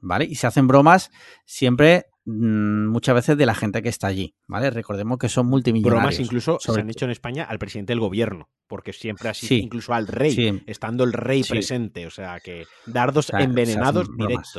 [0.00, 0.24] ¿vale?
[0.24, 1.10] Y se hacen bromas
[1.44, 4.70] siempre mm, muchas veces de la gente que está allí, ¿vale?
[4.70, 6.00] Recordemos que son multimillonarios.
[6.02, 9.58] Bromas incluso se han hecho en España al presidente del gobierno, porque siempre así, Sí.
[9.60, 10.62] incluso al rey, Sí.
[10.66, 11.50] estando el rey Sí.
[11.50, 12.06] presente.
[12.06, 14.58] O sea, que dardos sea, envenenados bromas.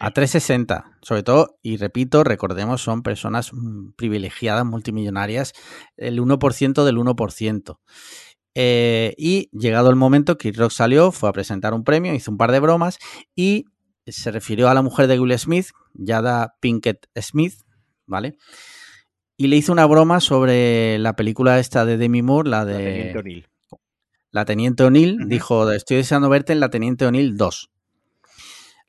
[0.00, 5.52] A 360, sobre todo, y repito, recordemos, son personas mm, privilegiadas, multimillonarias,
[5.96, 7.78] el 1% del 1%.
[8.54, 12.38] Eh, y llegado el momento, Chris Rock salió, fue a presentar un premio, hizo un
[12.38, 12.98] par de bromas
[13.34, 13.64] y
[14.06, 17.54] se refirió a la mujer de Will Smith, Yada Pinkett Smith,
[18.06, 18.36] ¿vale?
[19.36, 22.84] Y le hizo una broma sobre la película esta de Demi Moore, la La de
[22.84, 23.46] Teniente O'Neill.
[24.30, 27.70] la Teniente O'Neill dijo, estoy deseando verte en la Teniente O'Neill 2.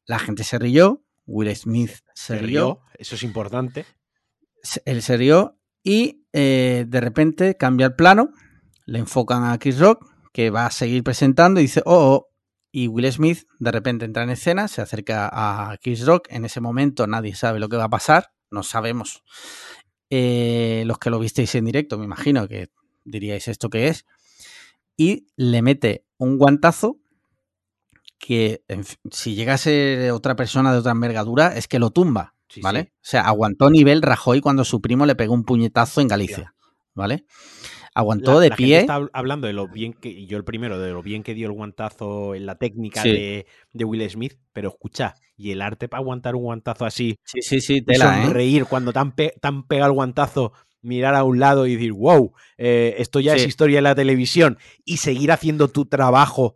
[0.10, 3.86] La gente se rió, Will Smith se, Se rió, rió, eso es importante.
[4.86, 8.34] él se rió y eh, de repente cambia el plano,
[8.88, 12.28] le enfocan a Chris Rock, que va a seguir presentando y dice, oh, oh,
[12.72, 16.60] y Will Smith de repente entra en escena, se acerca a Chris Rock, en ese
[16.60, 19.24] momento nadie sabe lo que va a pasar, no sabemos.
[20.10, 22.72] Eh, los que lo visteis en directo, me imagino que
[23.06, 24.08] diríais esto que es,
[24.98, 26.99] y le mete un guantazo
[28.20, 32.62] que en fin, si llegase otra persona de otra envergadura es que lo tumba, Sí,
[32.62, 32.82] ¿vale?
[32.84, 32.90] sí.
[32.90, 36.54] O sea, aguantó nivel Rajoy cuando su primo le pegó un puñetazo en Galicia,
[36.94, 37.26] ¿vale?
[37.96, 38.80] Aguantó La- de la gente pie.
[38.82, 41.48] está hablando de lo bien que, y yo el primero, de lo bien que dio
[41.48, 43.12] el guantazo en la técnica Sí.
[43.12, 47.42] de, de Will Smith, pero escucha, y el arte para aguantar un guantazo así, Sí,
[47.42, 48.26] sí, sí, tela, ¿eh?
[48.26, 51.74] sonreír cuando te han, pe- te han pegado el guantazo, mirar a un lado y
[51.76, 56.56] decir, wow, eh, esto ya es historia de la televisión, y seguir haciendo tu trabajo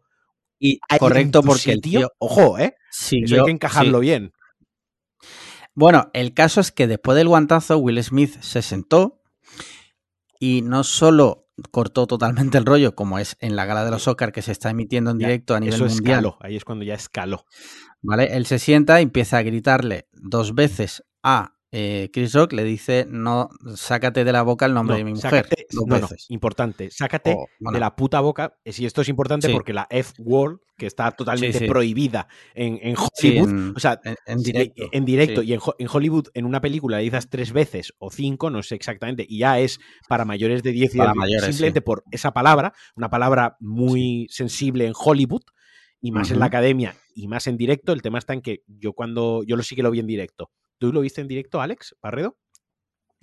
[0.66, 2.76] Y correcto, porque el tío ojo, ¿eh?
[2.90, 4.02] Eso hay que encajarlo sí.
[4.02, 4.32] bien.
[5.76, 9.22] Bueno, el caso es que después del guantazo, Will Smith se sentó
[10.40, 14.32] y no solo cortó totalmente el rollo, como es en la gala de los Oscars
[14.32, 16.20] que se está emitiendo en Ya, directo a nivel Eso mundial.
[16.20, 17.44] escaló, ahí es cuando ya escaló.
[18.02, 18.36] ¿Vale?
[18.38, 23.08] Él se sienta y empieza a gritarle dos veces a eh, Chris Rock, le dice,
[23.10, 25.32] no, sácate de la boca el nombre No, de mi mujer.
[25.32, 29.48] sácate- dos no, importante, sácate bueno, de la puta boca, eh, si esto es importante
[29.48, 29.54] Sí.
[29.54, 31.66] porque la F-word, que está totalmente sí.
[31.68, 34.84] prohibida en, Hollywood, en, o sea, en- directo.
[34.92, 35.48] en directo sí.
[35.50, 38.62] y en, Ho- en Hollywood en una película le dices tres veces o cinco, no
[38.62, 42.34] sé exactamente, y ya es para mayores de 10 Para años, mayores, simplemente por esa
[42.34, 45.42] palabra, una palabra muy sensible en Hollywood
[46.02, 48.94] y más en la academia y más en directo, el tema está en que yo
[48.94, 50.52] cuando, yo lo sí que lo vi en directo.
[50.84, 52.38] ¿Tú lo viste en directo, Alex Barredo?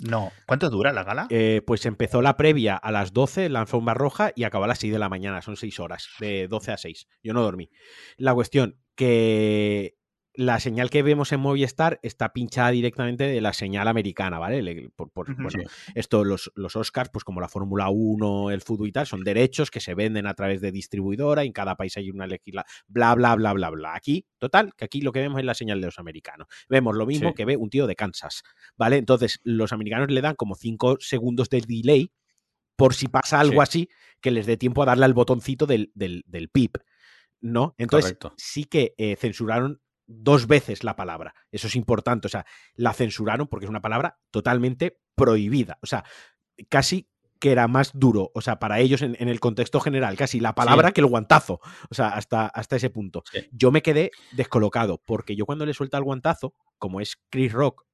[0.03, 0.33] No.
[0.47, 1.27] ¿Cuánto dura la gala?
[1.29, 4.79] Eh, pues empezó la previa a las 12, la alfombra roja, y acabó a las
[4.79, 5.43] 6 de la mañana.
[5.43, 7.07] Son 6 horas, de 12 a 6.
[7.23, 7.69] Yo no dormí.
[8.17, 9.99] La cuestión que
[10.35, 14.63] la señal que vemos en Movistar está pinchada directamente de la señal americana, ¿vale?
[14.63, 15.43] Le- por- por- Ujú.
[15.43, 15.91] bueno, Sí.
[15.97, 19.71] esto, los, los Oscars, pues como la Fórmula 1, el fútbol y tal, son derechos
[19.73, 23.15] que se venden a través de distribuidora y en cada país hay una legisla, bla,
[23.17, 23.95] bla, bla, bla, bla.
[23.95, 26.47] Aquí, total, que aquí lo que vemos es la señal de los americanos.
[26.69, 27.35] Vemos lo mismo Sí.
[27.35, 28.45] que ve un tío de Kansas,
[28.77, 28.97] ¿vale?
[28.99, 32.13] Entonces, los americanos le dan como 5 segundos de delay
[32.77, 33.59] por si pasa algo Sí.
[33.63, 33.89] así,
[34.21, 36.77] que les dé tiempo a darle al botoncito del, del, del pip,
[37.41, 37.75] ¿no?
[37.79, 38.33] Entonces, Correcto.
[38.39, 39.81] sí que eh, censuraron
[40.13, 41.35] dos veces la palabra.
[41.53, 42.27] Eso es importante.
[42.27, 45.79] O sea, la censuraron porque es una palabra totalmente prohibida.
[45.83, 46.05] O sea,
[46.69, 47.09] casi
[47.39, 50.55] que era más duro, o sea, para ellos en, en el contexto general, casi la
[50.55, 50.95] palabra Sí.
[50.95, 51.61] que el guantazo.
[51.89, 53.23] O sea, hasta, hasta ese punto.
[53.33, 53.49] Sí.
[53.53, 57.85] Yo me quedé descolocado, porque yo cuando le suelta el guantazo, como es Chris Rock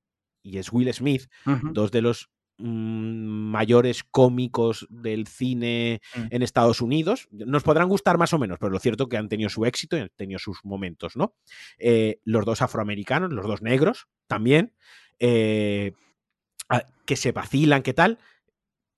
[0.43, 1.29] y es Will Smith,
[1.73, 6.27] dos de los mm, mayores cómicos del cine Mm.
[6.31, 7.29] en Estados Unidos.
[7.31, 9.97] Nos podrán gustar más o menos, pero lo cierto es que han tenido su éxito
[9.97, 11.35] y han tenido sus momentos, ¿no?
[11.79, 14.73] Eh, los dos afroamericanos, los dos negros también,
[15.19, 15.93] eh,
[16.69, 18.19] a- que se vacilan, ¿qué tal?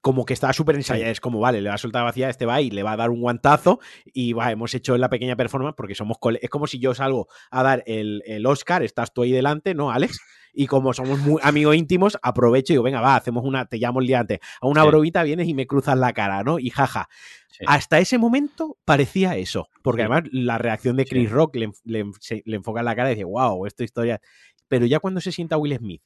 [0.00, 2.60] Como que está súper ensayado, es como, vale, le va a soltar vacía, este va
[2.60, 5.96] y le va a dar un guantazo y va, hemos hecho la pequeña performance porque
[5.96, 9.32] somos, cole- es como si yo salgo a dar el, el Oscar, estás tú ahí
[9.32, 10.20] delante, ¿no, Alex?
[10.54, 14.00] Y como somos muy amigos íntimos, aprovecho y digo, venga, va, hacemos una, te llamo
[14.00, 14.88] el día antes, a una Sí.
[14.88, 16.58] bromita vienes y me cruzas la cara, ¿no?
[16.60, 17.08] Y jaja.
[17.50, 17.64] Sí.
[17.66, 21.34] Hasta ese momento parecía eso, porque además la reacción de Chris Sí.
[21.34, 22.04] Rock le, le,
[22.44, 24.20] le enfoca en la cara y dice, wow, esta historia.
[24.68, 26.02] Pero ya cuando se sienta Will Smith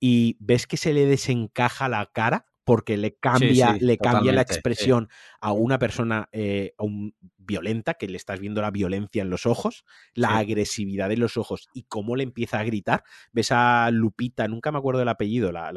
[0.00, 4.42] y ves que se le desencaja la cara, porque le cambia, sí, le cambia la
[4.42, 4.52] sí.
[4.54, 5.08] expresión
[5.40, 7.14] a una persona eh, a un-
[7.46, 9.84] violenta, que le estás viendo la violencia en los ojos,
[10.14, 13.02] la agresividad en los ojos y cómo le empieza a gritar.
[13.32, 15.70] Ves a Lupita, nunca me acuerdo del apellido, la,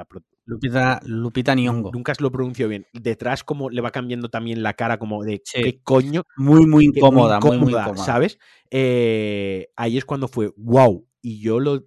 [0.46, 1.92] Lupita, Lupita Nyong'o.
[1.94, 2.86] nunca lo pronuncio bien.
[2.94, 5.62] Detrás como le va cambiando también la cara como de Sí.
[5.62, 7.98] qué coño, Muy, muy incómoda, muy, muy incómoda.
[7.98, 8.40] ¿sabes?
[8.72, 11.06] Eh, ahí es cuando fue wow.
[11.22, 11.86] Y yo lo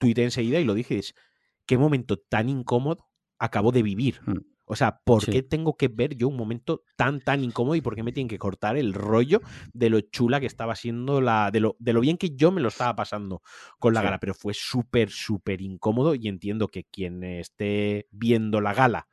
[0.00, 1.14] tuiteé enseguida y lo dije, es
[1.64, 3.06] qué momento tan incómodo
[3.44, 4.20] acabo de vivir.
[4.26, 4.38] Mm.
[4.64, 5.32] O sea, ¿por Sí.
[5.32, 8.28] qué tengo que ver yo un momento tan, tan incómodo y por qué me tienen
[8.28, 9.40] que cortar el rollo
[9.74, 11.50] de lo chula que estaba siendo la.
[11.50, 13.42] de lo, de lo bien que yo me lo estaba pasando
[13.78, 14.04] con la Sí.
[14.04, 14.20] gala?
[14.20, 19.08] Pero fue súper, súper incómodo y entiendo que quien esté viendo la gala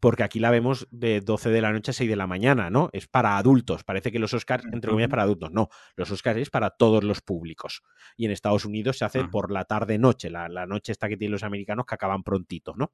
[0.00, 2.88] porque aquí la vemos de 12 de la noche a 6 de la mañana, ¿no?
[2.92, 3.84] Es para adultos.
[3.84, 5.52] Parece que los Oscars, entre comillas, para adultos.
[5.52, 7.82] No, los Oscars es para todos los públicos.
[8.16, 9.30] Y en Estados Unidos se hace Ujú.
[9.30, 12.92] por la tarde-noche, la, la noche esta que tienen los americanos que acaban prontitos, ¿no?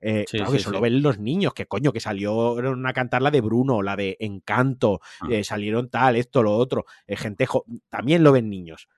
[0.00, 0.82] Eh, Sí, claro sí, que solo sí.
[0.82, 5.00] ven los niños, que coño, que salieron a cantar la de Bruno, la de Encanto,
[5.20, 5.28] Ah.
[5.30, 6.84] eh, salieron tal, esto, lo otro.
[7.06, 7.46] Eh, gente,
[7.88, 8.88] también lo ven niños.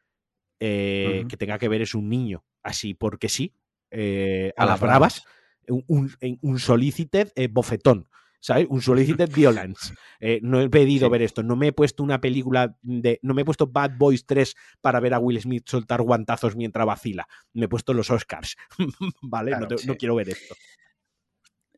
[0.60, 1.24] Eh.
[1.28, 3.54] Que tenga que ver es un niño, así porque sí,
[3.90, 5.39] eh, a, A las las bravas, bravas.
[5.68, 6.10] Un, un,
[6.40, 8.08] un solicited eh, bofetón.
[8.42, 8.66] ¿Sabes?
[8.70, 9.92] Un solicited violence.
[10.18, 11.12] Eh, no he pedido Sí.
[11.12, 11.42] ver esto.
[11.42, 13.18] No me he puesto una película de.
[13.22, 16.86] No me he puesto Bad Boys 3 para ver a Will Smith soltar guantazos mientras
[16.86, 17.28] vacila.
[17.52, 18.56] Me he puesto los Oscars.
[19.22, 19.50] ¿Vale?
[19.52, 20.54] no, no quiero ver esto.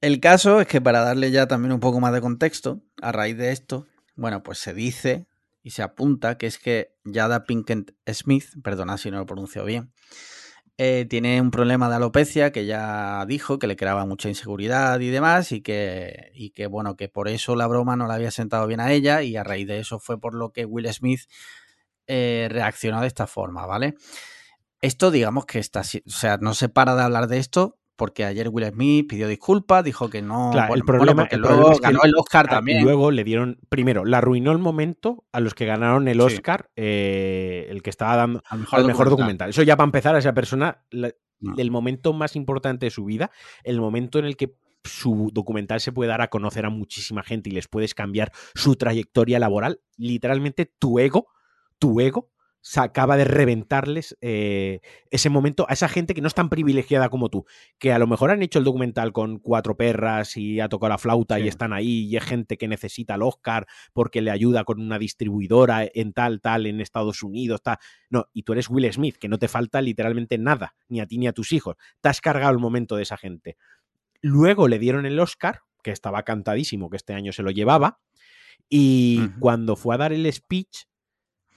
[0.00, 3.36] El caso es que para darle ya también un poco más de contexto, a raíz
[3.36, 3.86] de esto,
[4.16, 5.26] bueno, pues se dice
[5.62, 9.92] y se apunta que es que Jada Pinkett Smith, perdona si no lo pronuncio bien,
[10.84, 15.10] eh, tiene un problema de alopecia que ya dijo que le creaba mucha inseguridad y
[15.10, 18.66] demás y que, y que bueno, que por eso la broma no le había sentado
[18.66, 21.20] bien a ella y a raíz de eso fue por lo que Will Smith
[22.08, 23.94] eh, reaccionó de esta forma, ¿vale?
[24.80, 28.48] Esto digamos que está, o sea, no se para de hablar de esto porque ayer
[28.48, 30.50] Will Smith pidió disculpas, dijo que no.
[30.52, 32.80] Claro, bueno, el problema, bueno, porque el luego problema es que ganó el Oscar también.
[32.80, 36.20] Y luego le dieron, primero, le arruinó el momento a los que ganaron el Sí.
[36.26, 39.10] Oscar, eh, el que estaba dando al mejor, al mejor documental.
[39.10, 39.50] documental.
[39.50, 41.54] Eso ya para empezar a esa persona, la- No.
[41.58, 43.30] el momento más importante de su vida,
[43.64, 44.54] el momento en el que
[44.84, 48.74] su documental se puede dar a conocer a muchísima gente y les puedes cambiar su
[48.76, 51.28] trayectoria laboral, literalmente tu ego,
[51.78, 52.30] tu ego,
[52.62, 54.80] se acaba de reventarles eh,
[55.10, 57.44] ese momento a esa gente que no es tan privilegiada como tú,
[57.78, 60.98] que a lo mejor han hecho el documental con cuatro perras y ha tocado la
[60.98, 64.80] flauta y están ahí y es gente que necesita el Oscar porque le ayuda con
[64.80, 67.78] una distribuidora en tal, tal, en Estados Unidos, tal.
[68.08, 71.18] No, y tú eres Will Smith, que no te falta literalmente nada, ni a ti
[71.18, 71.74] ni a tus hijos.
[72.00, 73.56] Te has cargado el momento de esa gente.
[74.20, 77.98] Luego le dieron el Oscar, que estaba cantadísimo, que este año se lo llevaba,
[78.68, 80.84] y cuando fue a dar el speech,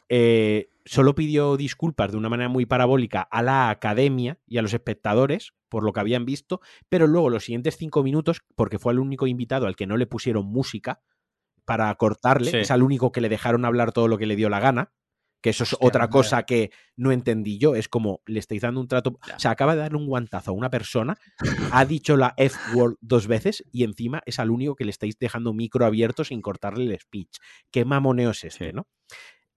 [0.10, 4.74] eh, solo pidió disculpas de una manera muy parabólica a la academia y a los
[4.74, 9.00] espectadores por lo que habían visto, pero luego los siguientes cinco minutos, porque fue el
[9.00, 11.02] único invitado al que no le pusieron música
[11.66, 12.58] para cortarle, Sí.
[12.58, 14.94] es al único que le dejaron hablar todo lo que le dio la gana,
[15.42, 18.80] que eso es Hostia, otra cosa que no entendí yo, es como le estáis dando
[18.80, 21.18] un trato, o sea, acaba de darle un guantazo a una persona,
[21.72, 25.54] ha dicho la F-word dos veces y encima es al único que le estáis dejando
[25.54, 27.38] micro abierto sin cortarle el speech.
[27.72, 28.74] ¿Qué mamoneo es este, Sí.
[28.74, 28.88] no?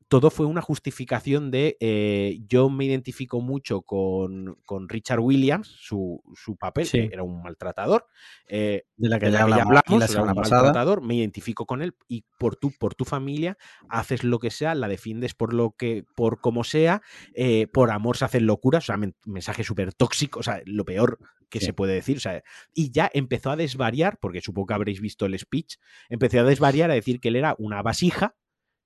[0.08, 6.22] Todo fue una justificación de eh, yo me identifico mucho con, con Richard Williams, su,
[6.34, 6.98] su papel, Sí.
[7.08, 8.06] que era un maltratador,
[8.48, 10.62] eh, de la que de ya la que ya hablamos, era un pasada.
[10.62, 13.58] maltratador, me identifico con él y por tu, por tu familia
[13.90, 17.02] haces lo que sea, la defiendes por lo que, por como sea,
[17.34, 20.84] eh, por amor se hacen locuras, o sea, men- mensaje súper tóxico, o sea, lo
[20.86, 21.18] peor
[21.50, 21.66] que Sí.
[21.66, 25.26] se puede decir, o sea, y ya empezó a desvariar, porque supongo que habréis visto
[25.26, 25.76] el speech,
[26.08, 28.36] empezó a desvariar a decir que él era una vasija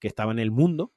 [0.01, 0.93] que estaba en el mundo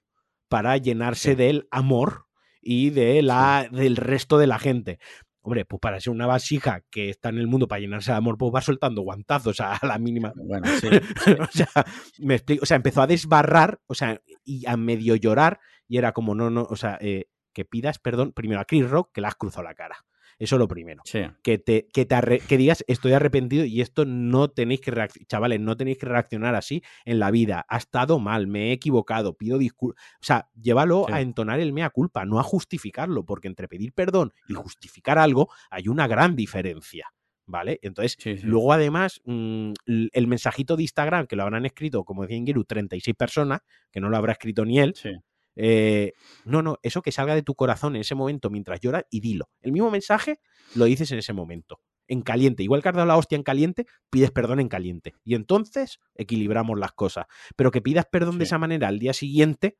[0.48, 1.36] para llenarse Sí.
[1.36, 2.26] del amor
[2.62, 5.00] y de la, del resto de la gente.
[5.42, 8.36] Hombre, pues para ser una vasija que está en el mundo para llenarse de amor,
[8.38, 10.34] pues va soltando guantazos a la mínima.
[10.36, 10.88] Bueno, sí.
[11.40, 11.86] o sea,
[12.20, 12.64] me explico.
[12.64, 16.50] O sea, empezó a desbarrar, o sea, y a medio llorar, y era como, no,
[16.50, 19.64] no, o sea, eh, que pidas perdón primero a Chris Rock que le has cruzado
[19.64, 19.98] la cara.
[20.38, 21.22] Eso lo primero sí.
[21.44, 25.28] que te, que te arre- que digas estoy arrepentido y esto no tenéis que reaccionar,
[25.28, 27.66] chavales, no tenéis que reaccionar así en la vida.
[27.70, 30.04] Ha estado mal, me he equivocado, pido disculpas.
[30.22, 31.14] O sea, llévalo Sí.
[31.14, 35.50] a entonar el mea culpa, no a justificarlo, porque entre pedir perdón y justificar algo
[35.70, 37.08] hay una gran diferencia.
[37.48, 37.78] ¿Vale?
[37.84, 38.44] Entonces, Sí, sí.
[38.48, 43.16] luego además, mm, el mensajito de Instagram que lo habrán escrito, como decía Ingeru, 36
[43.16, 45.12] personas, que no lo habrá escrito ni él, Sí.
[45.56, 46.14] Eh,
[46.44, 49.50] no, no, eso que salga de tu corazón en ese momento mientras lloras y dilo.
[49.62, 50.40] El mismo mensaje
[50.76, 52.64] lo dices en ese momento, en caliente.
[52.64, 55.14] Igual que has dado la hostia en caliente, pides perdón en caliente.
[55.24, 57.26] Y entonces equilibramos las cosas.
[57.56, 59.78] Pero que pidas perdón de esa manera al día siguiente,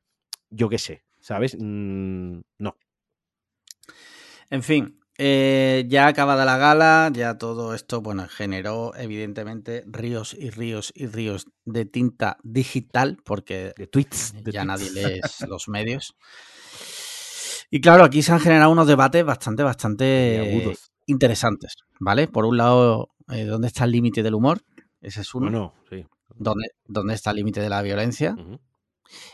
[0.50, 1.56] yo qué sé, ¿sabes?
[1.58, 2.76] Mm, no.
[4.50, 10.50] En fin, eh, ya acabada la gala, ya todo esto, bueno, generó evidentemente ríos y
[10.50, 14.32] ríos y ríos de tinta digital, porque De tweets.
[14.42, 14.66] de ya tweets.
[14.66, 16.14] nadie lee los medios.
[17.70, 20.90] Y claro, aquí se han generado unos debates bastante, bastante agudos.
[21.06, 22.28] interesantes, ¿vale?
[22.28, 24.60] Por un lado, eh, ¿dónde está el límite del humor?
[25.00, 25.46] Ese es uno.
[25.50, 26.04] Bueno, sí.
[26.36, 28.36] ¿Dónde, ¿Dónde está el límite de la violencia?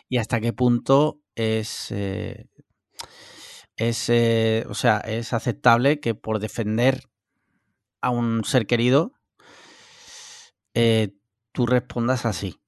[0.09, 2.47] Y hasta qué punto es, eh,
[3.89, 7.09] es eh, o sea, es aceptable que por defender
[8.01, 9.13] a un ser querido
[10.75, 11.15] eh,
[11.53, 12.59] tú respondas así.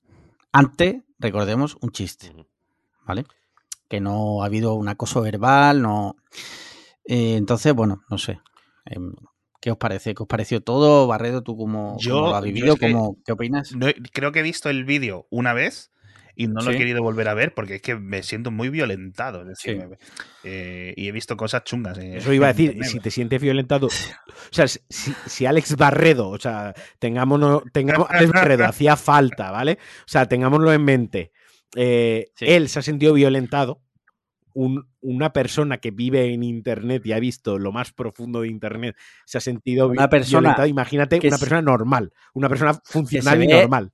[0.53, 2.32] Ante, recordemos, un chiste.
[3.07, 3.24] ¿vale?
[3.89, 6.16] Que no ha habido un acoso verbal, no.
[7.05, 8.41] Eh, entonces, bueno, no sé.
[8.86, 9.15] Em,
[9.61, 10.15] ¿Qué os parece?
[10.15, 11.07] ¿Qué os pareció todo?
[11.07, 12.74] Barredo, ¿tú cómo, Yo- cómo lo has yo vivido?
[12.74, 13.73] es que- ¿Cómo- ¿Qué opinas?
[13.74, 15.91] No creo que he visto el vídeo una vez
[16.36, 19.43] y no lo he querido volver a ver porque es que me siento muy violentado.
[19.43, 19.86] Es decir, Sí.
[19.89, 19.98] me-
[20.44, 21.97] eh, y he visto cosas chungas.
[21.98, 22.90] en- Eso iba a decir, internet.
[22.90, 23.86] si te sientes violentado.
[23.86, 23.90] O
[24.51, 29.78] sea, si, si Alex Barredo, o sea, tengámonos, tengamos Alex Barredo, hacía falta, ¿vale?
[30.01, 31.32] O sea, tengámoslo en mente.
[31.77, 32.44] Eh, Sí.
[32.48, 33.81] Él se ha sentido violentado.
[34.56, 38.94] un- una persona que vive en Internet y ha visto lo más profundo de Internet
[39.27, 40.69] se ha sentido Una persona violentado.
[40.69, 43.93] Imagínate una persona normal, una persona funcional y ve normal.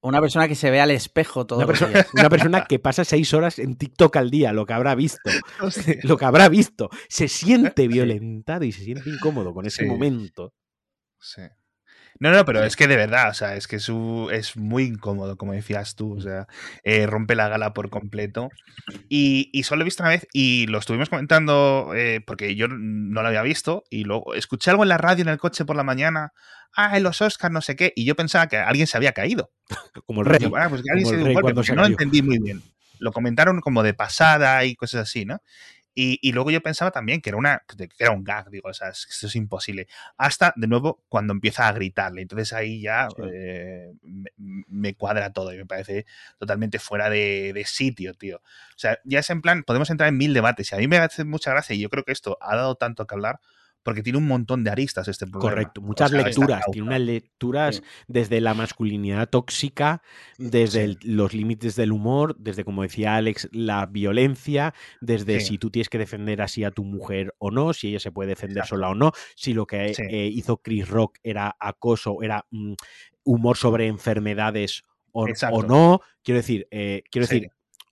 [0.00, 3.34] Una persona que se ve al espejo todo Una persona, una persona que pasa seis
[3.34, 5.30] horas en TikTok al día, lo que habrá visto.
[6.04, 9.88] lo que habrá visto, se siente violentado y se siente incómodo con ese Sí.
[9.88, 10.52] momento.
[11.20, 11.42] Sí.
[12.20, 15.52] No, no, pero es que de verdad, o sea, es que es, muy incómodo, como
[15.52, 16.48] decías tú, o sea,
[16.82, 18.50] eh, rompe la gala por completo.
[19.08, 23.22] Y, y solo he visto una vez y lo estuvimos comentando eh, porque yo no
[23.22, 25.84] lo había visto y luego escuché algo en la radio en el coche por la
[25.84, 26.32] mañana,
[26.74, 29.50] ah, en los Oscars, no sé qué, y yo pensaba que alguien se había caído.
[30.06, 30.50] Como el rey.
[30.56, 32.62] "Ah, pues que alguien se dio un golpe", se no lo entendí muy bien.
[33.00, 35.40] Lo comentaron como de pasada y cosas así, ¿no?
[36.00, 38.90] Y, luego yo pensaba también que era, una, que era un gag, digo, o sea,
[38.90, 39.88] esto es imposible.
[40.16, 42.22] Hasta, de nuevo, cuando empieza a gritarle.
[42.22, 43.92] Entonces ahí ya eh,
[44.36, 46.06] me, cuadra todo y me parece
[46.38, 48.36] totalmente fuera de, de, sitio, tío.
[48.36, 50.98] O sea, ya es en plan, podemos entrar en mil debates y a mí me
[50.98, 53.40] hace mucha gracia y yo creo que esto ha dado tanto que hablar
[53.82, 55.50] porque tiene un montón de aristas este problema.
[55.50, 60.02] Correcto, muchas lecturas, tiene unas lecturas desde la masculinidad tóxica,
[60.36, 65.88] desde los límites del humor, desde, como decía Alex, la violencia, desde si tú tienes
[65.88, 68.94] que defender así a tu mujer o no, si ella se puede defender sola o
[68.94, 72.74] no, si lo que eh, hizo Chris Rock era acoso, era mm,
[73.24, 74.82] humor sobre enfermedades
[75.12, 76.00] o, no.
[76.22, 77.50] Quiero decir, eh, quiero decir,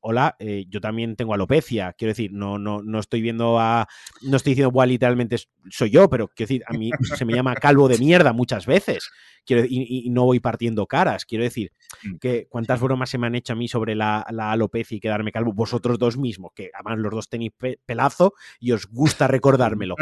[0.08, 1.92] hola, eh, yo también tengo alopecia.
[1.98, 3.88] Quiero decir, no, no, no estoy viendo a.
[4.22, 5.36] No estoy diciendo, bueno, literalmente
[5.68, 9.10] soy yo, pero quiero decir, a mí se me llama calvo de mierda muchas veces.
[9.44, 11.24] Quiero, y, no voy partiendo caras.
[11.24, 11.72] Quiero decir,
[12.04, 12.16] mm.
[12.18, 15.52] que cuántas bromas se me han hecho a mí sobre la, alopecia y quedarme calvo,
[15.52, 17.50] vosotros dos mismos, que además los dos tenéis
[17.84, 19.96] pelazo y os gusta recordármelo.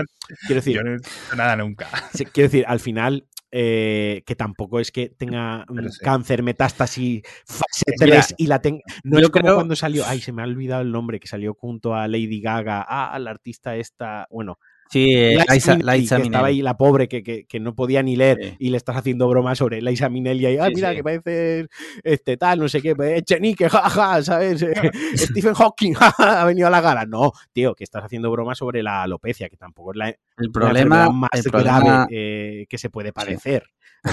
[0.47, 0.77] Quiero decir.
[0.77, 0.99] Yo no
[1.35, 1.89] nada nunca.
[2.33, 3.27] Quiero decir, al final,
[3.57, 5.65] eh, que tampoco es que tenga
[6.03, 8.83] cáncer, metástasis, fase 3 y la tenga.
[9.05, 11.95] No es como cuando salió, ay, se me ha olvidado el nombre, que salió junto
[11.95, 14.59] a Lady Gaga, ah, la artista esta, bueno,
[14.91, 18.57] Sí, Liza, Liza, que estaba ahí la pobre que, que, que no podía ni leer
[18.59, 21.67] y le estás haciendo bromas sobre Liza Minnelli y ah, mira, que parece
[22.03, 24.65] este tal, no sé qué, pues, Chenique, jaja, ¿sabes?
[25.17, 27.07] Stephen Hawking, ha venido a la gala.
[27.07, 31.11] No, tío, que estás haciendo bromas sobre la alopecia, que tampoco es la, el problema,
[31.11, 33.65] más grave eh, que se puede padecer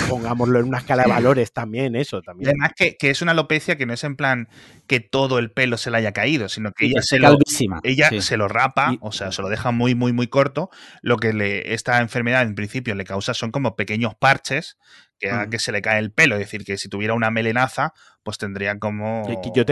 [0.10, 2.50] pongámoslo en una escala de valores también, eso también.
[2.50, 4.48] Además que, que, es una alopecia que no es en plan
[4.88, 7.38] que todo el pelo se le haya caído, sino que ella, se lo,
[7.84, 10.70] ella se lo rapa, o sea, se lo deja muy, muy, muy corto.
[11.02, 14.78] Lo que le, esta enfermedad en principio le causa son como pequeños parches
[15.20, 16.36] que, que se le cae el pelo.
[16.36, 17.94] Es decir, que si tuviera una melenaza,
[18.24, 19.28] pues tendría como.
[19.28, 19.66] yo,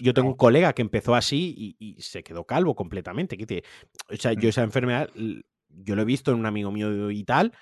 [0.00, 3.36] yo, tengo, un colega que empezó así y, se quedó calvo completamente.
[4.08, 4.50] O sea, yo mm.
[4.50, 5.10] esa enfermedad
[5.72, 7.52] yo lo he visto en un amigo mío y tal,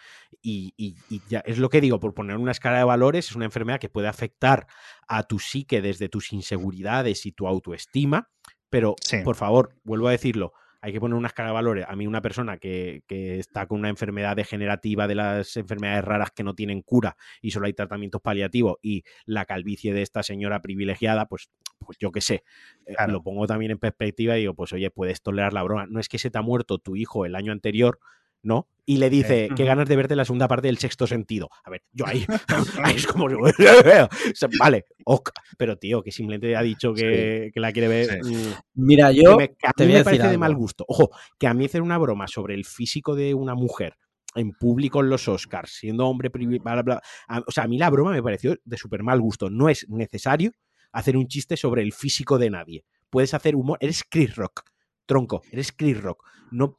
[0.42, 0.94] y,
[1.28, 3.88] ya es lo que digo, por poner una escala de valores, es una enfermedad que
[3.88, 4.66] puede afectar
[5.06, 8.30] a tu psique desde tus inseguridades y tu autoestima,
[8.70, 8.94] pero
[9.24, 11.86] por favor, vuelvo a decirlo, hay que poner una escala de valores.
[11.88, 16.44] A mí una persona que, está con una enfermedad degenerativa de las enfermedades raras que
[16.44, 21.26] no tienen cura y solo hay tratamientos paliativos y la calvicie de esta señora privilegiada,
[21.26, 22.44] pues, pues yo qué sé,
[22.86, 25.86] eh, lo pongo también en perspectiva y digo, pues oye, puedes tolerar la broma.
[25.86, 27.98] No es que se te ha muerto tu hijo el año anterior,
[28.42, 28.68] ¿no?
[28.86, 31.50] Y le dice, qué ganas de verte la segunda parte del sexto sentido.
[31.64, 32.24] A ver, yo ahí,
[32.96, 33.28] es como,
[34.58, 38.24] vale, ok, pero tío, que simplemente ha dicho que, la quiere ver.
[38.24, 40.84] Mm, Mira, yo me, a mí me parece de mal gusto.
[40.88, 43.94] Ojo, que a mí hacer una broma sobre el físico de una mujer
[44.34, 47.02] en público en los Oscars, siendo hombre, bla, bla,
[47.46, 49.50] o sea, a mí la broma me pareció de súper mal gusto.
[49.50, 50.52] No es necesario
[50.92, 52.84] hacer un chiste sobre el físico de nadie.
[53.10, 54.62] Puedes hacer humor, eres Chris Rock,
[55.06, 56.24] tronco, eres Chris Rock.
[56.50, 56.76] No,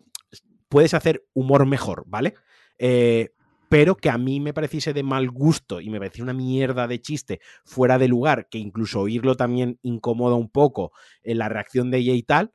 [0.70, 2.36] puedes hacer humor mejor, ¿vale?
[2.78, 3.34] Eh,
[3.68, 7.02] pero que a mí me pareciese de mal gusto y me parecía una mierda de
[7.02, 10.92] chiste fuera de lugar, que incluso oírlo también incomoda un poco
[11.22, 12.54] en la reacción de ella y tal,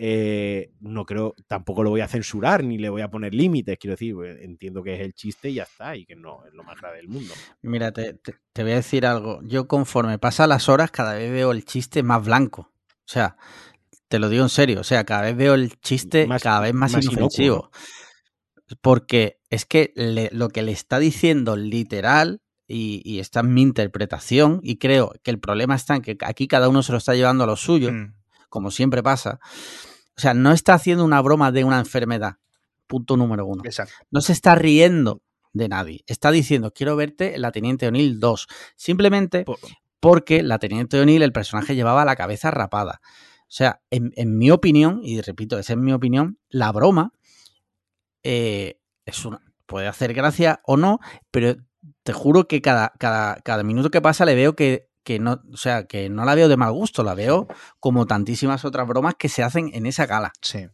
[0.00, 3.94] eh, no creo, tampoco lo voy a censurar ni le voy a poner límites, quiero
[3.94, 6.80] decir, entiendo que es el chiste y ya está, y que no es lo más
[6.80, 7.34] grave del mundo.
[7.62, 11.50] Mira, te, te voy a decir algo, yo conforme pasan las horas cada vez veo
[11.50, 13.36] el chiste más blanco, o sea,
[14.08, 14.80] te lo digo en serio.
[14.80, 17.70] O sea, cada vez veo el chiste cada vez más, inofensivo.
[18.80, 19.92] Porque es que
[20.32, 25.30] lo que le está diciendo literal, y, y, esta es mi interpretación, y creo que
[25.30, 27.92] el problema está en que aquí cada uno se lo está llevando a lo suyo,
[27.92, 28.14] mm.
[28.50, 29.40] como siempre pasa.
[30.16, 32.36] O sea, no está haciendo una broma de una enfermedad.
[32.86, 33.62] Punto número uno.
[34.10, 35.22] No se está riendo
[35.52, 36.02] de nadie.
[36.06, 38.48] Está diciendo, quiero verte en la Teniente O'Neill 2.
[38.76, 39.44] Simplemente
[40.00, 43.00] porque la Teniente O'Neill, el personaje, llevaba la cabeza rapada.
[43.48, 47.14] O sea, en, mi opinión, y repito, esa es mi opinión, la broma
[48.22, 51.00] eh, es una, puede hacer gracia o no,
[51.30, 51.56] pero
[52.02, 55.56] te juro que cada, cada, cada minuto que pasa le veo que, que, no, o
[55.56, 57.48] sea, que no la veo de mal gusto, la veo
[57.80, 60.32] como tantísimas otras bromas que se hacen en esa gala.
[60.42, 60.66] Sí.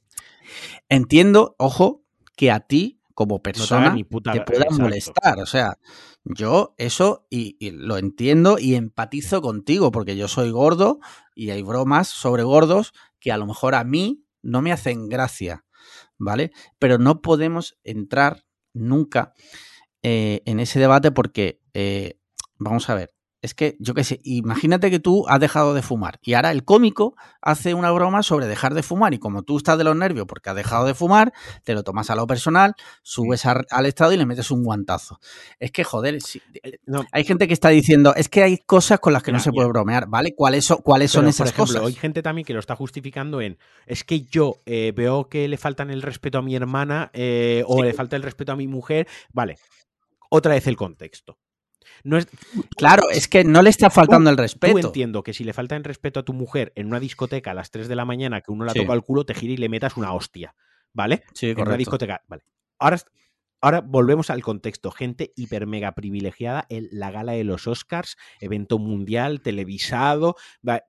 [0.88, 2.02] Entiendo, ojo,
[2.36, 4.04] que a ti, como persona, te,
[4.40, 5.38] pueda molestar.
[5.38, 5.78] O sea,
[6.24, 10.98] yo eso y, lo entiendo y empatizo contigo porque yo soy gordo
[11.34, 15.64] y hay bromas sobre gordos que a lo mejor a mí no me hacen gracia,
[16.18, 16.52] ¿vale?
[16.78, 19.32] Pero no podemos entrar nunca
[20.02, 22.18] eh, en ese debate porque, eh,
[22.58, 23.13] vamos a ver,
[23.44, 26.64] es que, yo qué sé, imagínate que tú has dejado de fumar y ahora el
[26.64, 30.24] cómico hace una broma sobre dejar de fumar y como tú estás de los nervios
[30.26, 34.16] porque has dejado de fumar, te lo tomas a lo personal, subes al estado y
[34.16, 35.20] le metes un guantazo.
[35.60, 36.78] Es que, joder, eh,
[37.12, 39.68] hay gente que está diciendo, es que hay cosas con las que no se puede
[39.68, 40.34] bromear, ¿vale?
[40.34, 41.82] ¿Cuáles son, cuáles son esas cosas?
[41.84, 45.58] Hay gente también que lo está justificando en, es que yo eh, veo que le
[45.58, 49.06] faltan el respeto a mi hermana eh, o le falta el respeto a mi mujer,
[49.34, 49.58] vale.
[50.30, 51.36] Otra vez el contexto
[52.76, 54.78] claro, es que no le está faltando el respeto.
[54.78, 57.54] Tú entiendo que si le falta el respeto a tu mujer en una discoteca a
[57.54, 59.68] las 3 de la mañana que uno la toca al culo, te gira y le
[59.68, 60.54] metas una hostia.
[60.92, 61.24] ¿Vale?
[61.32, 62.22] Sí, En una discoteca.
[62.28, 62.44] Vale.
[62.78, 62.98] Ahora,
[63.60, 64.90] ahora volvemos al contexto.
[64.90, 70.36] Gente hiper mega privilegiada en la gala de los Oscars, evento mundial, televisado,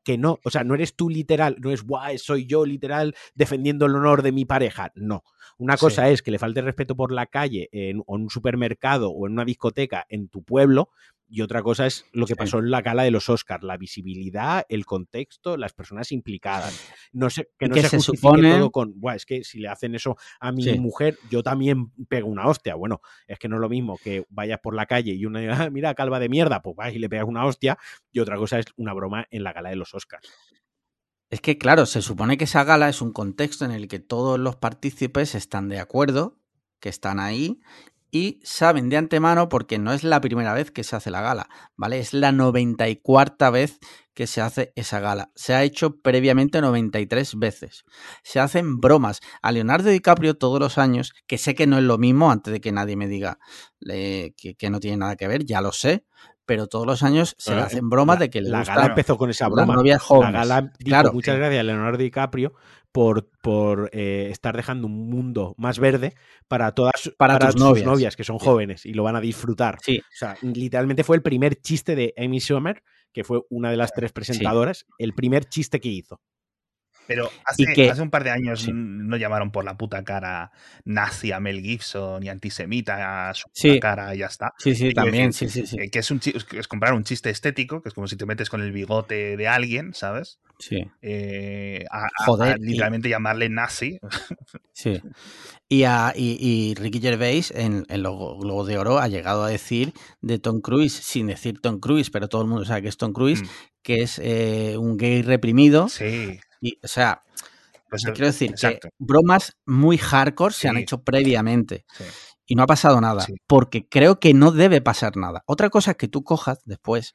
[0.03, 3.85] que no, o sea, no eres tú literal, no es guay, soy yo literal defendiendo
[3.85, 4.91] el honor de mi pareja.
[4.95, 5.23] No.
[5.57, 9.33] Una cosa es que le falte respeto por la calle, en, un supermercado o en
[9.33, 10.89] una discoteca en tu pueblo,
[11.27, 14.65] y otra cosa es lo que pasó en la gala de los Oscars, la visibilidad,
[14.69, 16.89] el contexto, las personas implicadas.
[17.13, 20.51] No sé, que no se, supone todo con, es que si le hacen eso a
[20.51, 22.75] mi mujer, yo también pego una hostia.
[22.75, 25.69] Bueno, es que no es lo mismo que vayas por la calle y una ah,
[25.69, 27.77] mira, calva de mierda, pues vas y le pegas una hostia,
[28.11, 30.29] y otra cosa es una broma en la gala de los Oscars.
[31.29, 34.39] Es que, claro, se supone que esa gala es un contexto en el que todos
[34.39, 36.39] los partícipes están de acuerdo,
[36.79, 37.59] que están ahí
[38.15, 41.49] y saben de antemano, porque no es la primera vez que se hace la gala,
[41.75, 41.99] ¿vale?
[41.99, 43.77] Es la 94 vez
[44.13, 45.31] que se hace esa gala.
[45.35, 47.83] Se ha hecho previamente 93 veces.
[48.23, 51.97] Se hacen bromas a Leonardo DiCaprio todos los años, que sé que no es lo
[51.97, 53.37] mismo, antes de que nadie me diga
[53.81, 56.05] que, que, no tiene nada que ver, ya lo sé,
[56.45, 59.49] pero todos los años se le hacen bromas de que la gala empezó con esa
[59.49, 59.75] broma.
[60.21, 62.53] La gala claro, muchas gracias a Leonardo DiCaprio
[62.95, 66.13] por, por eh, estar dejando un mundo más verde
[66.47, 68.15] para todas para, tus sus novias.
[68.15, 69.79] que son jóvenes y lo van a disfrutar.
[69.83, 69.99] Sí.
[69.99, 73.91] O sea, literalmente fue el primer chiste de Amy Schumer, que fue una de las
[73.91, 76.21] tres presentadoras, el primer chiste que hizo.
[77.05, 80.53] Pero hace, hace, un par de años no llamaron por la puta cara
[80.85, 83.49] nazi a Mel Gibson y antisemita a su
[83.81, 84.53] cara y ya está.
[84.57, 85.89] Sí, sí, también, sí, sí, sí.
[85.91, 88.61] Que es, un, es comprar un chiste estético, que es como si te metes con
[88.61, 90.39] el bigote de alguien, ¿sabes?
[90.59, 90.77] Sí.
[91.01, 93.99] Eh, a, Joder, literalmente llamarle nazi.
[94.73, 95.01] Sí.
[95.69, 99.93] Y, a, y, Ricky Gervais en, en los Globos de Oro ha llegado a decir
[100.21, 103.13] de Tom Cruise, sin decir Tom Cruise, pero todo el mundo sabe que es Tom
[103.13, 103.47] Cruise, mm.
[103.81, 105.87] que es eh, un gay reprimido.
[105.87, 106.39] Sí
[106.83, 107.23] o sea,
[107.89, 111.85] pues quiero decir que bromas muy hardcore se han hecho previamente.
[112.47, 113.25] Y no ha pasado nada.
[113.47, 115.43] Porque creo que no debe pasar nada.
[115.47, 117.13] Otra cosa es que tú cojas después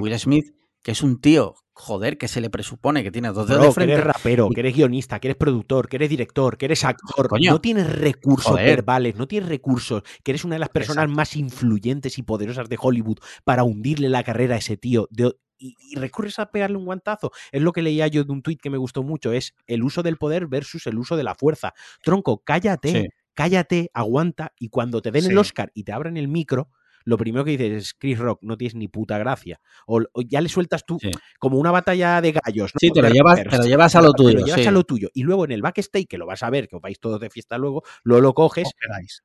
[0.00, 3.62] Will Smith, que es un tío, joder, que se le presupone que tiene dos dedos
[3.62, 3.94] de frente.
[3.94, 7.28] Que eres rapero, que eres guionista, que eres productor, que eres director, que eres actor.
[7.40, 12.18] no tienes recursos verbales, no tienes recursos, que eres una de las personas más influyentes
[12.18, 15.08] y poderosas de Hollywood para hundirle la carrera a ese tío.
[15.10, 15.32] De,
[15.62, 17.30] y, recurres a pegarle un guantazo.
[17.52, 20.02] Es lo que leía yo de un tuit que me gustó mucho, es el uso
[20.02, 21.72] del poder versus el uso de la fuerza.
[22.02, 26.70] Tronco, cállate, cállate, aguanta y cuando te den el Oscar y te abran el micro,
[27.04, 29.60] lo primero que dices es Chris Rock, no tienes ni puta gracia.
[29.86, 30.98] O, ya le sueltas tú
[31.38, 32.72] como una batalla de gallos.
[32.74, 32.78] ¿no?
[32.78, 34.30] Sí, te lo, llevas, llevas, a lo tuyo.
[34.30, 35.08] Te lo llevas a lo tuyo.
[35.14, 37.30] Y luego en el backstage, que lo vas a ver, que os vais todos de
[37.30, 38.70] fiesta luego, luego lo coges.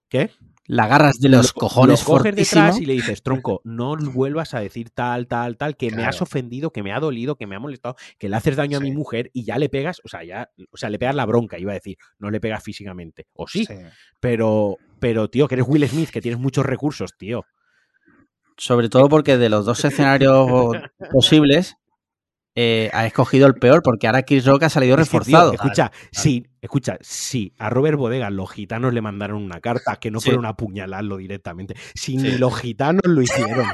[0.09, 0.31] ¿Qué?
[0.67, 4.59] la agarras de los cojones lo coges detrás y le dices, tronco, no vuelvas a
[4.59, 7.59] decir tal, tal, tal, que me has ofendido, que me ha dolido, que me ha
[7.59, 10.51] molestado, que le haces daño a mi mujer y ya le pegas, o sea, ya,
[10.69, 13.27] o sea, le pegas la bronca, iba a decir, no le pegas físicamente.
[13.33, 13.65] O sí,
[14.19, 17.45] pero, pero, tío, que eres Will Smith, que tienes muchos recursos, tío.
[18.57, 20.47] Sobre todo porque de los dos escenarios
[21.11, 21.77] posibles,
[22.59, 25.53] eh, ha escogido el peor, porque ahora Chris Rock ha salido reforzado.
[25.53, 30.19] escucha, sí, escucha, sí, a Robert Bodega los gitanos le mandaron una carta, que no
[30.19, 31.75] fueron a apuñalarlo directamente.
[31.93, 33.67] Si ni los gitanos lo hicieron,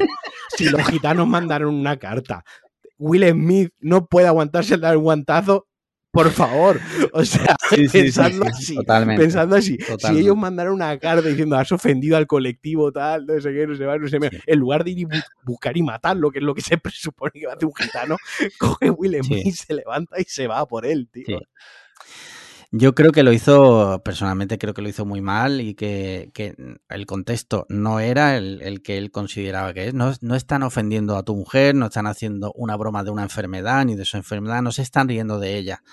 [0.49, 2.43] si los gitanos mandaron una carta,
[2.97, 5.67] Will Smith no puede aguantarse el guantazo
[6.13, 6.79] por favor.
[7.11, 7.55] O sea,
[7.91, 8.77] pensando, así,
[9.17, 9.77] pensando así.
[9.97, 13.73] Si ellos mandaron una carta diciendo has ofendido al colectivo, tal, no sé qué, no
[13.73, 15.07] sé qué, no sé qué, en lugar de ir y
[15.43, 18.17] buscar y matarlo, que es lo que se presupone que va a hacer un gitano,
[18.59, 21.39] coge Will Smith, se levanta y se va por él, tío.
[22.75, 26.31] Yo creo que lo hizo, personalmente creo que lo hizo muy mal y que,
[26.89, 29.93] el contexto no era el, que él consideraba que es.
[29.93, 33.85] No, no, están ofendiendo a tu mujer, no están haciendo una broma de una enfermedad
[33.85, 35.83] ni de su enfermedad, no se están riendo de ella.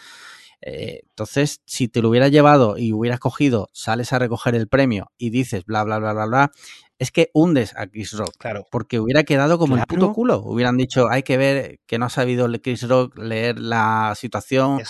[0.62, 5.12] Eh, entonces, si te lo hubieras llevado y hubieras cogido, sales a recoger el premio
[5.18, 6.52] y dices bla, bla, bla, bla, bla,
[6.98, 8.36] es que hundes a Chris Rock.
[8.38, 8.64] Claro.
[8.70, 10.38] Porque hubiera quedado como el puto culo.
[10.38, 14.80] Hubieran dicho, hay que ver que no ha sabido Chris Rock leer la situación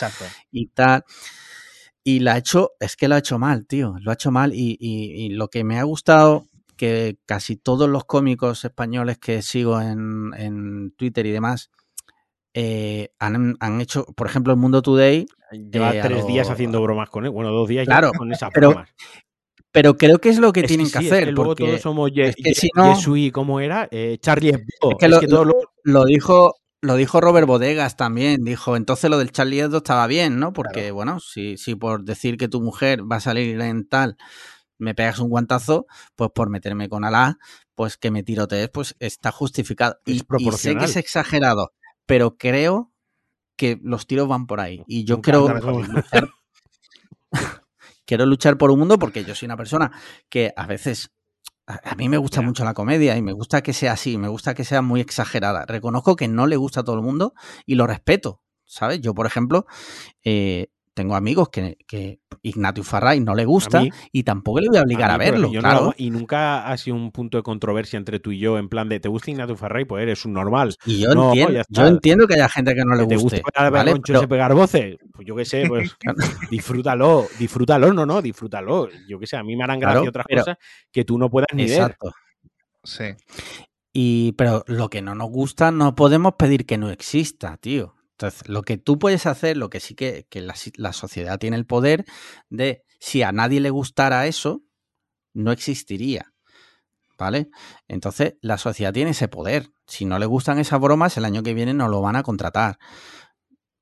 [0.52, 1.04] y tal.
[2.02, 3.94] Y la ha hecho, es que lo ha hecho mal, tío.
[4.00, 4.52] Lo ha hecho mal.
[4.54, 6.46] Y, lo que me ha gustado,
[6.76, 11.70] que casi todos los cómicos españoles que sigo en, en Twitter y demás
[12.54, 15.26] eh, han, han hecho, por ejemplo, el Mundo Today.
[15.52, 17.30] Lleva eh, tres lo- días haciendo bromas con él.
[17.30, 18.90] Bueno, dos días Claro, ya con esas pero bromas.
[19.72, 21.24] Pero creo que es lo que Es tienen sí, que es hacer.
[21.32, 23.86] luego porque todos somos Ye- es que Ye- si no- Yesui, ¿cómo era?
[23.92, 24.90] Eh, Charlie Hebdo.
[24.92, 28.44] Es que Es lo- que todos los- lo dijo, lo dijo Robert Bodegas también.
[28.44, 30.52] Dijo, entonces lo del Charlie Hebdo estaba bien, ¿no?
[30.52, 30.94] Porque, Claro.
[30.94, 34.16] bueno, si, si por decir que tu mujer va a salir en tal
[34.80, 35.86] me pegas un guantazo,
[36.16, 37.38] pues por meterme con Alá,
[37.74, 39.98] pues que me tirotees, pues está justificado.
[40.06, 41.72] Es Y, y sé que es exagerado,
[42.06, 42.90] pero creo
[43.56, 44.82] que los tiros van por ahí.
[44.86, 45.46] Y yo creo
[48.06, 49.92] quiero luchar por un mundo porque yo soy una persona
[50.28, 51.12] que a veces
[51.70, 54.28] a a mí me gusta mucho la comedia y me gusta que sea así, me
[54.28, 55.64] gusta que sea muy exagerada.
[55.66, 57.34] Reconozco que no le gusta a todo el mundo
[57.66, 59.00] y lo respeto, ¿sabes?
[59.00, 59.66] Yo, por ejemplo,
[60.24, 64.78] eh, tengo amigos que, que Ignatius Farray no le gusta mí- y tampoco le voy
[64.78, 65.94] a obligar a, mí, verlo, yo claro.
[65.96, 68.98] y nunca ha sido un punto de controversia entre tú y yo, en plan de,
[69.00, 69.84] ¿te gusta Ignacio Farray?
[69.84, 70.74] Pues eres un normal.
[70.84, 73.40] y yo, no, entiendo, ya yo entiendo que haya gente que no le ¿Te guste,
[73.40, 73.94] gusta ver a ¿vale?
[74.04, 74.96] Pero- ese pegar voces?
[75.12, 75.96] Pues yo qué sé, pues
[76.50, 78.88] disfrútalo, disfrútalo, no, no, disfrútalo.
[79.08, 80.56] Yo qué sé, a mí me harán gracia Claro, otras pero- cosas
[80.92, 81.72] que tú no puedas ni ver.
[81.72, 82.12] Exacto.
[82.84, 83.04] Sí.
[83.92, 87.94] Y, pero lo que no nos gusta no podemos pedir que no exista, tío.
[88.20, 91.64] Entonces, lo que tú puedes hacer, lo que sí que, la, la sociedad tiene el
[91.64, 92.04] poder
[92.50, 94.60] de, si a nadie le gustara eso,
[95.32, 96.34] no existiría.
[97.18, 97.48] ¿Vale?
[97.88, 99.70] Entonces, la sociedad tiene ese poder.
[99.86, 102.78] Si no le gustan esas bromas, el año que viene no lo van a contratar.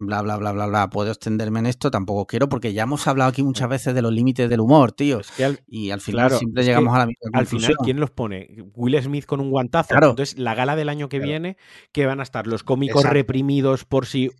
[0.00, 0.90] Bla, bla, bla, bla, bla.
[0.90, 4.12] Puedo extenderme en esto, tampoco quiero, porque ya hemos hablado aquí muchas veces de los
[4.12, 5.18] límites del humor, tío.
[5.18, 7.74] Es que al, Y al final Claro, siempre llegamos a la misma al final.
[7.82, 8.64] ¿quién los pone?
[8.76, 9.88] Will Smith con un guantazo.
[9.88, 10.10] Claro.
[10.10, 11.30] Entonces, la gala del año que Claro.
[11.30, 11.56] viene,
[11.90, 13.14] que van a estar los cómicos Exacto.
[13.14, 14.30] reprimidos por si.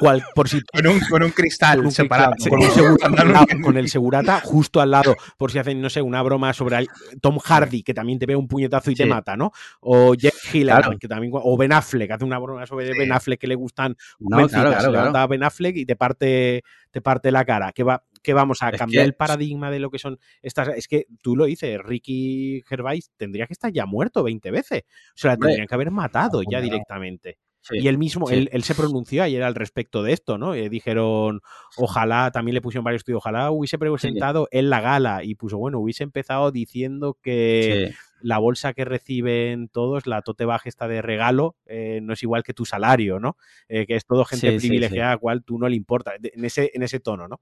[0.00, 2.32] Cual- por si Con un, con un cristal con un separado.
[2.32, 5.80] cristal, con, un segurata, al lado, con el segurata justo al lado, por si hacen,
[5.80, 6.86] no sé, una broma sobre
[7.20, 9.52] Tom Hardy, que también te ve un puñetazo y te mata, ¿no?
[9.80, 10.98] O Hiller, Claro.
[10.98, 12.98] que también, o Ben Affleck, hace una broma sobre Sí.
[12.98, 15.24] Ben Affleck que le gustan No, jovencitas, claro, claro, se levanta claro.
[15.24, 17.72] a Ben Affleck y te parte, te parte la cara.
[17.72, 20.68] Que va, que vamos a Es cambiar que- el paradigma de lo que son estas.
[20.68, 24.82] Es que tú lo dices, Ricky Gervais tendría que estar ya muerto 20 veces.
[25.10, 27.38] O sea, la tendrían que haber matado ya directamente.
[27.68, 27.78] Sí.
[27.78, 28.34] Y él mismo, sí.
[28.34, 30.54] él, él se pronunció ayer al respecto de esto, ¿no?
[30.54, 31.40] Eh, dijeron,
[31.76, 35.24] ojalá, también le pusieron varios estudios, ojalá hubiese presentado en la gala.
[35.24, 40.60] Y puso, bueno, hubiese empezado diciendo que la bolsa que reciben todos, la tote bag
[40.66, 43.36] esta de regalo, eh, no es igual que tu salario, ¿no?
[43.68, 46.70] Eh, que es todo gente privilegiada a la cual tú no le importa, en ese,
[46.72, 47.40] en ese tono, ¿no?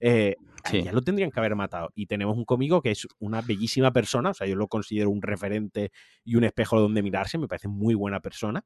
[0.00, 1.90] Ya lo tendrían que haber matado.
[1.94, 5.20] Y tenemos un cómico que es una bellísima persona, o sea, yo lo considero un
[5.20, 5.92] referente
[6.24, 8.64] y un espejo donde mirarse, me parece muy buena persona.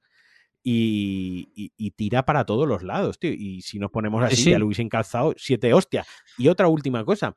[0.63, 3.33] Y, y- y tira para todos los lados, tío.
[3.33, 4.51] Y si nos ponemos Sí, así, sí.
[4.51, 6.07] ya lo hubiesen calzado siete hostias.
[6.37, 7.37] Y otra última cosa,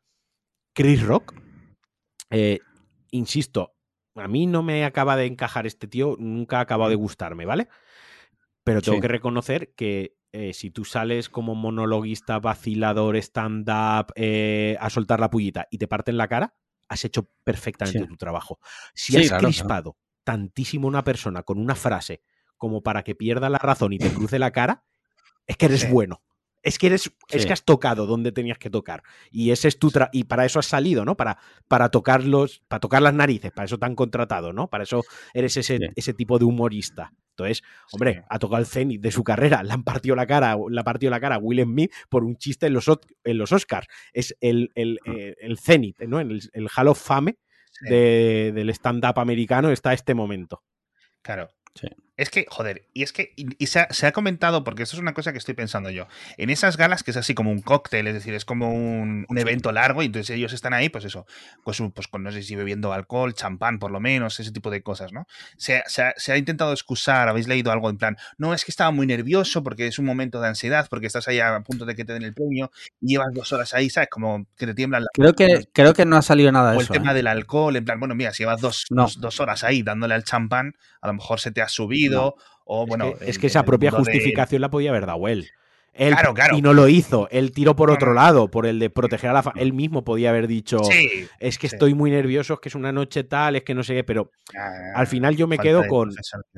[0.74, 1.34] Chris Rock,
[2.30, 2.60] eh,
[3.12, 3.76] insisto,
[4.16, 7.68] a mí no me acaba de encajar este tío, nunca ha acabado de gustarme, ¿vale?
[8.64, 9.02] Pero tengo Sí.
[9.02, 15.30] que reconocer que eh, si tú sales como monologuista, vacilador, stand-up, eh, a soltar la
[15.30, 16.56] pullita y te parten la cara,
[16.90, 18.08] has hecho perfectamente Sí.
[18.08, 18.60] tu trabajo.
[18.96, 19.48] Si has claro, claro.
[19.48, 22.24] crispado tantísimo a una persona con una frase
[22.64, 24.86] como para que pierda la razón y te cruce la cara,
[25.48, 25.88] es que eres Sí.
[25.92, 26.22] bueno.
[26.62, 29.04] Es que eres, es que has tocado donde tenías que tocar.
[29.32, 31.18] Y ese es tu tra- y para eso has salido, ¿no?
[31.18, 31.38] Para,
[31.68, 34.70] para tocarlos, para tocar las narices, para eso te han contratado, ¿no?
[34.70, 35.04] Para eso
[35.34, 35.84] eres ese, Sí.
[35.98, 37.12] ese tipo de humorista.
[37.32, 40.80] Entonces, hombre, ha tocado el cenit de su carrera, le han partido la cara, le
[40.80, 42.86] ha partido la cara a Will Smith por un chiste en los,
[43.26, 43.88] en los Oscars.
[44.14, 46.22] Es el, el, eh, el cenit, ¿no?
[46.22, 47.36] En el, el Hall of Fame
[47.90, 50.64] de- del stand-up americano está este momento.
[51.22, 51.50] Claro.
[51.76, 51.88] Sí.
[52.24, 54.96] Es que, joder, y es que y, y se, ha, se ha comentado, porque esto
[54.96, 57.62] es una cosa que estoy pensando yo, en esas galas que es así como un
[57.62, 61.04] cóctel, es decir, es como un, un evento largo y entonces ellos están ahí, pues
[61.04, 61.26] eso,
[61.66, 64.82] pues, pues con no sé si bebiendo alcohol, champán por lo menos, ese tipo de
[64.82, 65.28] cosas, ¿no?
[65.58, 68.64] Se, ha- se ha, se ha intentado excusar, habéis leído algo en plan, no, es
[68.64, 71.84] que estaba muy nervioso porque es un momento de ansiedad, porque estás ahí a punto
[71.86, 72.72] de que te den el premio
[73.02, 74.08] y llevas dos horas ahí, ¿sabes?
[74.10, 76.82] Como que te tiemblan las Creo que, creo que no ha salido nada de o
[76.82, 77.16] el tema ¿eh?
[77.16, 79.04] del alcohol, en plan, bueno, mira, si llevas dos, No.
[79.04, 82.13] dos, dos horas ahí dándole al champán, a lo mejor se te ha subido,
[82.66, 83.08] o bueno.
[83.08, 85.50] es que, es el- que esa propia de- justificación la podía haber dado él.
[85.96, 86.58] Él- Claro, claro.
[86.58, 87.28] Y no lo hizo.
[87.30, 90.32] Él tiró por otro lado, por el de proteger a la fa- Él mismo podía
[90.32, 91.28] haber dicho, Sí.
[91.40, 91.76] es que sí.
[91.76, 94.32] estoy muy nervioso, es que es una noche tal, es que no sé qué, pero
[94.58, 96.10] Ah, al final yo me quedo con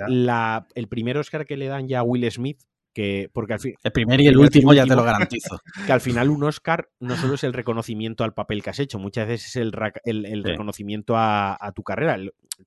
[0.08, 2.62] la, el primer Oscar que le dan ya a Will Smith,
[2.96, 5.60] que, porque al fin, El primer y el último ya te lo garantizo.
[5.86, 8.98] que al final un Oscar no solo es el reconocimiento al papel que has hecho,
[8.98, 9.72] muchas veces es el,
[10.06, 10.50] el- el Sí.
[10.50, 12.18] reconocimiento a, a tu carrera,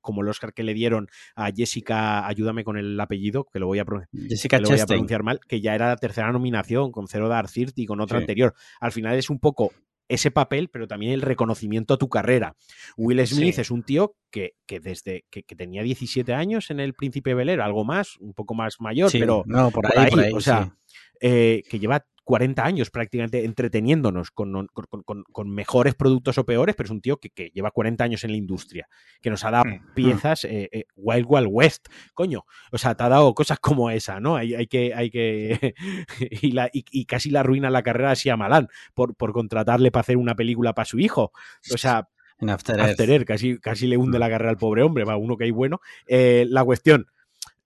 [0.02, 3.78] como el Oscar que le dieron a Jessica, ayúdame con el apellido, que lo voy
[3.78, 3.86] a,
[4.28, 7.50] Jessica lo voy a pronunciar mal, que ya era la tercera nominación con Cero Dark
[7.50, 8.24] Thirty y con otra Sí.
[8.24, 8.54] anterior.
[8.80, 9.72] Al final es un poco
[10.08, 12.56] ese papel, pero también el reconocimiento a tu carrera.
[12.96, 13.60] Will Smith Sí.
[13.60, 17.62] es un tío que, que desde que, que tenía 17 años en El Príncipe Belero,
[17.64, 20.32] algo más, un poco más mayor, Sí, pero no, por ahí, por ahí, por ahí,
[20.32, 20.94] o sea, sí.
[21.20, 26.74] eh, que lleva 40 años prácticamente entreteniéndonos con, con- con- con mejores productos o peores,
[26.76, 28.86] pero es un tío que, que lleva 40 años en la industria,
[29.22, 29.94] que nos ha dado Mm.
[29.94, 34.20] piezas eh, eh, Wild Wild West, coño, o sea, te ha dado cosas como esa,
[34.20, 34.36] ¿no?
[34.36, 35.74] Hay, hay que, hay que,
[36.42, 40.02] y, la- y- y casi la arruina la carrera a Shyamalan por, por contratarle para
[40.02, 41.32] hacer una película para su hijo,
[41.72, 42.10] o sea,
[42.40, 42.78] En After.
[42.78, 44.20] After Earth, casi, casi le hunde Mm.
[44.20, 45.80] la carrera al pobre hombre, va uno que hay bueno.
[46.06, 47.06] Eh, la cuestión,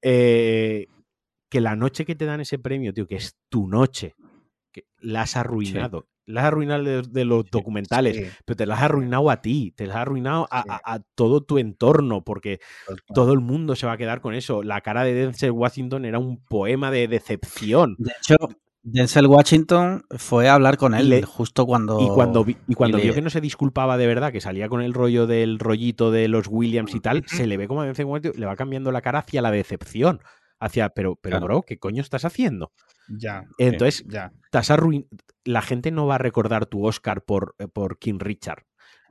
[0.00, 4.14] que la noche que te dan ese premio, tío, que es tu noche,
[5.02, 6.06] la has arruinado.
[6.24, 9.72] La has arruinado de, de los documentales, Sí, pero te la has arruinado a ti,
[9.76, 10.68] te la has arruinado a, Sí.
[10.70, 12.60] a- a todo tu entorno, porque
[13.12, 14.62] todo el mundo se va a quedar con eso.
[14.62, 17.96] La cara de Denzel Washington era un poema de decepción.
[17.98, 18.36] De hecho,
[18.84, 22.00] Denzel Washington fue a hablar con él le- justo cuando.
[22.00, 24.40] Y cuando, vi- y cuando y vio le- que no se disculpaba de verdad, que
[24.40, 27.82] salía con el rollo del rollito de los Williams y tal, se le ve como
[27.82, 30.20] a Denzel Washington le va cambiando la cara hacia la decepción.
[30.60, 31.46] Hacia, pero, pero Claro.
[31.46, 32.70] bro, ¿qué coño estás haciendo?
[33.08, 35.06] Ya, Entonces, ya, te has arruin-
[35.44, 38.64] la gente no va a recordar tu Oscar por, eh, por King Richard.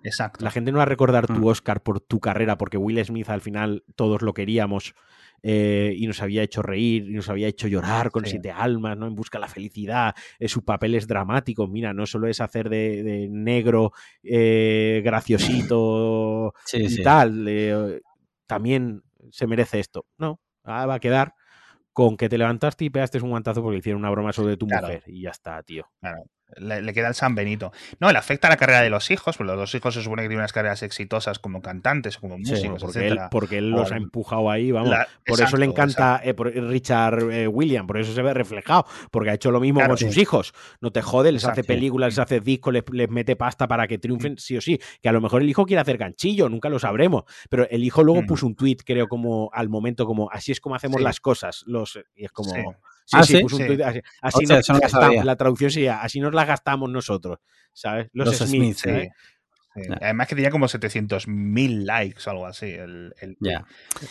[0.03, 0.43] exacto.
[0.43, 1.45] La gente no va a recordar tu Mm.
[1.45, 4.95] Oscar por tu carrera, porque Will Smith al final todos lo queríamos
[5.43, 8.31] eh, y nos había hecho reír y nos había hecho llorar con Sí.
[8.31, 9.07] siete almas, ¿no?
[9.07, 10.13] En busca de la felicidad.
[10.39, 11.67] Eh, su papel es dramático.
[11.67, 13.91] Mira, no solo es hacer de, de negro
[14.23, 17.03] eh, graciosito Sí, y sí.
[17.03, 18.01] tal.
[18.47, 19.01] también
[19.31, 20.05] se merece esto.
[20.17, 21.33] No, ahora va a quedar
[21.93, 24.87] con que te levantaste y pegaste un guantazo porque hicieron una broma sobre tu Claro.
[24.87, 25.03] mujer.
[25.07, 25.87] Y ya está, tío.
[25.99, 26.23] Claro,
[26.57, 27.71] le, le queda el San Benito.
[27.99, 30.21] No, le afecta a la carrera de los hijos, porque los dos hijos se supone
[30.23, 33.91] que tienen unas carreras exitosas como cantantes, como Sí, músicos, porque él, porque él los
[33.91, 34.89] ha empujado ahí, vamos.
[34.89, 38.85] La- por eso le encanta eh, por- Richard eh, William, por eso se ve reflejado,
[39.11, 40.05] porque ha hecho lo mismo Claro, con sí.
[40.05, 40.53] sus hijos.
[40.81, 43.97] No te jode, les hace películas, les hace discos, les, les mete pasta para que
[43.97, 44.79] triunfen, sí o sí.
[45.01, 47.23] Que a lo mejor el hijo quiere hacer ganchillo, nunca lo sabremos.
[47.49, 48.25] Pero el hijo luego Mm.
[48.27, 51.03] puso un tweet, creo, como al momento, como así es como hacemos Sí.
[51.03, 51.63] las cosas.
[51.65, 52.51] Los, y es como.
[53.05, 53.11] Sí.
[53.11, 53.41] Sí, Ah, sí, ¿sí?
[53.43, 53.67] puso un Sí.
[53.67, 56.89] tuit así, así Hostia, nos eso no gastamos- la traducción sería, así nos la gastamos
[56.89, 57.39] nosotros,
[57.73, 58.07] ¿sabes?
[58.13, 59.09] Los, Los Smith, Smith, Sí, ¿sabes?
[59.75, 59.81] Sí.
[60.01, 62.67] Además que tenía como 700.000 likes o algo así.
[62.67, 63.37] El, el-.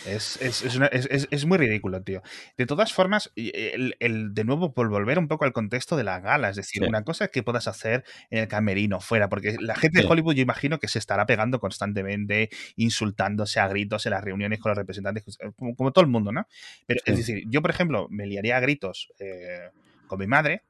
[0.05, 2.21] Es, es- es una- es- muy ridículo, tío.
[2.57, 6.03] De todas formas, y- el, el- de nuevo, por volver un poco al contexto de
[6.03, 6.87] la gala, es decir, Sí.
[6.89, 10.05] una cosa que puedas hacer en el camerino, fuera, porque la gente Sí.
[10.05, 14.59] de Hollywood yo imagino que se estará pegando constantemente, insultándose a gritos en las reuniones
[14.59, 16.47] con los representantes, como, como todo el mundo, ¿no?
[16.87, 19.69] Pero es decir, yo, por ejemplo, me liaría a gritos eh,
[20.07, 20.63] con mi madre,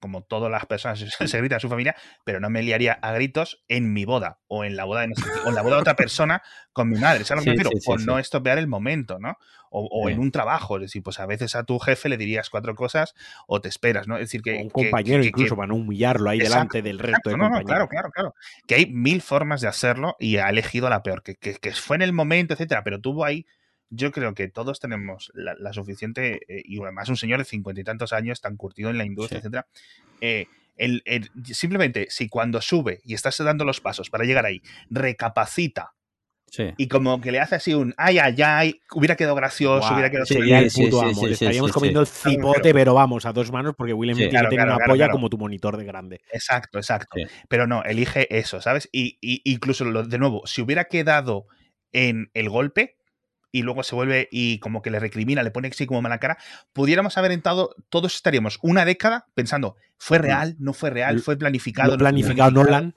[0.00, 3.64] como todas las personas se gritan en su familia, pero no me liaría a gritos
[3.68, 5.14] en mi boda o en la boda de,
[5.44, 6.42] o en la boda de otra persona
[6.72, 7.24] con mi madre.
[7.24, 8.06] ¿Sabes lo que Sí, sí, sí.
[8.06, 9.36] no estropear el momento, ¿no?
[9.70, 10.76] O, o en un trabajo.
[10.76, 13.14] Es decir, pues a veces a tu jefe le dirías cuatro cosas
[13.46, 14.14] o te esperas, ¿no?
[14.16, 14.56] Es decir, que.
[14.58, 17.30] O un compañero que- que- incluso para no humillarlo ahí Exacto, delante del resto Exacto,
[17.30, 18.34] de no, no, claro, claro, claro.
[18.66, 21.96] Que hay mil formas de hacerlo y ha elegido la peor, que, que- que fue
[21.96, 23.46] en el momento, etcétera, pero tuvo ahí.
[23.90, 27.80] Yo creo que todos tenemos la, la suficiente, eh, y además un señor de cincuenta
[27.80, 29.46] y tantos años, tan curtido en la industria, Sí.
[29.46, 29.66] etcétera.
[30.20, 30.46] eh,
[30.78, 35.92] el- el- simplemente, si cuando sube y estás dando los pasos para llegar ahí, recapacita
[36.50, 36.72] Sí.
[36.76, 40.10] y como que le hace así un ay, ay, ay, hubiera quedado gracioso, Guau, hubiera
[40.10, 41.14] quedado sí, sería el puto sí, amo.
[41.14, 44.16] sí, Le sí, estaríamos sí, comiendo el cipote, pero vamos, a dos manos, porque William
[44.16, 45.12] Sí, tiene claro, claro, una claro, polla claro.
[45.12, 46.20] como tu monitor de grande.
[46.32, 47.16] Exacto, exacto.
[47.18, 47.24] Sí.
[47.48, 48.88] Pero no, elige eso, ¿sabes?
[48.92, 51.46] Y, y- incluso, lo- de nuevo, si hubiera quedado
[51.92, 52.96] en el golpe
[53.56, 56.36] y luego se vuelve y como que le recrimina, le pone así como mala cara,
[56.72, 60.56] pudiéramos haber entrado, todos estaríamos una década pensando, ¿fue real?
[60.58, 61.20] ¿No fue real?
[61.20, 61.88] ¿Fue planificado?
[61.88, 62.94] Lo no fue planificado Nolan.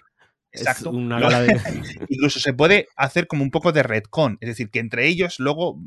[0.51, 0.89] Exacto.
[0.89, 1.59] Es una Lo- gala de...
[2.09, 5.79] Incluso se puede hacer como un poco de retcon, es decir, que entre ellos luego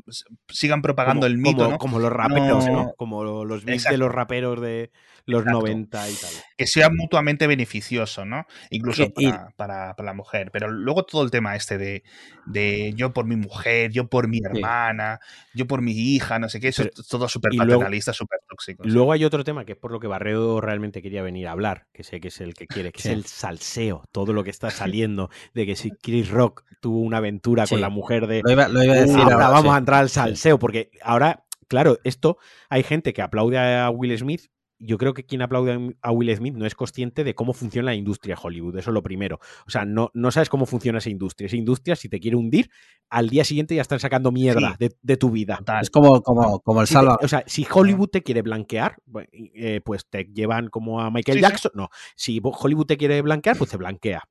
[0.47, 1.77] sigan propagando como, el mito, como, ¿no?
[1.77, 2.71] como los raperos, No.
[2.71, 2.93] ¿no?
[2.97, 4.91] Como los beats de los raperos de
[5.25, 5.59] los Exacto.
[5.61, 6.29] 90 y tal.
[6.57, 8.45] que sea mutuamente beneficioso, ¿no?
[8.69, 10.49] Incluso y- para, para- para la mujer.
[10.51, 12.03] Pero luego todo el tema este de,
[12.45, 15.19] de yo por mi mujer, yo por mi hermana,
[15.53, 18.83] yo por mi hija, no sé qué, eso Pero- es todo súper paternalista, súper tóxico.
[18.85, 21.87] Luego hay otro tema que es por lo que Barredo realmente quería venir a hablar,
[21.93, 23.07] que sé que es el que quiere, que Sí.
[23.09, 27.17] es el salseo, todo lo que está saliendo, de que si Chris Rock tuvo una
[27.17, 27.75] aventura Sí.
[27.75, 28.41] con la mujer de...
[28.43, 29.49] Lo iba, lo iba a decir Uh, ahora ahora.
[29.49, 32.37] vamos a entrar al salseo, porque ahora, claro, esto
[32.69, 34.49] hay gente que aplaude a Will Smith.
[34.79, 37.95] Yo creo que quien aplaude a Will Smith no es consciente de cómo funciona la
[37.95, 38.77] industria Hollywood.
[38.77, 39.39] Eso es lo primero.
[39.65, 41.45] O sea, no, no sabes cómo funciona esa industria.
[41.47, 42.69] Esa industria, si te quiere hundir,
[43.09, 44.75] al día siguiente ya están sacando mierda Sí.
[44.79, 45.59] de, de tu vida.
[45.81, 47.17] Es como, como, como el Si te- Salva.
[47.21, 48.97] o sea, si Hollywood te quiere blanquear,
[49.31, 51.49] eh, pues te llevan como a Michael Sí, sí.
[51.49, 51.71] Jackson.
[51.75, 54.23] No, si Hollywood te quiere blanquear, pues te blanquea.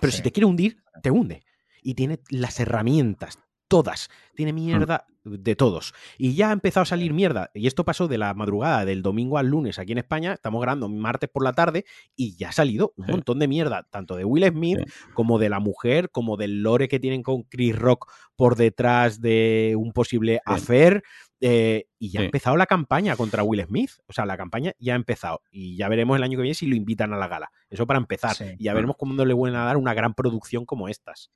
[0.00, 1.42] Pero si te quiere hundir, te hunde.
[1.82, 3.38] Y tiene las herramientas
[3.70, 4.10] todas.
[4.34, 5.94] Tiene mierda de todos.
[6.18, 7.50] Y ya ha empezado a salir mierda.
[7.54, 10.32] Y esto pasó de la madrugada del domingo al lunes aquí en España.
[10.32, 11.84] Estamos grabando martes por la tarde
[12.16, 14.80] y ya ha salido un montón de mierda, tanto de Will Smith
[15.14, 19.76] como de la mujer, como del lore que tienen con Chris Rock por detrás de
[19.78, 21.02] un posible affair.
[21.40, 23.92] eh, y ya ha empezado la campaña contra Will Smith.
[24.06, 25.42] O sea, la campaña ya ha empezado.
[25.50, 27.50] Y ya veremos el año que viene si lo invitan a la gala.
[27.68, 28.34] Eso para empezar.
[28.34, 28.44] Sí.
[28.58, 31.30] Y ya veremos cómo no le vuelven a dar una gran producción como estas.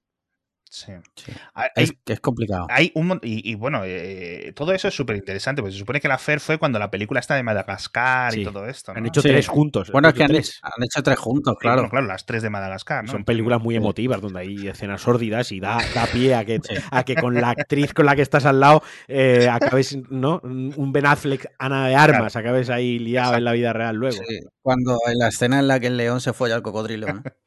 [0.75, 0.91] Sí.
[1.15, 1.31] Sí.
[1.55, 2.67] Hay, Es, complicado.
[2.69, 6.09] hay un y, y bueno, eh, todo eso es súper interesante, porque se supone que
[6.09, 8.41] la FER fue cuando la película está de Madagascar Sí.
[8.41, 8.93] y todo esto.
[8.93, 8.99] ¿no?
[8.99, 9.29] Han hecho Sí.
[9.29, 9.93] tres juntos.
[9.93, 10.61] Bueno, han es que han, hecho tres.
[10.63, 11.77] han hecho tres juntos, claro.
[11.83, 13.13] bueno, claro, las tres de Madagascar, ¿no?
[13.13, 16.59] Son películas muy emotivas donde hay escenas sórdidas y da, da pie a que,
[16.91, 20.41] a que con la actriz con la que estás al lado eh, acabes, ¿no?
[20.43, 23.39] Un Ben Affleck, Ana de Armas, acabes ahí liado Exacto.
[23.39, 24.17] en la vida real luego.
[24.27, 27.23] Sí, Cuando en la escena en la que el león se folla al cocodrilo, ¿no?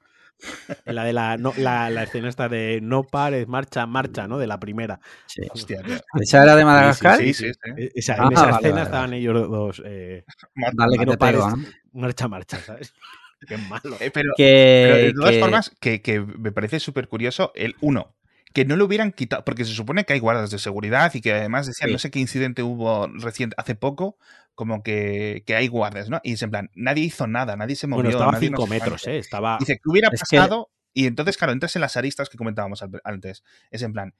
[0.85, 4.38] En la de la, no, la, la escena esta de no pares, marcha, marcha, ¿no?
[4.38, 4.99] De la primera.
[5.26, 5.41] Sí.
[5.51, 5.81] Hostia.
[6.19, 7.18] ¿Esa era de Madagascar?
[7.18, 7.59] Sí, sí, sí.
[7.77, 9.18] E- Esa, Ah, en esa vale, escena vale, estaban vale.
[9.22, 9.81] ellos dos.
[9.85, 10.23] eh,
[10.73, 11.57] Dale que no te pego, pares.
[11.57, 12.01] ¿no?
[12.01, 12.93] marcha, marcha, ¿sabes?
[13.47, 13.97] Qué malo.
[13.99, 17.76] Eh, pero, Que, pero de todas que- formas, que, que me parece súper curioso el
[17.81, 18.15] uno.
[18.53, 21.34] Que no lo hubieran quitado, porque se supone que hay guardas de seguridad y que
[21.34, 21.93] además decían, Sí.
[21.93, 24.18] no sé qué incidente hubo reciente, hace poco,
[24.57, 26.19] como que, que hay guardas, ¿no?
[26.23, 28.05] Y es en plan, nadie hizo nada, nadie se movió.
[28.05, 29.07] Bueno, estaba a nadie no 5 sé metros.
[29.07, 29.17] ¿eh?
[29.19, 29.57] Estaba.
[29.59, 30.71] Dice, ¿qué hubiera que- pasado?
[30.95, 33.43] Y entonces, claro, entras en las aristas que comentábamos antes.
[33.69, 34.15] Es en plan,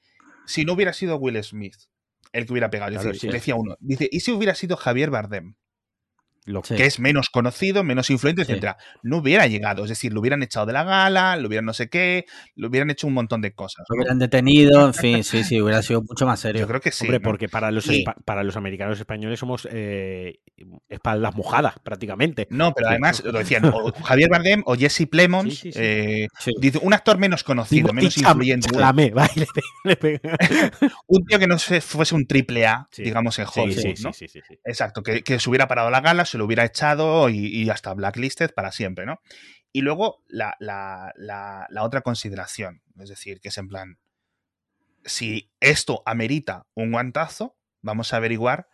[0.46, 1.74] si no hubiera sido Will Smith
[2.32, 3.26] el que hubiera pegado, Claro, sí.
[3.26, 5.56] decía uno, dice, ¿y si hubiera sido Javier Bardem?
[6.48, 6.74] Lo- Sí.
[6.74, 8.52] que es menos conocido, menos influente, Sí.
[8.52, 9.84] etcétera, no hubiera llegado.
[9.84, 12.24] Es decir, lo hubieran echado de la gala, lo hubieran no sé qué,
[12.56, 13.84] lo hubieran hecho un montón de cosas.
[13.88, 16.60] lo hubieran detenido, en fin, sí, sí, hubiera sido mucho más serio.
[16.62, 17.04] Yo creo que sí.
[17.04, 17.24] Hombre, ¿no?
[17.24, 18.04] porque para los, Sí.
[18.24, 20.40] para los americanos españoles somos eh,
[20.88, 22.46] espaldas mojadas, prácticamente.
[22.50, 25.62] No, pero además lo decían o Javier Bardem o Jesse Plemons.
[25.74, 26.28] Eh,
[26.60, 28.68] dice, un actor menos conocido, menos influyente.
[31.06, 33.98] Un tío que no se- fuese un triple A, digamos, en Hollywood.
[34.02, 34.10] ¿no?
[34.64, 37.92] Exacto, que, que se hubiera parado la gala, se lo hubiera echado y, y hasta
[37.94, 39.20] blacklisted para siempre, ¿no?
[39.72, 43.98] Y luego la, la- la- la otra consideración, es decir, que es en plan,
[45.04, 48.68] si esto amerita un guantazo, vamos a averiguar,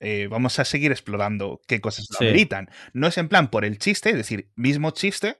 [0.00, 2.24] eh, vamos a seguir explorando qué cosas lo Sí.
[2.26, 2.68] ameritan.
[2.92, 5.38] No es en plan por el chiste, es decir, mismo chiste,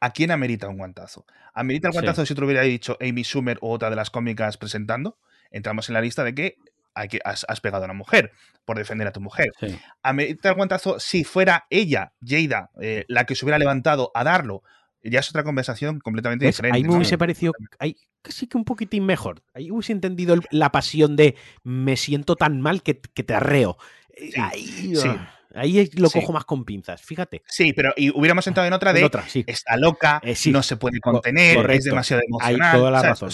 [0.00, 1.26] ¿a quién amerita un guantazo?
[1.54, 1.96] ¿Amerita el Sí.
[1.96, 5.18] guantazo si te lo hubiera dicho Amy Schumer o otra de las cómicas presentando?
[5.50, 6.56] Entramos en la lista de que,
[6.94, 8.32] hay has, has pegado a una mujer
[8.64, 9.50] por defender a tu mujer.
[9.60, 9.78] Sí.
[10.02, 14.62] Amerita el guantazo si fuera ella, Jada, eh, la que se hubiera levantado a darlo.
[15.04, 16.54] Ya es otra conversación completamente ¿Ves?
[16.56, 16.76] diferente.
[16.76, 16.94] Ahí me ¿no?
[16.96, 19.42] hubiese parecido ahí, casi que un poquitín mejor.
[19.52, 23.76] Ahí hubiese entendido el- la pasión de me siento tan mal que, que te arreo.
[24.16, 25.08] Eh, Sí, ahí, sí.
[25.08, 26.20] ah, ahí lo Sí.
[26.20, 27.42] cojo más con pinzas, fíjate.
[27.48, 30.76] Sí, pero y hubiéramos entrado en otra de En otra, está loca, Eh, no se
[30.76, 32.76] puede contener, es demasiado Hay emocional.
[32.76, 33.10] toda la ¿sabes?
[33.20, 33.30] razón.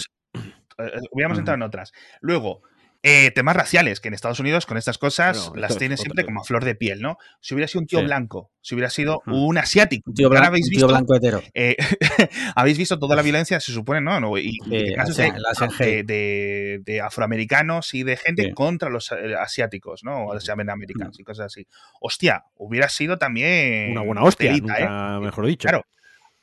[0.75, 1.91] Pues, hubiéramos entrado en otras.
[2.21, 2.63] Luego,
[3.01, 6.43] eh, temas raciales, que en Estados Unidos con estas cosas las tiene siempre como a
[6.43, 7.17] flor de piel, ¿no?
[7.39, 8.05] Si hubiera sido un tío Sí.
[8.05, 11.41] blanco, si hubiera sido un asiático, Un tío, habéis visto tío blanco hetero.
[11.53, 11.77] Eh,
[12.55, 14.19] habéis visto toda la violencia, se supone, ¿no?
[14.19, 18.51] No, Y, de casos o sea, de, afroamericanos y de gente Sí.
[18.51, 20.25] contra los eh, asiáticos, ¿no?
[20.25, 21.65] O sea, americanos y cosas así.
[22.01, 23.91] Hostia, hubiera sido también.
[23.91, 24.59] Una buena hostia, ¿eh?
[24.59, 25.69] nunca mejor dicho.
[25.69, 25.85] Claro.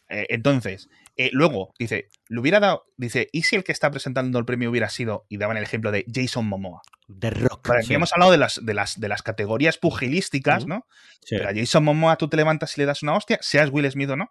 [0.08, 4.38] Eh, entonces, eh, luego, dice, le hubiera dado, dice, ¿y si el que está presentando
[4.38, 6.82] el premio hubiera sido, y daban el ejemplo de Jason Momoa?
[7.20, 7.68] The Rock.
[7.68, 7.94] Vale, sí.
[7.94, 10.66] hemos hablado de las, de las, de las categorías pugilísticas.
[10.66, 10.86] ¿no?
[11.24, 11.36] Sí.
[11.38, 14.10] Pero a Jason Momoa tú te levantas y le das una hostia, seas Will Smith
[14.10, 14.30] o no.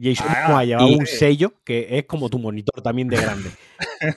[0.00, 3.50] Jason Ah, Momoa llevaba y- un sello que es como tu monitor también de grande.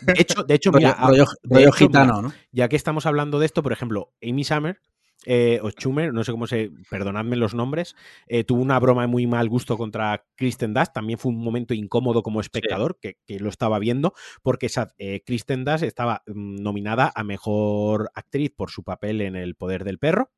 [0.02, 2.34] De hecho, de hecho Rollo, mira, rollo- de rollo hecho, gitano, mira, ¿no?
[2.52, 4.80] ya que estamos hablando de esto, por ejemplo, Amy Summer
[5.26, 7.96] eh, o Schumer, no sé cómo se, perdonadme los nombres,
[8.28, 10.94] eh, tuvo una broma de muy mal gusto contra Kristen Dunst.
[10.94, 15.22] También fue un momento incómodo como espectador, que, que lo estaba viendo, porque esa, eh,
[15.26, 20.00] Kristen Dunst estaba mm, nominada a mejor actriz por su papel en El Poder del
[20.00, 20.32] Perro,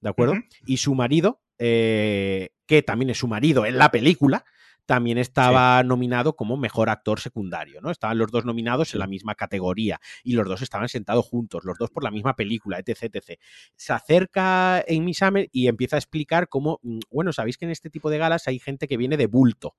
[0.00, 0.34] ¿de acuerdo?
[0.66, 4.44] Y su marido, eh, que también es su marido en la película,
[4.86, 7.90] también estaba nominado como mejor actor secundario, ¿no?
[7.90, 11.78] Estaban los dos nominados en la misma categoría y los dos estaban sentados juntos, los
[11.78, 13.38] dos por la misma película, etc, etc.
[13.76, 17.90] Se acerca Amy Summer y empieza a explicar cómo, mm, bueno, sabéis que en este
[17.90, 19.76] tipo de galas hay gente que viene de bulto,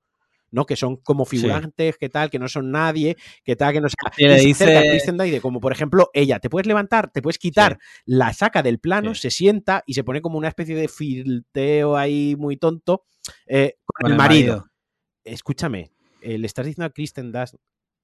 [0.50, 0.66] ¿no?
[0.66, 3.96] Que son como figurantes, que tal, que no son nadie, que tal, que no sé.
[4.16, 7.20] Y le dice- Kristen Dunst y de como por ejemplo ella, te puedes levantar, te
[7.22, 9.22] puedes quitar, la saca del plano, Sí.
[9.22, 13.04] se sienta y se pone como una especie de filteo ahí muy tonto
[13.46, 14.66] eh, con, Con el marido.
[15.24, 15.90] Escúchame,
[16.22, 17.54] eh, le estás diciendo a Kristen Dunst,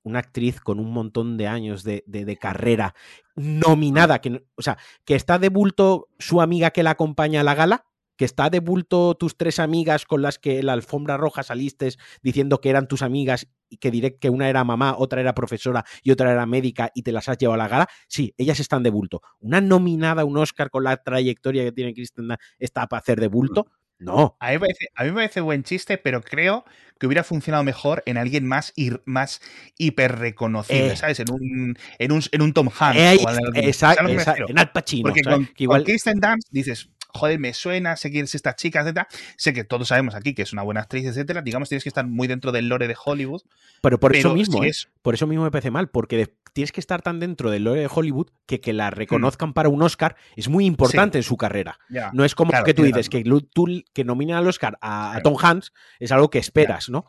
[0.02, 2.94] una actriz con un montón de años de, de- de carrera,
[3.36, 7.55] nominada, que, o sea, que está de bulto su amiga que la acompaña a la
[7.55, 7.84] gala,
[8.16, 11.90] que está de bulto tus tres amigas con las que la alfombra roja saliste
[12.22, 13.47] diciendo que eran tus amigas
[13.78, 17.12] que direct que una era mamá, otra era profesora y otra era médica y te
[17.12, 19.22] las has llevado a la gala, sí, ellas están de bulto.
[19.38, 22.28] Una nominada un Oscar con la trayectoria que tiene Kristen
[22.59, 23.66] está para hacer de bulto.
[24.01, 24.36] No.
[24.40, 26.64] A mí, me parece, a mí me parece buen chiste, pero creo
[26.98, 29.40] que hubiera funcionado mejor en alguien más, ir, más
[29.78, 30.97] hiper reconocible, Eh.
[30.97, 31.20] ¿sabes?
[31.20, 32.98] En un, en un, en un Tom Hanks.
[32.98, 34.51] Eh, o algo- exacto, ¿sabes a lo que me exacto, refiero?
[34.51, 35.39] en Al Pacino, Porque ¿sabes?
[35.39, 39.09] con, igual, con Kristen Dunst dices, joder, me suena, sé quién es esta chica, etcétera.
[39.37, 41.43] Sé que todos sabemos aquí que es una buena actriz, etcétera.
[41.43, 43.43] Digamos, tienes que estar muy dentro del lore de Hollywood.
[43.82, 44.70] pero por eso mismo, si ¿eh?
[44.70, 47.65] es- por eso mismo me parece mal, porque de- tienes que estar tan dentro del
[47.65, 51.37] lore de Hollywood que que la reconozcan para un Oscar es muy importante en su
[51.37, 51.78] carrera.
[52.12, 53.23] No es como Claro, que tú dices que
[53.53, 55.20] tú que nominen al Oscar a.
[55.23, 57.07] Tom Hanks es algo que esperas, ¿no?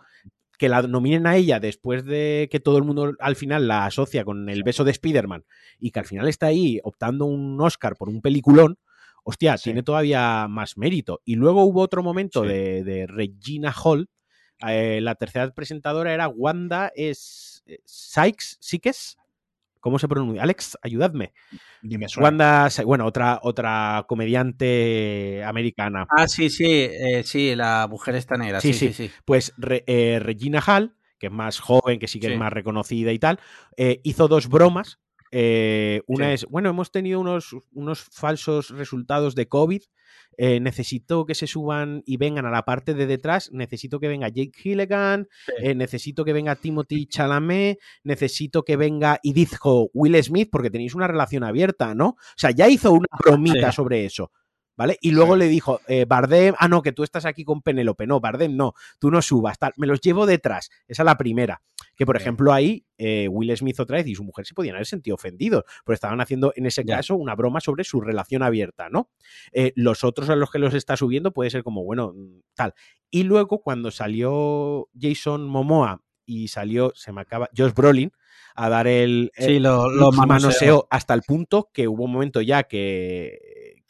[0.57, 4.23] Que la nominen a ella después de que todo el mundo al final la asocia
[4.23, 5.43] con el beso de Spider-Man
[5.79, 8.77] y que al final está ahí optando un Oscar por un peliculón,
[9.23, 9.65] hostia, Sí.
[9.65, 11.21] tiene todavía más mérito.
[11.25, 12.49] Y luego hubo otro momento Sí.
[12.49, 14.09] de, de Regina Hall.
[14.67, 19.17] eh, la tercera presentadora era Wanda es, eh, Sykes, ¿Sikes?
[19.79, 20.43] ¿Cómo se pronuncia?
[20.43, 21.33] Alex, ayudadme.
[21.81, 22.05] Dime.
[22.19, 26.05] Wanda, bueno, otra, otra comediante americana.
[26.15, 28.61] Ah, sí, sí, eh, sí, la mujer está negra.
[28.61, 29.09] Sí, Sí, sí.
[29.25, 33.11] Pues Re- eh, Regina Hall, que es más joven, que sí que es más reconocida
[33.11, 33.39] y tal,
[34.03, 34.99] hizo dos bromas.
[35.31, 36.33] Eh, una Sí.
[36.33, 39.81] es, bueno, hemos tenido unos, unos falsos resultados de COVID.
[40.37, 43.49] eh, necesito que se suban y vengan a la parte de detrás.
[43.51, 45.27] Necesito que venga Jake Gilligan.
[45.45, 45.51] Sí.
[45.61, 47.77] eh, necesito que venga Timothy Chalamet.
[48.03, 52.07] Necesito que venga y dijo Will Smith, porque tenéis una relación abierta, ¿no?
[52.11, 53.75] O sea, ya hizo una bromita Sí.
[53.75, 54.31] sobre eso.
[54.77, 54.97] ¿Vale?
[55.01, 55.39] Y luego Sí.
[55.39, 58.07] le dijo, eh, Bardem, ah, no, que tú estás aquí con Penélope.
[58.07, 59.73] No, Bardem, no, tú no subas, tal.
[59.77, 60.69] Me los llevo detrás.
[60.87, 61.61] Esa es la primera.
[61.95, 62.21] Que, por Sí.
[62.23, 65.63] ejemplo, ahí eh, Will Smith otra vez y su mujer se podían haber sentido ofendidos,
[65.83, 69.09] porque estaban haciendo, en ese caso, una broma sobre su relación abierta, ¿no?
[69.51, 72.73] Eh, los otros a los que los está subiendo puede ser como, bueno, mm, tal.
[73.09, 78.11] Y luego, cuando salió Jason Momoa y salió, se me acaba, Josh Brolin,
[78.55, 80.87] a dar el, Sí, el lo, lo manoseó manoseó.
[80.91, 83.39] hasta el punto que hubo un momento ya que,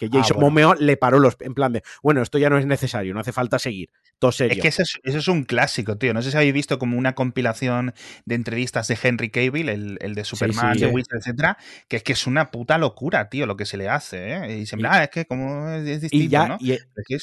[0.10, 0.50] que Jason bueno.
[0.52, 3.32] Momoa le paró los, en plan de, bueno, esto ya no es necesario, no hace
[3.32, 4.56] falta seguir, todo serio.
[4.56, 6.14] Es que ese es, ese es un clásico, tío.
[6.14, 7.94] No sé si habéis visto como una compilación
[8.26, 10.82] de entrevistas de Henry Cavill, el, el de Superman, sí.
[10.86, 10.88] de.
[10.88, 11.58] Witcher, etcétera,
[11.88, 14.60] que es que es una puta locura, tío, lo que se le hace, ¿eh?
[14.60, 16.58] Y siempre, Y- ah, es que como es, es distinto, y ya, ¿no?
[16.60, 16.78] y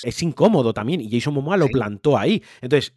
[0.04, 1.00] Es incómodo también.
[1.00, 2.42] Y Jason Momoa lo plantó ahí.
[2.60, 2.94] Entonces,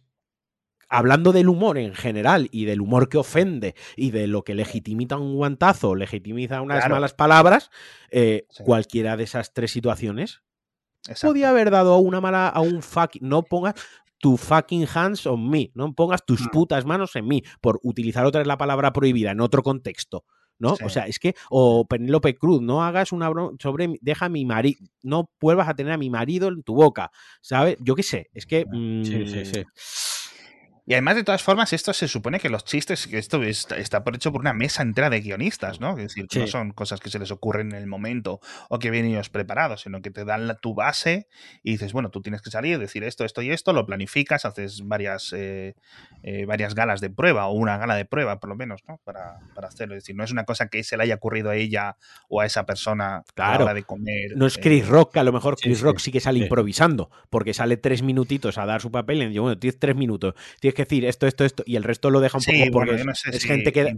[0.92, 5.16] hablando del humor en general y del humor que ofende y de lo que legitimiza
[5.16, 6.94] un guantazo, legitimiza unas Claro.
[6.96, 7.70] malas palabras,
[8.10, 8.62] eh, Sí.
[8.64, 10.42] cualquiera de esas tres situaciones
[11.08, 11.28] exacto.
[11.28, 13.74] podía haber dado a una mala, a un fucking, no pongas
[14.18, 16.50] tu fucking hands on me, no pongas tus Mm.
[16.50, 20.24] putas manos en mí, por utilizar otra vez la palabra prohibida en otro contexto.
[20.58, 20.76] ¿no?
[20.76, 20.84] Sí.
[20.84, 24.44] O sea, es que, o Penélope Cruz, no hagas una broma sobre, deja a mi
[24.44, 27.10] marido, no vuelvas a tener a mi marido en tu boca,
[27.40, 27.78] ¿sabes?
[27.80, 28.64] Yo qué sé, es que...
[29.02, 29.64] Sí, sí, mm, sí.
[30.84, 34.02] Y además, de todas formas, esto se supone que los chistes, que esto está, está
[34.02, 35.90] por hecho por una mesa entera de guionistas, ¿no?
[35.90, 36.50] Es decir, que no Sí.
[36.52, 40.02] son cosas que se les ocurren en el momento o que vienen ellos preparados, sino
[40.02, 41.28] que te dan la- tu base
[41.62, 44.82] y dices, bueno, tú tienes que salir, decir esto, esto y esto, lo planificas, haces
[44.84, 45.74] varias, eh,
[46.24, 48.98] eh, varias galas de prueba o una gala de prueba, por lo menos, ¿no?
[49.04, 49.94] Para, para hacerlo.
[49.94, 51.96] Es decir, no es una cosa que se le haya ocurrido a ella
[52.28, 53.58] o a esa persona a Claro.
[53.60, 54.32] la hora de comer.
[54.36, 56.18] No es eh, Chris Rock, que a lo mejor sí, Chris sí, Rock sí que
[56.20, 56.44] sale sí.
[56.44, 60.34] improvisando, porque sale tres minutitos a dar su papel y dice, bueno, tienes tres minutos,
[60.60, 62.90] tienes que decir esto, esto, esto, y el resto lo deja un Sí, poco porque
[62.92, 63.94] bueno, es, no sé es si gente que...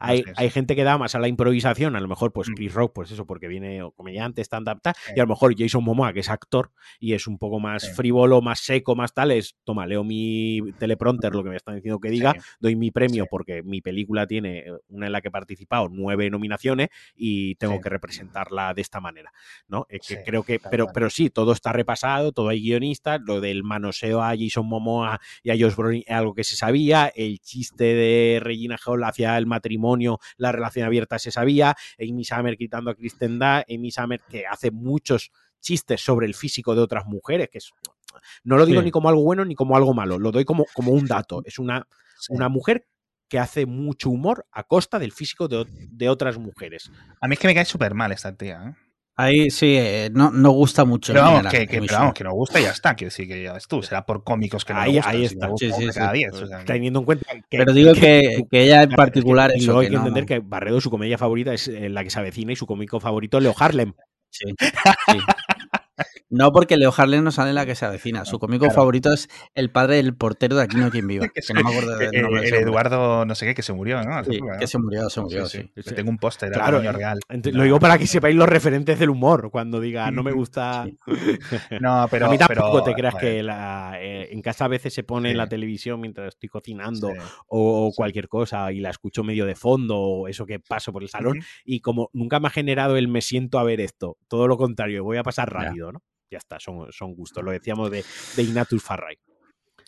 [0.00, 2.54] hay, sé, hay gente que da más a la improvisación, a lo mejor pues Mm.
[2.54, 5.12] Chris Rock, pues eso, porque viene o comediante, stand-up, tal, Sí.
[5.16, 6.70] y a lo mejor Jason Momoa, que es actor
[7.00, 7.92] y es un poco más Sí.
[7.94, 11.98] frívolo, más seco, más tal, es, toma, leo mi teleprompter, lo que me están diciendo
[12.00, 15.30] que diga, doy mi premio porque mi película tiene eh, una en la que he
[15.30, 19.32] participado, nueve nominaciones y tengo que representarla de esta manera,
[19.68, 19.86] ¿no?
[19.88, 23.40] Es que Sí, creo que, pero, pero sí, todo está repasado, todo hay guionistas, lo
[23.40, 27.84] del manoseo a Jason Momoa y a Josh Brolin algo que se sabía, el chiste
[27.84, 32.94] de Regina Hall hacia el matrimonio, la relación abierta se sabía, Amy Summer quitando a
[32.94, 35.30] Kristen Amy Summer que hace muchos
[35.60, 37.70] chistes sobre el físico de otras mujeres, que es,
[38.44, 38.84] no lo digo Sí.
[38.86, 41.58] ni como algo bueno ni como algo malo, lo doy como, como un dato, es
[41.58, 41.86] una,
[42.18, 42.32] Sí.
[42.34, 42.86] una mujer
[43.28, 46.90] que hace mucho humor a costa del físico de, de otras mujeres.
[47.20, 48.83] A mí es que me cae súper mal esta tía, ¿eh?
[49.16, 51.12] Ahí sí, eh, no, no gusta mucho.
[51.12, 52.94] Pero vamos, general, que, pero vamos, que nos gusta y ya está.
[52.96, 55.28] Quiero decir que ya ves tú, será por cómicos que no Ahí- le gustan, ahí
[55.28, 55.46] si está.
[55.46, 57.58] gusta, Sí, diez, o sea, que- Teniendo en cuenta que...
[57.58, 60.80] Pero digo que, que ella en particular es que hay que no- entender que Barredo,
[60.80, 63.92] su comedia favorita es eh, la que se avecina y su cómico favorito, Leo Harlem.
[64.30, 65.18] Sí, sí.
[66.30, 68.24] No, porque Leo Harlem no sale en la que se avecina.
[68.24, 68.74] Su cómico claro.
[68.74, 71.26] favorito es el padre del portero de Aquí no hay quien viva.
[71.34, 72.70] Que Que no me acuerdo Eh, del nombre de el ese hombre.
[72.70, 74.22] Eduardo, no sé qué, que se murió, ¿no?
[74.58, 75.70] Que se murió, se murió, sí.
[75.76, 75.94] Sí, sí.
[75.94, 77.18] Tengo un póster de Claro, tamaño real.
[77.28, 79.50] Ent- Lo digo para que sepáis los referentes del humor.
[79.50, 80.86] Cuando diga no me gusta.
[81.80, 82.26] No, pero.
[82.26, 85.04] a mí tampoco pero, te creas joder, que la, eh, en casa a veces se
[85.04, 85.38] pone en Sí.
[85.38, 87.14] la televisión mientras estoy cocinando sí.
[87.48, 91.02] o, o cualquier cosa y la escucho medio de fondo o eso que paso por
[91.02, 94.48] el salón y como nunca me ha generado el me siento a ver esto, todo
[94.48, 95.58] lo contrario, voy a pasar Ya.
[95.60, 96.02] rápido, ¿no?
[96.34, 97.42] Ya está, son, son gustos.
[97.44, 98.04] Lo decíamos de,
[98.36, 99.16] de Ignatus Farray.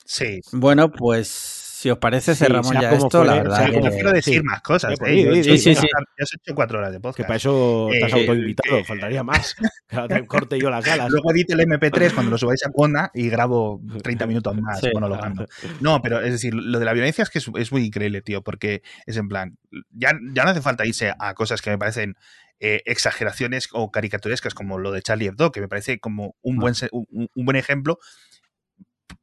[0.04, 0.40] Sí.
[0.52, 3.24] Bueno, pues si os parece, Sí, cerramos ya como esto.
[3.24, 4.42] la verdad Sí, como que- no quiero decir sí.
[4.44, 4.92] más cosas.
[4.92, 5.12] Eh, pues,
[5.46, 5.86] eh, sí, ya- sí.
[5.92, 7.26] Ya has hecho cuatro horas de Que podcast.
[7.26, 9.54] para eso te has Eh, autoinvitado, que- faltaría más.
[10.08, 11.10] Que te corte yo las alas.
[11.10, 14.88] Luego edite el MP3 cuando lo subáis a Conda y grabo 30 minutos más Sí,
[14.94, 15.46] monologando.
[15.80, 18.42] No, pero es decir, lo de la violencia es que es, es muy increíble, tío,
[18.42, 19.58] porque es en plan,
[19.90, 22.14] ya, ya no hace falta irse a cosas que me parecen
[22.60, 26.74] eh, exageraciones o caricaturescas como lo de Charlie Hebdo, que me parece como un buen,
[26.92, 27.98] un, un buen ejemplo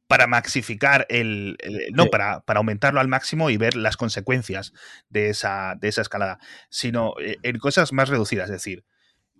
[0.06, 2.08] para maxificar el, el- no Sí.
[2.10, 4.72] para, para aumentarlo al máximo y ver las consecuencias
[5.08, 6.38] de esa, de esa escalada,
[6.68, 8.84] sino eh, en cosas más reducidas, es decir,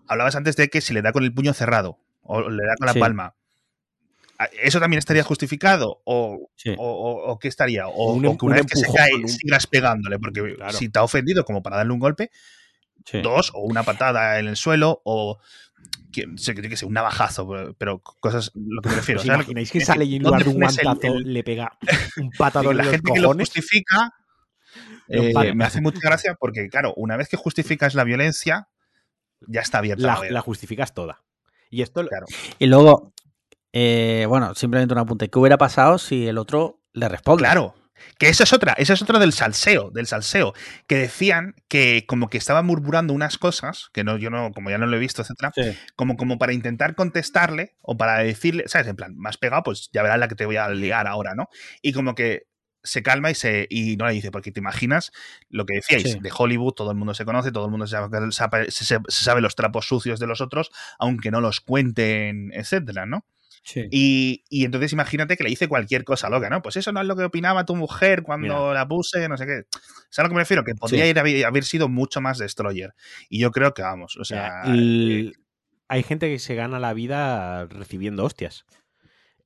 [0.08, 2.86] hablabas antes de que si le da con el puño cerrado o le da con
[2.86, 2.98] la Sí.
[3.00, 3.34] palma,
[4.38, 6.00] ¿a- ¿eso también estaría justificado?
[6.04, 6.74] ¿O, Sí.
[6.76, 7.86] o, qué estaría?
[7.86, 10.54] O, Un o em- que una un vez que se cae un- sigas pegándole, porque
[10.56, 10.76] Claro.
[10.76, 12.30] si te ha ofendido como para darle un golpe,
[13.04, 13.20] sí.
[13.22, 15.38] dos, o una patada en el suelo, o
[16.12, 19.20] que, sé, que, que sé, un navajazo, pero, cosas, lo que me refiero.
[19.20, 21.76] ¿Os imagináis que sale y en lugar de ¿dónde un el- guantazo el- le pega
[22.18, 24.12] un patadón en la los gente que lo justifica
[25.08, 28.68] eh, me hace mucha gracia porque, claro, una vez que justificas la violencia,
[29.46, 31.22] ya está abierta la, La, la justificas toda.
[31.70, 32.26] Y esto Claro.
[32.58, 33.12] Y luego,
[33.72, 35.28] eh, bueno, simplemente un apunte.
[35.28, 37.42] ¿Qué hubiera pasado si el otro le responde?
[37.42, 37.74] Claro.
[38.18, 40.52] Que esa es otra, esa es otra del salseo, del salseo,
[40.86, 44.78] que decían que como que estaban murmurando unas cosas, que no, yo no, como ya
[44.78, 45.76] no lo he visto, etcétera, Sí.
[45.96, 48.86] como, como para intentar contestarle o para decirle, ¿sabes?
[48.88, 51.48] En plan, más pegado, pues ya verás la que te voy a liar ahora, ¿no?
[51.82, 52.46] Y como que
[52.86, 55.10] se calma y se y no le dice, porque te imaginas
[55.48, 56.18] lo que decíais, Sí.
[56.20, 59.86] de Hollywood, todo el mundo se conoce, todo el mundo sabe- se sabe los trapos
[59.86, 63.24] sucios de los otros, aunque no los cuenten, etcétera, ¿no?
[63.64, 63.88] Sí.
[63.90, 66.60] Y, y entonces imagínate que le dice cualquier cosa loca, ¿no?
[66.62, 68.74] Pues eso no es lo que opinaba tu mujer cuando Mira.
[68.74, 69.62] la puse, no sé qué.
[70.10, 70.64] ¿Sabes a lo que me refiero?
[70.64, 71.10] Que podría Sí.
[71.10, 72.94] ir a haber, haber sido mucho más destroyer.
[73.30, 74.62] Y yo creo que vamos, o sea.
[74.66, 75.34] el-
[75.88, 78.64] hay gente que se gana la vida recibiendo hostias.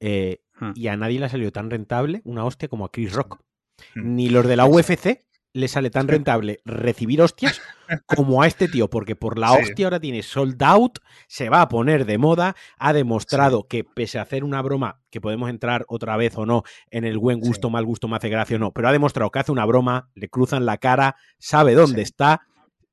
[0.00, 0.72] Eh, Hmm.
[0.74, 3.40] y a nadie le ha salido tan rentable una hostia como a Chris Rock.
[3.94, 4.16] Hmm.
[4.16, 5.24] Ni los de la UFC
[5.58, 7.60] le sale tan rentable recibir hostias
[8.06, 9.62] como a este tío, porque por la Sí.
[9.62, 14.18] hostia ahora tiene sold out, se va a poner de moda, ha demostrado que pese
[14.18, 17.70] a hacer una broma, que podemos entrar otra vez o no en el buen gusto,
[17.70, 20.28] mal gusto, me hace gracia o no, pero ha demostrado que hace una broma, le
[20.28, 22.42] cruzan la cara, sabe dónde está,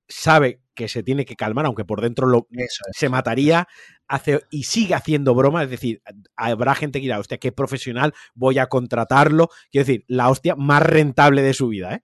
[0.08, 2.98] sabe que se tiene que calmar, aunque por dentro lo, Eso es.
[2.98, 3.68] se mataría
[4.08, 5.64] hace, y sigue haciendo bromas.
[5.66, 6.02] Es decir,
[6.36, 9.50] habrá gente que dirá, hostia, qué profesional, voy a contratarlo.
[9.72, 12.04] Quiero decir, la hostia más rentable de su vida, ¿eh?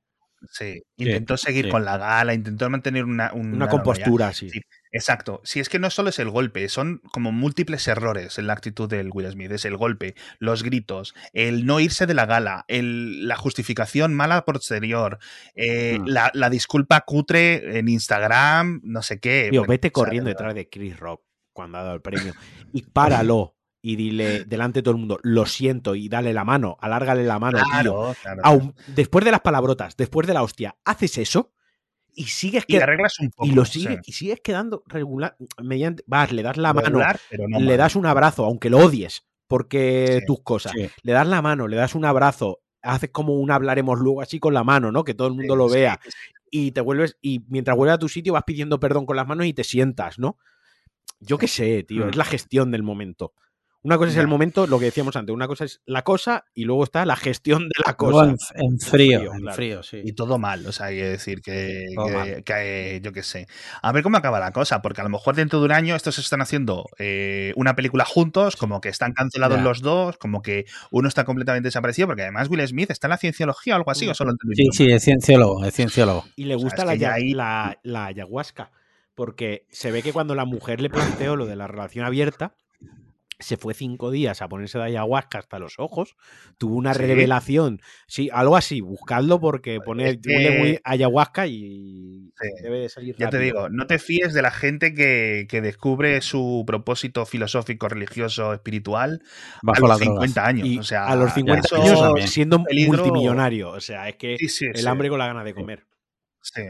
[0.49, 0.81] Sí.
[0.97, 1.71] Intentó seguir sí.
[1.71, 4.49] con la gala, intentó mantener una, un- Una una compostura, sí.
[4.49, 4.61] Sí.
[4.91, 5.39] Exacto.
[5.43, 8.89] Si es que no solo es el golpe, son como múltiples errores en la actitud
[8.89, 9.51] del Will Smith.
[9.51, 14.43] Es el golpe, los gritos, el no irse de la gala, el- la justificación mala
[14.43, 15.19] posterior,
[15.55, 16.05] eh, Mm.
[16.07, 19.47] la, la disculpa cutre en Instagram, no sé qué.
[19.51, 21.21] Tío, vete corriendo detrás de Chris Rock
[21.53, 22.01] cuando ha dado el
[22.33, 22.33] premio
[22.73, 26.77] y páralo y dile delante de todo el mundo, lo siento, y dale la mano,
[26.81, 27.67] alárgale la mano, tío.
[27.71, 28.41] Claro, claro.
[28.43, 31.51] Aún- después de las palabrotas, después de la hostia, haces eso
[32.13, 33.47] y sigues Y que le arreglas un poco.
[33.47, 37.47] y lo sigues y sigues quedando regular mediante vas, le das la mano, regular, pero
[37.47, 37.77] no le mal.
[37.77, 40.73] das un abrazo, aunque lo odies, porque Sí, tus cosas.
[40.75, 40.89] Sí.
[41.01, 44.53] Le das la mano, le das un abrazo, haces como un hablaremos luego así con
[44.53, 45.03] la mano, ¿no?
[45.03, 45.99] Que todo el mundo lo vea.
[46.51, 49.45] Y te vuelves, y mientras vuelves a tu sitio vas pidiendo perdón con las manos
[49.47, 50.37] y te sientas, ¿no?
[51.19, 52.09] Yo qué sé, tío, Mm.
[52.09, 53.33] es la gestión del momento.
[53.83, 56.65] Una cosa es el momento, lo que decíamos antes, una cosa es la cosa y
[56.65, 58.53] luego está la gestión de la Luego cosa.
[58.55, 59.55] en, en frío, frío, en claro.
[59.55, 60.01] frío, sí.
[60.03, 61.85] Y todo mal, o sea, hay que decir que,
[62.45, 63.47] que- yo qué sé.
[63.81, 66.19] A ver cómo acaba la cosa, porque a lo mejor dentro de un año estos
[66.19, 69.63] están haciendo eh, una película juntos, como que están cancelados Ya.
[69.63, 73.17] los dos, como que uno está completamente desaparecido, porque además Will Smith está en la
[73.17, 76.25] cienciología o algo así, o solo en Sí, sí, es cienciólogo, es cienciólogo.
[76.35, 78.71] Y le gusta la, ahí- la, la ayahuasca,
[79.15, 82.53] porque se ve que cuando la mujer le planteó lo de la relación abierta,
[83.41, 86.15] se fue cinco días a ponerse de ayahuasca hasta los ojos,
[86.57, 87.01] tuvo una ¿Sí?
[87.01, 92.63] revelación, sí, algo así, buscadlo porque pone es que- huele muy ayahuasca y Sí.
[92.63, 96.21] debe de salir Ya te digo, no te fíes de la gente que, que descubre
[96.21, 99.99] su propósito filosófico, religioso, espiritual a los las drogas.
[99.99, 100.67] 50 años.
[100.67, 102.27] Y o sea, a los 50 eso- años también.
[102.27, 104.87] siendo peligro- multimillonario, o sea, es que Sí, sí, el sí.
[104.87, 105.85] hambre con la gana de comer.
[106.41, 106.61] Sí.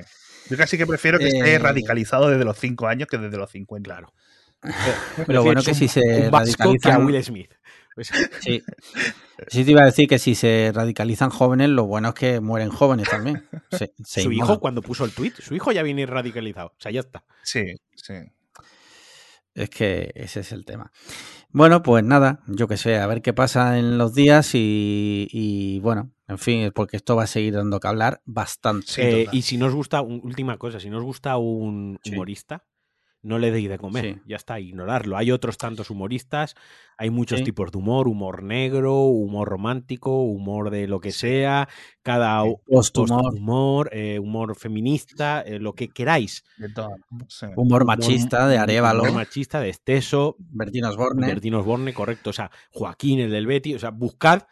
[0.50, 3.50] Yo casi que prefiero que esté Eh, radicalizado desde los 5 años que desde los
[3.52, 3.90] 50.
[3.90, 4.14] Claro.
[5.28, 7.52] Lo bueno Prefieres que un- si se un vasco que a radicalizan- Will Smith.
[7.96, 8.10] Pues,
[8.42, 8.62] Sí.
[9.48, 12.70] Sí, te iba a decir que si se radicalizan jóvenes, lo bueno es que mueren
[12.70, 13.44] jóvenes también.
[13.72, 16.68] Se- se su hijo, cuando puso el tweet, su hijo ya viene radicalizado.
[16.70, 17.24] O sea, ya está.
[17.44, 17.66] Sí,
[17.96, 18.14] sí.
[19.54, 20.92] Es que ese es el tema.
[21.50, 25.80] Bueno, pues nada, yo que sé, a ver qué pasa en los días y, y
[25.82, 29.24] bueno, en fin, porque esto va a seguir dando que hablar bastante.
[29.24, 32.12] Eh, y si nos gusta, un- última cosa, si nos gusta un Sí.
[32.14, 32.64] humorista,
[33.24, 34.06] no le deis de comer.
[34.16, 34.22] Sí.
[34.26, 35.16] Ya está, ignorarlo.
[35.18, 36.56] Hay otros tantos humoristas,
[36.98, 37.46] hay muchos Sí.
[37.46, 41.70] tipos de humor, humor negro, humor romántico, humor de lo que sea,
[42.02, 46.44] cada humor, eh, humor feminista, eh, lo que queráis.
[46.58, 46.90] De todo.
[47.28, 47.46] Sí.
[47.56, 51.28] Humor machista de Arevalo, Humor machista de Esteso, Bertino Osborne.
[51.28, 52.32] Bertín Osborne, correcto.
[52.32, 53.76] O sea, Joaquín, el del Betty.
[53.76, 54.44] O sea, buscad,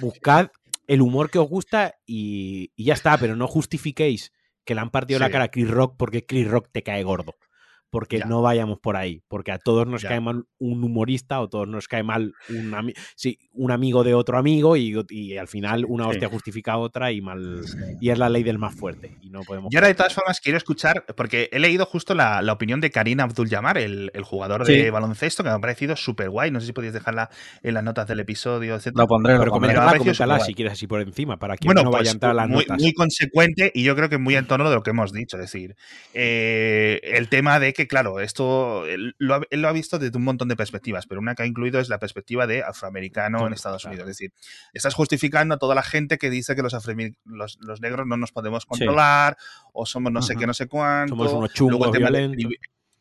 [0.00, 0.48] buscad
[0.86, 4.32] el humor que os gusta y, y ya está, pero no justifiquéis
[4.64, 7.36] que le han partido la cara a Chris Rock porque Chris Rock te cae gordo.
[7.90, 8.26] Porque Ya.
[8.26, 9.22] no vayamos por ahí.
[9.28, 10.10] Porque a todos nos Ya.
[10.10, 14.14] cae mal un humorista o todos nos cae mal un, ami- sí, un amigo de
[14.14, 16.10] otro amigo y, y al final una Sí.
[16.10, 17.62] hostia justifica otra y mal.
[17.66, 17.76] Sí.
[18.00, 19.16] Y es la ley del más fuerte.
[19.20, 19.70] Y no podemos.
[19.72, 22.90] Yo ahora de todas formas quiero escuchar, porque he leído justo la, la opinión de
[22.90, 24.76] Karim Abdul-Jabbar, el, el jugador Sí.
[24.76, 26.50] de baloncesto, que me ha parecido súper guay.
[26.50, 27.28] No sé si podéis dejarla
[27.62, 28.92] en las notas del episodio, etc.
[28.94, 29.74] Lo pondré, lo Pero pondré.
[29.74, 32.34] coméntala, si quieres así por encima, para que Bueno, no pues vaya a entrar a
[32.34, 32.80] las muy, notas.
[32.80, 35.36] muy consecuente y yo creo que muy en tono de lo que hemos dicho.
[35.36, 35.74] Es decir,
[36.14, 40.16] eh, el tema de que, claro, esto él lo, ha, él lo ha visto desde
[40.16, 43.52] un montón de perspectivas, pero una que ha incluido es la perspectiva de afroamericano en
[43.52, 43.94] Estados claro.
[43.94, 44.10] Unidos.
[44.10, 44.32] Es decir,
[44.72, 46.74] estás justificando a toda la gente que dice que los,
[47.24, 49.36] los, los negros no nos podemos controlar
[49.72, 51.14] o somos no sé qué, no sé cuánto.
[51.14, 52.48] Somos unos Luego chungos el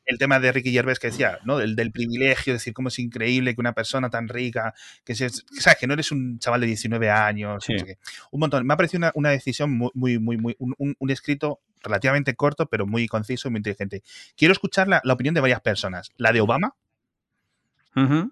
[0.09, 1.59] del el tema de Ricky Gervais que decía, ¿no?
[1.59, 4.73] El del privilegio, decir, cómo es increíble que una persona tan rica,
[5.03, 7.73] que, se, sabes, que no eres un chaval de 19 años, Sí.
[7.73, 7.97] no sé qué.
[8.31, 8.65] un montón.
[8.65, 12.35] Me ha parecido una, una decisión muy, muy, muy, muy un, un- un escrito relativamente
[12.35, 14.03] corto, pero muy conciso y muy inteligente.
[14.35, 16.09] Quiero escuchar la, la opinión de varias personas.
[16.17, 16.75] La de Obama,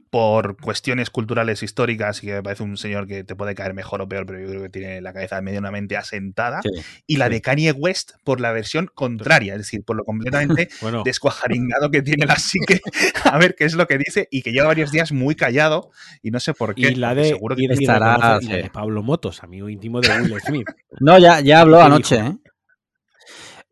[0.09, 4.01] Por cuestiones culturales históricas, y que me parece un señor que te puede caer mejor
[4.01, 6.61] o peor, pero yo creo que tiene la cabeza medianamente asentada.
[6.61, 6.69] Sí.
[7.05, 7.33] Y la sí.
[7.33, 12.01] de Kanye West por la versión contraria, es decir, por lo completamente Bueno, descuajaringado que
[12.01, 12.79] tiene la psique,
[13.25, 16.31] a ver qué es lo que dice, y que lleva varios días muy callado, y
[16.31, 16.89] no sé por qué.
[16.91, 18.47] y la de, seguro que y de- y de estará, la sí.
[18.47, 20.67] de Pablo Motos, amigo íntimo de Will Smith.
[21.01, 22.15] No, ya, ya habló ¿Qué anoche?
[22.17, 22.37] ¿eh?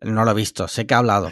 [0.02, 1.32] No lo he visto, sé que ha hablado.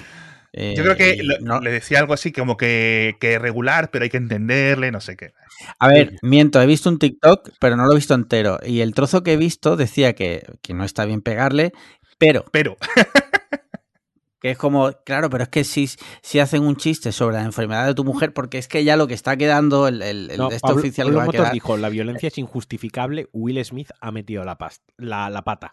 [0.55, 4.03] Eh, Yo creo que lo- no- le decía algo así como que, que regular, pero
[4.03, 5.33] hay que entenderle, no sé qué.
[5.79, 8.59] A ver, miento, he visto un TikTok, pero no lo he visto entero.
[8.63, 11.73] Y el trozo que he visto decía que, que no está bien pegarle,
[12.19, 12.77] pero Pero,
[14.39, 15.87] que es como, claro, pero es que si,
[16.21, 19.07] si hacen un chiste sobre la enfermedad de tu mujer, porque es que ya lo
[19.07, 21.41] que está quedando, el, el, el No, este Pablo, oficial que Pablo va a Motos
[21.41, 21.53] quedar.
[21.53, 24.57] dijo, la violencia es injustificable, Will Smith ha metido la,
[24.97, 25.71] la, la pata.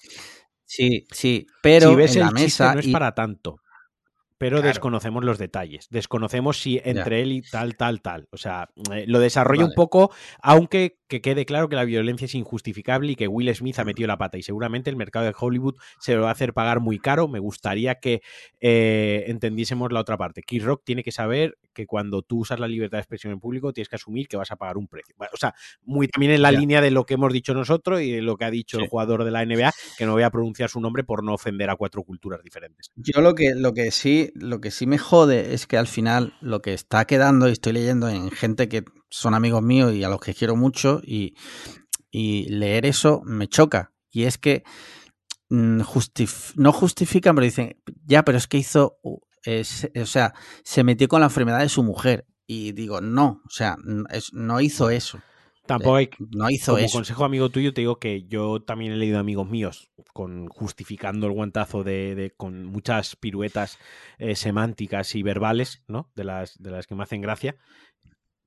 [0.65, 2.75] Sí, sí, pero si ves en el la chiste mesa.
[2.75, 3.57] no es y- para tanto.
[4.41, 4.69] Pero Claro.
[4.69, 5.87] desconocemos los detalles.
[5.91, 8.27] Desconocemos si entre él y tal, tal, tal.
[8.33, 10.11] O sea, eh, lo desarrolla un poco,
[10.41, 14.07] aunque que quede claro que la violencia es injustificable y que Will Smith ha metido
[14.07, 14.39] la pata.
[14.39, 17.29] Y seguramente el mercado de Hollywood se lo va a hacer pagar muy caro.
[17.29, 18.23] Me gustaría que
[18.61, 20.43] eh, entendiésemos la otra parte.
[20.43, 23.73] Chris Rock tiene que saber que cuando tú usas la libertad de expresión en público
[23.73, 25.15] tienes que asumir que vas a pagar un precio.
[25.33, 26.61] O sea, muy también en la Ya.
[26.61, 28.85] línea de lo que hemos dicho nosotros y de lo que ha dicho Sí.
[28.85, 31.71] el jugador de la NBA, que no voy a pronunciar su nombre por no ofender
[31.71, 32.91] a cuatro culturas diferentes.
[32.97, 36.35] Yo lo que, lo que sí, lo que sí me jode es que al final
[36.41, 40.09] lo que está quedando, y estoy leyendo en gente que son amigos míos y a
[40.09, 41.35] los que quiero mucho, y,
[42.13, 43.93] leer eso me choca.
[44.11, 44.65] Y es que
[45.49, 45.83] mm,
[46.57, 49.21] no justifican, pero dicen, ya, pero es que hizo, o
[50.07, 50.35] sea,
[50.65, 52.27] se metió con la enfermedad de su mujer.
[52.47, 53.77] Y digo, no, o sea,
[54.33, 55.21] no hizo eso.
[55.71, 56.99] Tampoco hay, No hizo como eso.
[56.99, 61.33] consejo amigo tuyo, te digo que yo también he leído amigos míos con justificando el
[61.33, 63.79] guantazo de, de- con muchas piruetas
[64.19, 66.11] eh, semánticas y verbales, ¿no?
[66.15, 67.57] De las, de las que me hacen gracia.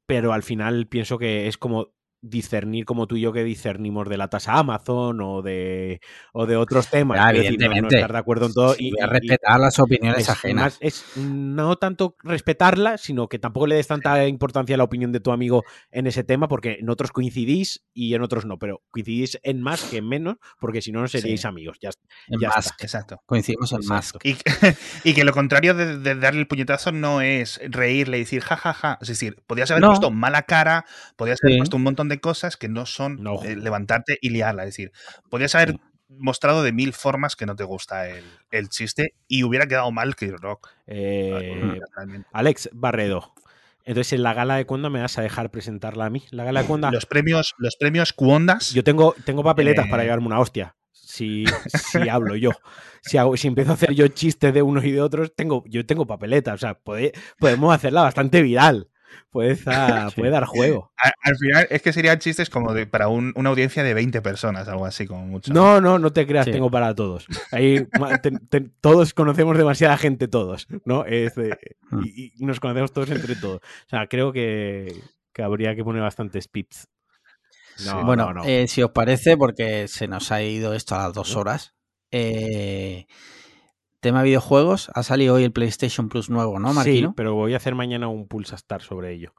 [0.06, 1.94] Pero al final pienso que es como
[2.24, 6.00] discernir como tú y yo que discernimos de la tasa Amazon o de
[6.32, 7.20] o de otros temas.
[7.20, 7.96] Es decir, no- no, evidentemente.
[7.98, 10.64] estar de acuerdo en todo Sí, y, voy a y- respetar las opiniones es, ajenas.
[10.64, 15.12] más- es no tanto respetarla, sino que tampoco le des tanta importancia a la opinión
[15.12, 18.82] de tu amigo en ese tema, porque en otros coincidís y en otros no, pero
[18.90, 21.48] coincidís en más que en menos, porque si no, no seríais Sí.
[21.48, 21.78] amigos.
[21.82, 21.90] Ya,
[22.30, 22.74] En ya está.
[22.80, 23.22] exacto.
[23.26, 24.20] Coincidimos en Exacto.
[24.24, 24.26] Musk.
[24.26, 24.38] Y,
[25.10, 28.98] y que lo contrario de, de darle el puñetazo no es reírle y decir jajaja.
[29.02, 29.88] Es decir, podías haber No.
[29.90, 30.86] puesto mala cara,
[31.18, 31.58] podías haber Sí.
[31.60, 33.42] puesto un montón de cosas que no son No.
[33.44, 34.64] eh, levantarte y liarla.
[34.64, 34.92] Es decir,
[35.30, 35.78] podías haber
[36.10, 40.16] mostrado de mil formas que no te gusta el, el chiste y hubiera quedado mal
[40.16, 40.70] que Rock.
[40.88, 41.80] Eh.
[42.32, 43.34] Alex Barredo.
[43.86, 46.24] Entonces, en la gala de Cuonda me vas a dejar presentarla a mí.
[46.32, 46.90] La gala de Cuonda.
[46.92, 48.74] Los premios, los premios Cuondas.
[48.74, 49.90] Yo tengo, tengo papeletas Eh.
[49.90, 50.76] para llevarme una hostia.
[50.92, 51.44] Si,
[52.06, 52.52] si hablo yo.
[53.02, 55.86] Si, hago, si empiezo a hacer yo chistes de unos y de otros, tengo, yo
[55.86, 56.56] tengo papeletas.
[56.56, 58.88] O sea, pode- podemos hacerla bastante viral.
[59.30, 60.20] Puede, dar, Sí.
[60.22, 60.92] puede dar juego.
[61.24, 64.68] Al final es que serían chistes como de, para un- una audiencia de 20 personas,
[64.68, 65.54] algo así como mucho.
[65.54, 66.52] No, no, no te creas, Sí.
[66.52, 67.26] tengo para todos.
[67.52, 71.06] Ahí ma- te- te- todos conocemos demasiada gente, todos, ¿no?
[71.06, 71.58] Es de-
[71.92, 72.02] Mm.
[72.06, 73.58] y, y nos conocemos todos entre todos.
[73.58, 74.94] O sea, creo que,
[75.34, 76.88] que habría que poner bastantes pits.
[77.88, 78.44] No, bueno, no, no.
[78.46, 81.74] eh, si os parece, porque se nos ha ido esto a las dos horas.
[82.12, 83.08] eh,
[84.04, 87.14] tema videojuegos, ha salido hoy el PlayStation Plus nuevo, ¿no, sí, Marquino?
[87.16, 89.34] pero voy a hacer mañana un Pulsa Star sobre ello.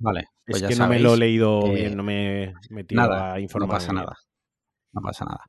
[0.00, 2.54] Vale, pues es ya que no me lo he leído eh, bien, no me he
[2.70, 3.76] metido Nada, a no informar.
[3.78, 4.16] pasa nada.
[4.92, 5.44] No pasa nada.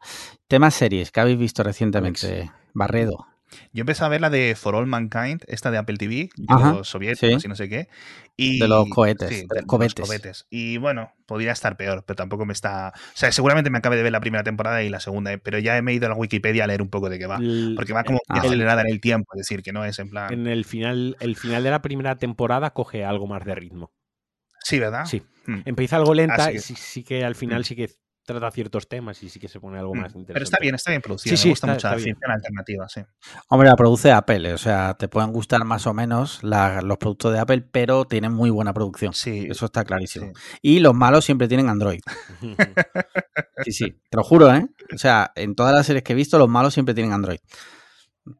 [0.48, 3.26] Tema series que habéis visto recientemente, Barredo.
[3.74, 6.74] Yo empecé a ver la de For All Mankind, esta de Apple TV, de Ajá,
[6.74, 7.48] los soviéticos sí.
[7.48, 7.88] y no sé qué.
[8.38, 10.06] Y, De los cohetes, sí, de los los cohetes.
[10.08, 10.48] cohetes.
[10.50, 12.94] Y bueno, podría estar peor, pero tampoco me está.
[12.96, 15.60] O sea, seguramente me acabe de ver la primera temporada y la segunda, eh, pero
[15.60, 17.40] ya me he ido a la Wikipedia a leer un poco de qué va.
[17.76, 20.32] Porque va como Ah, acelerada en el tiempo, es decir, que no es en plan.
[20.34, 23.92] en el final, el final de la primera temporada coge algo más de ritmo.
[24.64, 25.06] Sí, ¿verdad?
[25.06, 25.22] Sí.
[25.48, 25.62] Mm.
[25.66, 27.64] Empieza algo lenta, que- sí, sí que al final Mm.
[27.64, 27.90] sí que
[28.34, 29.98] trata ciertos temas y sí que se pone algo Mm.
[30.00, 30.34] más interesante.
[30.34, 31.36] Pero está bien, está bien producido.
[31.36, 32.16] Sí, sí, me gusta está- mucho está la bien.
[32.16, 33.02] ficción alternativa, sí.
[33.50, 37.34] Hombre, la produce Apple, o sea, te pueden gustar más o menos la- los productos
[37.34, 39.14] de Apple, pero tienen muy buena producción.
[39.14, 39.48] Sí.
[39.50, 40.28] Eso está clarísimo.
[40.36, 40.58] sí.
[40.62, 42.00] Y los malos siempre tienen Android.
[43.66, 44.66] Sí, sí, te lo juro, ¿eh?
[44.94, 47.40] O sea, en todas las series que he visto, los malos siempre tienen Android.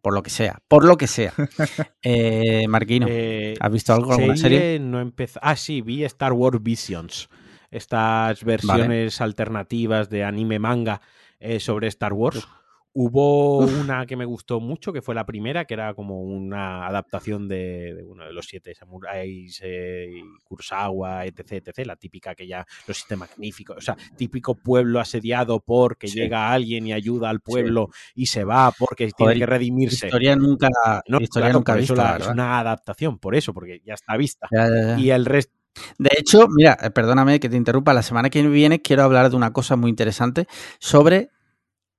[0.02, 1.34] Por lo que sea, por lo que sea.
[2.02, 4.80] Eh, Marquino, Eh, ¿has visto algo, alguna serie?
[4.80, 5.40] No empezó.
[5.44, 7.28] Ah, sí, vi Star Wars Visions.
[7.72, 11.02] Estas versiones alternativas de anime manga
[11.40, 12.48] eh, sobre Star Wars.
[12.92, 17.48] Hubo una que me gustó mucho, que fue la primera, que era como una adaptación
[17.48, 20.10] de, de uno de los siete samuráis, eh,
[20.44, 21.86] Kurosawa, etc, etc.
[21.86, 26.18] La típica que ya, los siete magníficos, o sea, típico pueblo asediado porque Sí.
[26.20, 30.06] llega alguien y ayuda al pueblo y se va porque Joder, tiene que redimirse.
[30.08, 30.68] Historia nunca,
[31.08, 34.48] No, historia claro, nunca vista, la- es una adaptación, por eso, porque ya está vista.
[34.52, 35.00] Ya, ya, ya.
[35.00, 35.59] Y el resto.
[35.98, 39.36] De hecho, mira, eh, perdóname que te interrumpa, la semana que viene quiero hablar de
[39.36, 40.48] una cosa muy interesante
[40.80, 41.30] sobre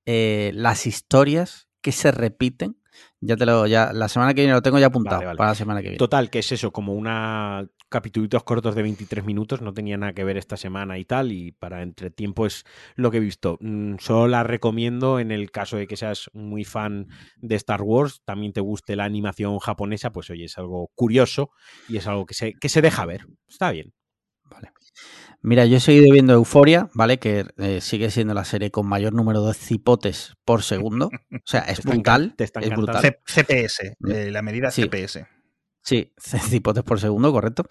[0.06, 2.76] eh, las historias que se repiten.
[3.20, 5.36] Ya te lo, ya, la semana que viene lo tengo ya apuntado Vale, vale.
[5.38, 5.98] para la semana que viene.
[5.98, 10.25] Total, que es eso, como una capitulitos cortos de 23 minutos, no tenía nada que
[10.25, 12.65] ver esta semana y tal, y para entretiempo es
[12.95, 13.59] lo que he visto.
[13.61, 18.23] Mm, Solo la recomiendo en el caso de que seas muy fan de Star Wars,
[18.25, 21.51] también te guste la animación japonesa, pues oye, es algo curioso
[21.89, 23.27] y es algo que se, que se deja ver.
[23.49, 23.93] Está bien.
[25.43, 27.19] Mira, yo he seguido viendo Euforia, ¿vale?
[27.19, 31.07] Que eh, sigue siendo la serie con mayor número de cipotes por segundo.
[31.07, 32.31] O sea, es brutal.
[32.33, 33.01] encan- te está es brutal.
[33.01, 34.83] C- CPS, eh, la medida Sí.
[34.83, 35.27] CPS.
[35.82, 37.65] Sí, cipotes por segundo, correcto.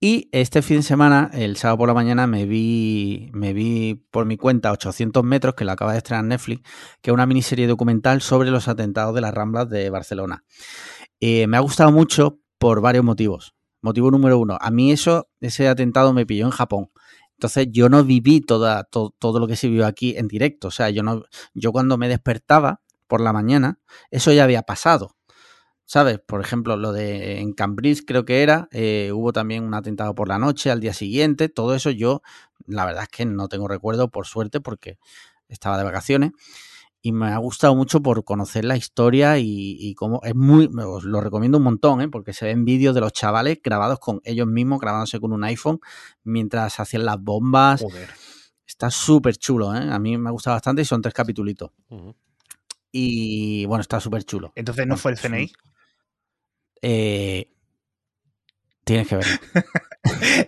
[0.00, 4.24] Y este fin de semana, el sábado por la mañana, me vi, me vi por
[4.24, 6.62] mi cuenta 800 metros, que la acaba de estrenar Netflix,
[7.02, 10.44] que es una miniserie documental sobre los atentados de las Ramblas de Barcelona.
[11.20, 13.54] Eh, me ha gustado mucho por varios motivos.
[13.82, 16.90] Motivo número uno, a mí eso, ese atentado me pilló en Japón.
[17.32, 20.68] Entonces yo no viví toda, to- todo lo que se vivió aquí en directo.
[20.68, 21.24] O sea, yo no,
[21.54, 23.80] yo cuando me despertaba por la mañana,
[24.10, 25.15] eso ya había pasado.
[25.86, 26.18] ¿Sabes?
[26.18, 30.28] Por ejemplo, lo de en Cambridge creo que era, eh, hubo también un atentado por
[30.28, 32.22] la noche al día siguiente, todo eso yo,
[32.66, 34.98] la verdad es que no tengo recuerdo, por suerte, porque
[35.48, 36.32] estaba de vacaciones
[37.06, 41.04] y me ha gustado mucho por conocer la historia y, y cómo es muy, os
[41.04, 42.08] lo recomiendo un montón, ¿eh?
[42.08, 45.78] porque se ven vídeos de los chavales grabados con ellos mismos, grabándose con un iPhone
[46.24, 47.82] mientras hacían las bombas.
[47.82, 48.08] Joder.
[48.66, 49.88] Está súper chulo, ¿eh?
[49.88, 51.70] A mí me ha gustado bastante y son tres capitulitos.
[52.90, 54.52] Y bueno, está súper chulo.
[54.56, 55.52] Entonces no fue el CNI.
[56.82, 57.50] Eh,
[58.84, 59.18] tienes que.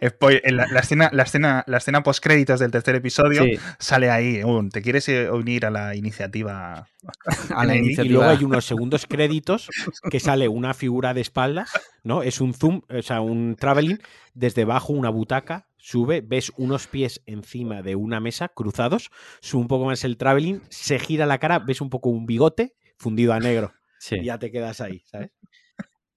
[0.02, 3.58] Spoil- en la, la escena, la escena, la escena post créditos del tercer episodio Sí,
[3.80, 4.42] sale ahí.
[4.44, 6.86] un, ¿Te quieres eh, unir a la iniciativa?
[7.54, 9.68] a la Y luego hay unos segundos créditos
[10.10, 11.70] que sale una figura de espaldas,
[12.04, 12.22] ¿no?
[12.22, 13.98] Es un zoom, o sea, un traveling,
[14.34, 19.10] desde abajo una butaca, sube, ves unos pies encima de una mesa cruzados,
[19.40, 22.74] sube un poco más el traveling, se gira la cara, ves un poco un bigote
[22.96, 23.72] fundido a negro.
[23.98, 24.16] Sí.
[24.20, 25.30] Y ya te quedas ahí, ¿sabes?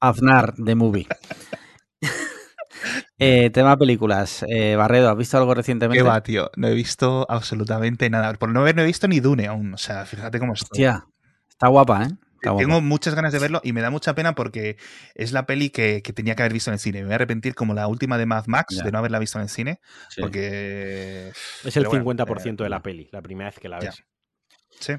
[0.01, 1.07] Aznar de Movie.
[3.19, 4.43] Eh, tema películas.
[4.47, 6.01] Eh, Barredo, ¿has visto algo recientemente?
[6.01, 6.49] ¿Qué va, tío?
[6.55, 8.33] No he visto absolutamente nada.
[8.33, 9.75] Por no haber no he visto ni Dune aún.
[9.75, 10.69] O sea, fíjate cómo estoy.
[10.85, 11.05] Hostia,
[11.47, 12.07] está guapa, ¿eh?
[12.35, 12.65] Está guapa.
[12.65, 14.77] Tengo muchas ganas de verlo y me da mucha pena porque
[15.13, 16.99] es la peli que, que tenía que haber visto en el cine.
[17.01, 18.83] Me voy a arrepentir como la última de Mad Max Ya.
[18.83, 19.79] de no haberla visto en el cine.
[20.09, 20.21] Sí.
[20.21, 21.31] Porque.
[21.63, 23.91] Es el bueno, 50% de eh, la peli, la primera vez que la ya.
[23.91, 24.03] ves.
[24.79, 24.93] Sí.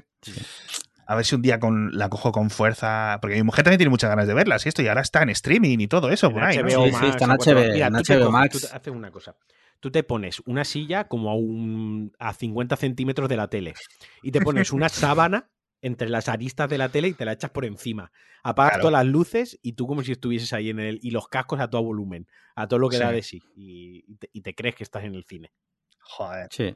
[1.13, 3.17] A ver si un día con, la cojo con fuerza.
[3.21, 4.59] Porque mi mujer también tiene muchas ganas de verla.
[4.59, 6.57] Si esto y ahora está en streaming y todo eso En por ahí.
[6.57, 6.63] ¿no?
[6.63, 7.07] HBO Sí, sí, Max,
[7.47, 8.69] está en Mira, en HBO coges- Max.
[8.73, 9.35] haces una cosa.
[9.79, 13.73] Tú te pones una silla como a, un, a 50 centímetros de la tele
[14.21, 15.49] y te pones una sábana
[15.81, 18.11] entre las aristas de la tele y te la echas por encima.
[18.43, 18.81] Apagas Claro.
[18.89, 20.99] todas las luces y tú como si estuvieses ahí en el.
[21.01, 23.15] y los cascos a todo volumen, a todo lo que da Sí.
[23.15, 23.41] de sí.
[23.55, 25.51] Y, y te, y te crees que estás en el cine.
[25.99, 26.47] Joder.
[26.51, 26.75] Sí.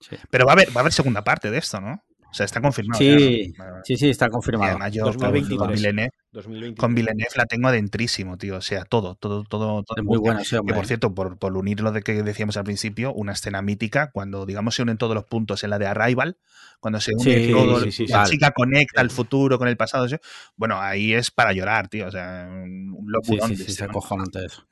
[0.00, 0.16] Sí.
[0.30, 2.04] Pero va a haber, va a haber segunda parte de esto, ¿no?
[2.34, 2.98] O sea, está confirmado.
[2.98, 3.76] Sí, ya, ¿no?
[3.84, 4.70] Sí, sí, está Y confirmado.
[4.72, 5.56] además yo con, 2023.
[5.56, 6.80] con Villeneuve, 2023.
[6.80, 8.56] con Villeneuve la tengo adentrísimo, tío.
[8.56, 9.84] O sea, todo, todo, todo.
[9.84, 10.74] todo Es muy bueno ese Que hombre.
[10.74, 14.46] por cierto, por, por unir lo de que decíamos al principio, una escena mítica, cuando
[14.46, 16.36] digamos se unen todos los puntos en la de Arrival,
[16.80, 18.32] cuando se une Sí, todo, sí, sí, la sí.
[18.32, 20.08] chica conecta el futuro con el pasado,
[20.56, 22.08] bueno, ahí es para llorar, tío.
[22.08, 23.90] O sea, un Sí, locurón sí, sí, es escena.
[23.90, 24.66] acojonante eso.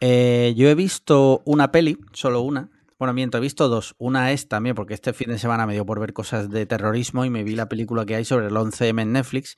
[0.00, 2.68] Eh, yo he visto una peli, solo una.
[3.02, 3.96] Bueno, miento, he visto dos.
[3.98, 7.24] Una es también, porque este fin de semana me dio por ver cosas de terrorismo
[7.24, 9.56] y me vi la película que hay sobre el 11M en Netflix.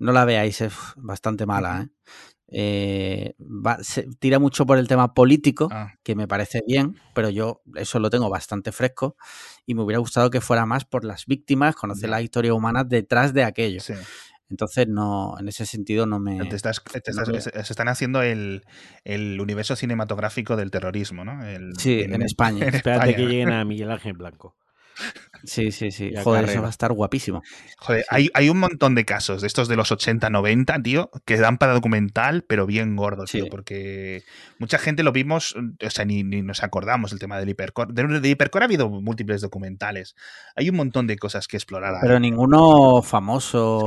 [0.00, 1.82] No la veáis, es bastante mala.
[1.82, 1.88] ¿eh?
[2.48, 7.30] Eh, va- se tira mucho por el tema político, Ah, que me parece bien, pero
[7.30, 9.14] yo eso lo tengo bastante fresco
[9.64, 12.16] y me hubiera gustado que fuera más por las víctimas, conocer Ya.
[12.16, 13.80] la historia humana detrás de aquello.
[13.80, 13.94] sí.
[14.52, 16.38] Entonces, no, en ese sentido no me...
[16.46, 18.62] Te estás- te estás- no me- se están haciendo el,
[19.04, 21.42] el universo cinematográfico del terrorismo, ¿no?
[21.44, 22.66] El- Sí, en España.
[22.68, 24.54] en Espérate España, que lleguen a Miguel Ángel Blanco.
[25.44, 26.12] Sí, sí, sí.
[26.22, 27.42] Joder, eso va a estar guapísimo.
[27.78, 28.06] Joder, Sí.
[28.10, 31.58] hay, hay un montón de casos de estos de los 80, 90, tío, que dan
[31.58, 33.50] para documental, pero bien gordo, tío, Sí.
[33.50, 34.22] porque
[34.58, 37.92] mucha gente lo vimos, o sea, ni, ni nos acordamos del tema del hipercore.
[37.92, 40.14] De, de hipercore ha habido múltiples documentales.
[40.54, 41.94] Hay un montón de cosas que explorar.
[41.94, 42.00] ahí.
[42.02, 43.78] Pero ninguno famoso,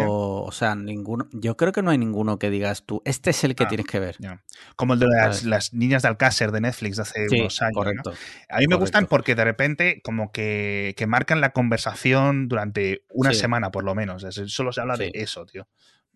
[0.43, 1.29] o sea, ninguno.
[1.31, 3.87] Yo creo que no hay ninguno que digas tú, este es el que Ah, tienes
[3.87, 4.17] que ver.
[4.75, 5.07] Como el de
[5.43, 7.71] las, niñas de Alcácer de Netflix de hace unos años.
[7.73, 7.79] ¿no?
[7.79, 8.13] correcto.
[8.49, 13.32] A mí me gustan porque de repente como que, que marcan la conversación durante una
[13.34, 13.40] Sí.
[13.40, 14.23] semana por lo menos.
[14.23, 15.68] Es- Solo se habla de eso, tío.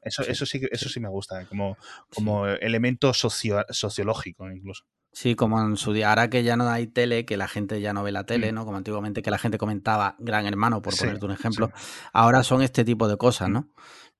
[0.02, 0.94] Eso Sí, eso sí, que- eso sí.
[0.95, 1.78] sí me gusta, como,
[2.14, 4.86] como elemento socio- sociológico incluso.
[5.11, 7.94] Sí, como en su día, ahora que ya no hay tele, que la gente ya
[7.94, 8.56] no ve la tele, Mm.
[8.56, 8.66] ¿no?
[8.66, 11.72] Como antiguamente que la gente comentaba Gran Hermano, por Sí, ponerte un ejemplo.
[11.76, 11.84] sí.
[12.14, 13.53] Ahora son este tipo de cosas, Mm.
[13.53, 13.70] ¿no?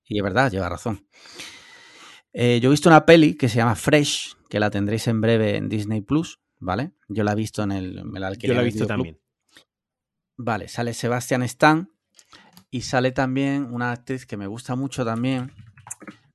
[0.04, 1.06] Y es verdad, lleva razón.
[2.32, 5.56] Eh, yo he visto una peli que se llama Fresh, que la tendréis en breve
[5.56, 6.92] en Disney Plus, ¿vale?
[7.08, 8.04] Yo la he visto en el.
[8.04, 9.18] Me la Yo la he visto también.
[10.42, 11.90] Vale, sale Sebastian Stan
[12.70, 15.52] y sale también una actriz que me gusta mucho también,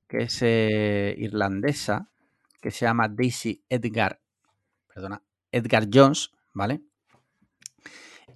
[0.07, 2.11] que es eh, irlandesa,
[2.61, 4.21] que se llama Daisy Edgar,
[4.93, 6.81] perdona, Edgar Jones, ¿vale?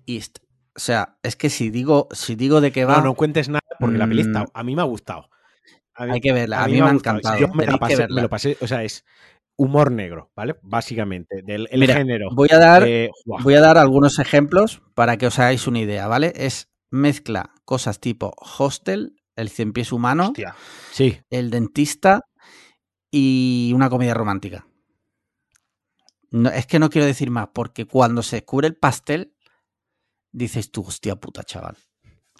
[0.07, 3.47] Y, o sea, es que si digo, si digo de qué va, No, no cuentes
[3.47, 4.45] nada porque la peli está.
[4.45, 4.47] Mm.
[4.51, 5.29] A mí me ha gustado.
[5.99, 6.63] Mí, hay que verla.
[6.63, 7.37] A, mí, me me ha encantado.
[7.37, 8.15] Yo me, la que pasé, verla.
[8.15, 9.05] me lo pasé, o sea, es
[9.59, 10.55] humor negro, ¿vale?
[10.63, 12.29] Básicamente, del el Mira, género.
[12.33, 16.07] Voy a dar, eh, voy a dar algunos ejemplos para que os hagáis una idea,
[16.07, 16.31] ¿vale?
[16.35, 20.55] Es mezcla cosas tipo Hostel, El cien pies humano, Hostia.
[20.91, 22.21] Sí, El dentista
[23.11, 24.65] y una comedia romántica.
[26.31, 29.35] No, es que no quiero decir más, porque cuando se descubre el pastel,
[30.31, 31.75] dices tú, hostia puta, chaval.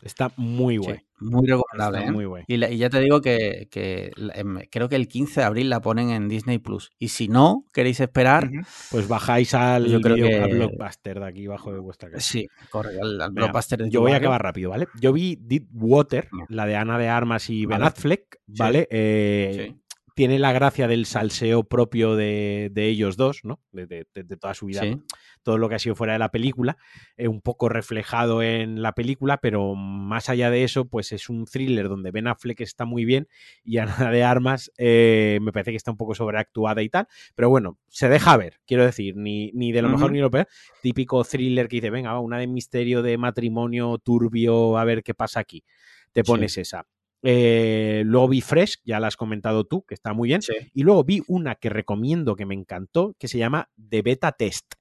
[0.03, 0.99] está muy Sí, guay.
[1.21, 2.11] Muy recomendable, ¿eh?
[2.11, 2.43] muy guay.
[2.47, 5.81] Y, la- y ya te digo que, em, creo que el 15 de abril la
[5.81, 6.91] ponen en Disney Plus.
[6.99, 8.49] Y si no queréis esperar.
[8.91, 12.21] Pues bajáis al Yo creo vídeo- que- al blockbuster de aquí abajo de vuestra casa.
[12.31, 14.87] sí, corre al, al Venga, blockbuster de Yo voy a acabar rápido, ¿vale?
[15.01, 17.85] Yo vi Deep Water, la de Ana de Armas y Ben Vale.
[17.87, 18.87] Affleck, ¿vale?
[18.91, 19.67] Eh.
[19.69, 19.81] Sí,
[20.19, 23.61] Tiene la gracia del salseo propio de, de ellos dos, ¿no?
[23.71, 25.01] De, de- de- de toda su vida, sí.
[25.43, 26.75] todo lo que ha sido fuera de la película,
[27.15, 31.45] eh, un poco reflejado en la película, pero más allá de eso, pues es un
[31.45, 33.29] thriller donde Ben Affleck está muy bien
[33.63, 37.49] y Ana de Armas eh, me parece que está un poco sobreactuada y tal, pero
[37.49, 40.49] bueno, se deja ver, quiero decir, ni, ni de lo mejor ni lo peor,
[40.81, 45.13] típico thriller que dice, venga, va, una de misterio de matrimonio turbio, a ver qué
[45.13, 45.63] pasa aquí,
[46.11, 46.27] te Sí.
[46.27, 46.85] pones esa.
[47.21, 50.41] Eh, luego vi Fresh, ya la has comentado tú, que está muy bien.
[50.41, 50.53] Sí.
[50.73, 54.73] Y luego vi una que recomiendo que me encantó, que se llama The Beta Test.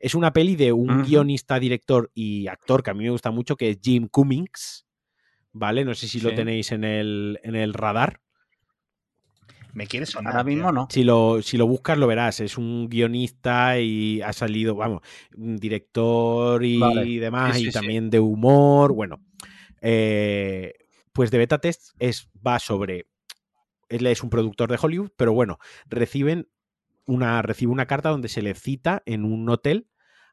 [0.00, 3.56] Es una peli de un guionista, director y actor que a mí me gusta mucho,
[3.56, 4.84] que es Jim Cummings.
[5.52, 5.84] ¿Vale?
[5.84, 8.20] No sé si lo tenéis en el, en el radar.
[9.72, 10.32] Me quiere sonar.
[10.32, 10.88] Ahora mismo no.
[10.90, 12.40] Si lo, si lo buscas, lo verás.
[12.40, 15.02] Es un guionista y ha salido, vamos,
[15.36, 17.20] un director y Vale.
[17.20, 17.78] demás, Sí, sí, y sí.
[17.78, 18.92] también de humor.
[18.94, 19.20] Bueno,
[19.80, 20.72] eh,
[21.16, 23.06] pues de Beta Test es, va sobre.
[23.88, 26.50] Él es un productor de Hollywood, pero bueno, reciben
[27.06, 29.88] una, recibe una carta donde se le cita en un hotel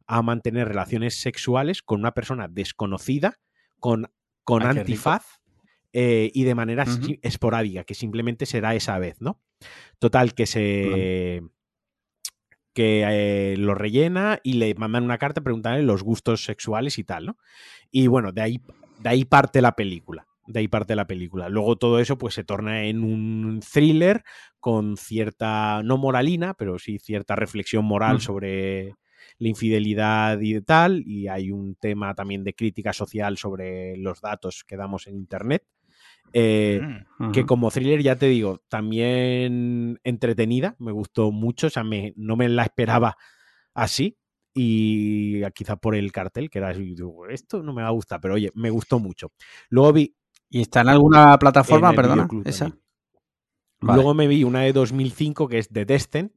[0.08, 3.40] a mantener relaciones sexuales con una persona desconocida,
[3.80, 4.12] con,
[4.44, 5.40] con Ah, antifaz
[5.94, 6.84] eh, y de manera
[7.22, 9.40] esporádica, que simplemente será esa vez, ¿no?
[10.00, 11.44] Total, que se.
[12.74, 17.28] que eh, lo rellena y le mandan una carta preguntándole los gustos sexuales y tal,
[17.28, 17.38] ¿no?
[17.90, 18.62] Y bueno, de ahí,
[19.00, 20.28] de ahí parte la película.
[20.46, 21.48] De ahí parte la película.
[21.50, 24.24] Luego todo eso pues se torna en un thriller
[24.60, 28.96] con cierta, no moralina, pero sí cierta reflexión moral sobre,
[29.40, 34.64] la infidelidad y tal, y hay un tema también de crítica social sobre los datos
[34.66, 35.64] que damos en Internet.
[36.34, 36.82] Eh,
[37.20, 37.32] Mm.
[37.32, 42.36] que como thriller, ya te digo, también entretenida, me gustó mucho, o sea, me- no
[42.36, 43.16] me la esperaba
[43.74, 44.18] así,
[44.54, 46.74] y quizá por el cartel, que era
[47.30, 49.32] esto no me va a gustar, pero oye, me gustó mucho.
[49.70, 50.16] Luego vi
[50.54, 52.28] ¿Y está en alguna plataforma, en perdona?
[52.46, 52.78] ¿Esa?
[53.82, 53.96] Vale.
[53.98, 56.32] Luego me vi una de 2005 que es The Descent,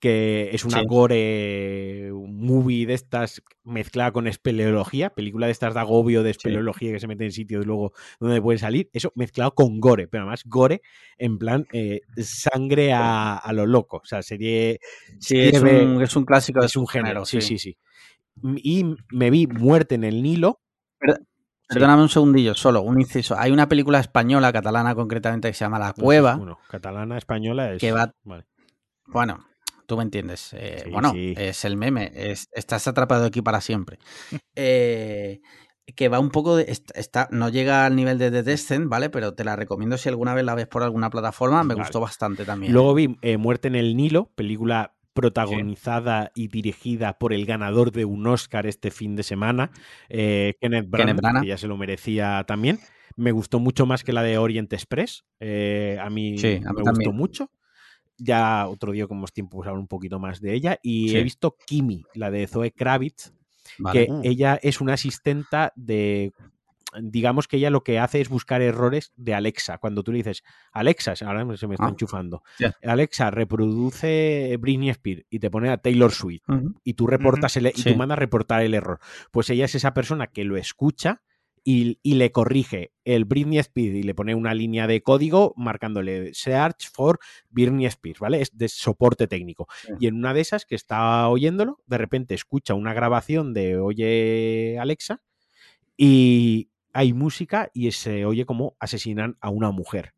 [0.00, 0.86] que es una Sí.
[0.86, 6.98] gore movie de estas mezclada con espeleología, película de estas de agobio de espeleología que
[7.00, 10.80] se mete en sitios luego donde pueden salir, eso mezclado con gore, pero además gore
[11.18, 14.80] en plan eh, sangre a, a lo loco, o sea, serie...
[15.20, 17.58] Sí, es serie un, es un clásico de es un género, sí, sí.
[17.58, 17.78] sí, sí.
[18.62, 20.60] Y me vi Muerte en el Nilo.
[21.68, 23.36] Perdóname un segundillo, solo un inciso.
[23.38, 26.36] Hay una película española, catalana concretamente, que se llama La No Cueva.
[26.36, 27.80] bueno, catalana, española es...
[27.80, 28.44] Que va- vale.
[29.06, 29.44] Bueno,
[29.86, 30.52] tú me entiendes.
[30.54, 31.34] eh, Sí, bueno, sí.
[31.36, 32.10] es el meme.
[32.14, 33.98] es- estás atrapado aquí para siempre.
[34.54, 35.40] Eh,
[35.94, 36.64] que va un poco de.
[36.64, 39.08] est- Está, no llega al nivel de The Descent, ¿vale?
[39.10, 41.62] Pero te la recomiendo si alguna vez la ves por alguna plataforma.
[41.62, 41.82] Me Vale.
[41.82, 42.72] gustó bastante también.
[42.72, 48.04] Luego vi eh, Muerte en el Nilo, película protagonizada y dirigida por el ganador de
[48.04, 49.70] un Oscar este fin de semana,
[50.08, 52.78] eh, Kenneth Branagh, Kenneth que ya se lo merecía también.
[53.16, 55.24] Me gustó mucho más que la de Orient Express.
[55.40, 57.50] eh, a mí Sí, a mí me gustó mucho.
[58.18, 60.78] Ya otro día, como es tiempo, pues hablar un poquito más de ella.
[60.82, 61.16] Y Sí.
[61.18, 63.32] he visto Kimi, la de Zoe Kravitz,
[63.78, 64.06] Vale.
[64.06, 66.32] que ella es una asistenta de
[67.02, 69.78] digamos que ella lo que hace es buscar errores de Alexa.
[69.78, 70.42] Cuando tú le dices,
[70.72, 71.90] Alexa, ahora se me está Ah.
[71.90, 72.42] enchufando.
[72.82, 76.44] Alexa, reproduce Britney Spears y te pone a Taylor Swift
[76.84, 77.92] y tú reportas el, y Sí.
[77.92, 78.98] tú mandas reportar el error.
[79.30, 81.22] Pues ella es esa persona que lo escucha
[81.68, 86.32] y, y le corrige el Britney Spears y le pone una línea de código marcándole
[86.32, 87.18] search for
[87.50, 88.40] Britney Spears, ¿vale?
[88.40, 89.66] Es de soporte técnico.
[89.82, 89.92] Sí.
[89.98, 94.78] Y en una de esas que está oyéndolo, de repente escucha una grabación de Oye
[94.80, 95.20] Alexa
[95.96, 100.14] y hay música y se oye como asesinan a una mujer.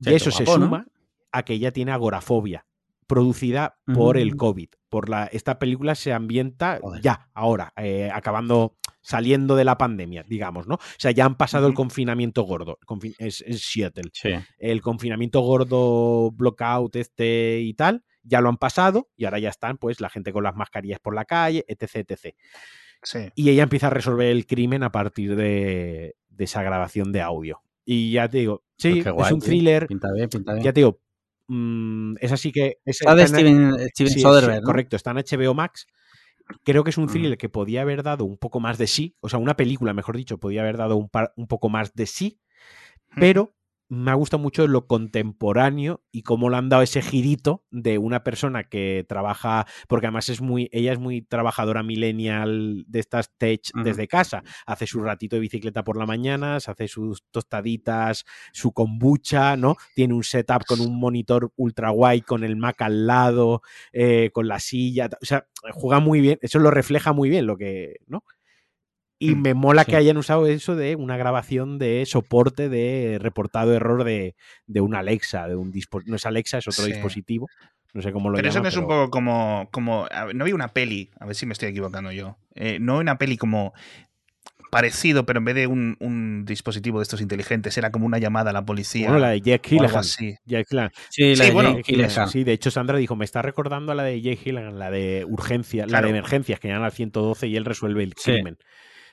[0.00, 0.86] Y eso se suma
[1.32, 2.66] a que ella tiene agorafobia,
[3.06, 4.36] producida por el Mm.
[4.36, 4.68] COVID.
[4.88, 7.02] Por la, esta película se ambienta Joder.
[7.02, 10.76] ya, ahora, eh, acabando, saliendo de la pandemia, digamos, ¿no?
[10.76, 12.78] O sea, ya han pasado el confinamiento gordo.
[12.80, 14.10] el confi- es, es Seattle.
[14.14, 14.30] Sí.
[14.58, 19.76] El confinamiento gordo, blockout este y tal, ya lo han pasado y ahora ya están,
[19.78, 22.34] pues, la gente con las mascarillas por la calle, etc, etc.
[23.02, 23.30] Sí.
[23.34, 27.62] Y ella empieza a resolver el crimen a partir de, de esa grabación de audio.
[27.84, 30.64] Y ya te digo, sí, Pues es un thriller, Pinta bien, pinta bien.
[30.64, 31.00] ya te digo,
[31.46, 32.78] mm, es así que...
[32.84, 34.62] Es, Está de Steven, Steven sí, Soderbergh.
[34.64, 35.86] Correcto, está en HBO Max.
[36.64, 37.12] Creo que es un Ujú.
[37.14, 40.16] thriller que podía haber dado un poco más de sí, o sea, una película, mejor
[40.16, 42.40] dicho, podía haber dado un, par- un poco más de sí,
[43.16, 43.54] pero
[43.88, 48.22] me ha gustado mucho lo contemporáneo y cómo le han dado ese girito de una
[48.22, 53.62] persona que trabaja, porque además es muy, ella es muy trabajadora millennial de estas tech
[53.82, 58.72] desde casa, hace su ratito de bicicleta por la mañana, se hace sus tostaditas, su
[58.72, 59.76] kombucha, ¿no?
[59.94, 63.62] Tiene un setup con un monitor ultra guay, con el Mac al lado,
[63.92, 67.56] eh, con la silla, o sea, juega muy bien, eso lo refleja muy bien lo
[67.56, 68.22] que, ¿no?
[69.20, 69.90] Y me mola sí.
[69.90, 74.36] que hayan usado eso de una grabación de soporte de reportado error de,
[74.66, 76.10] de una Alexa, de un dispositivo.
[76.12, 76.92] No es Alexa, es otro Sí.
[76.92, 77.48] dispositivo.
[77.94, 80.06] No sé cómo lo Pero eso no es un poco como, como.
[80.34, 82.36] No había una peli, a ver si me estoy equivocando yo.
[82.54, 83.72] eh, no hay una peli como
[84.70, 88.50] parecido, pero en vez de un, un dispositivo de estos inteligentes, era como una llamada
[88.50, 89.06] a la policía.
[89.08, 89.40] Bueno, la de.
[89.40, 90.04] Jake Gyllenhaal.
[90.04, 90.64] Sí, la
[91.08, 92.26] Sí, de bueno, Jake.
[92.28, 95.24] Sí, de hecho Sandra dijo, me está recordando a la de Jake Gyllenhaal, la de
[95.26, 98.32] urgencia, la de emergencias, que llaman al 112 y él resuelve el Sí.
[98.32, 98.58] crimen.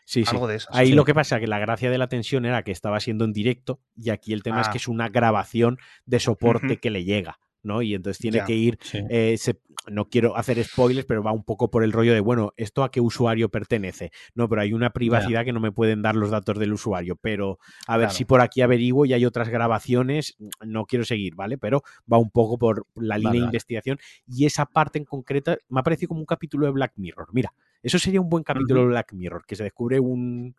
[0.06, 0.30] Sí, sí.
[0.32, 0.70] Algo de eso.
[0.72, 0.94] Ahí sí.
[0.94, 3.80] lo que pasa que la gracia de la tensión era que estaba siendo en directo
[3.98, 4.72] y aquí el tema es Ah.
[4.72, 7.82] que es una grabación de soporte que le llega, ¿no?
[7.82, 8.46] Y entonces tiene Ya.
[8.46, 9.00] que ir Sí.
[9.10, 9.60] eh, se-
[9.92, 12.90] no quiero hacer spoilers, pero va un poco por el rollo de, bueno, ¿esto a
[12.90, 14.12] qué usuario pertenece?
[14.34, 17.60] No, pero hay una privacidad que no me pueden dar los datos del usuario, pero
[17.88, 18.18] a ver Claro.
[18.18, 21.58] si por aquí averiguo y hay otras grabaciones, no quiero seguir, ¿vale?
[21.60, 23.48] Pero va un poco por la línea Vale, de vale.
[23.50, 27.28] investigación y esa parte en concreta me ha parecido como un capítulo de Black Mirror.
[27.32, 30.56] Mira, eso sería un buen capítulo de Black Mirror, que se descubre un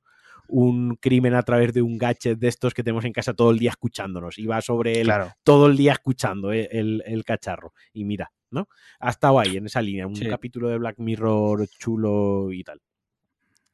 [0.49, 3.59] un crimen a través de un gadget de estos que tenemos en casa todo el
[3.59, 5.33] día escuchándonos y va sobre el, Claro.
[5.43, 7.73] todo el día escuchando eh, el, el cacharro.
[7.93, 8.69] Y mira, ¿no?
[9.01, 10.27] Ha estado ahí, en esa línea, un Sí.
[10.29, 12.81] capítulo de Black Mirror chulo y tal.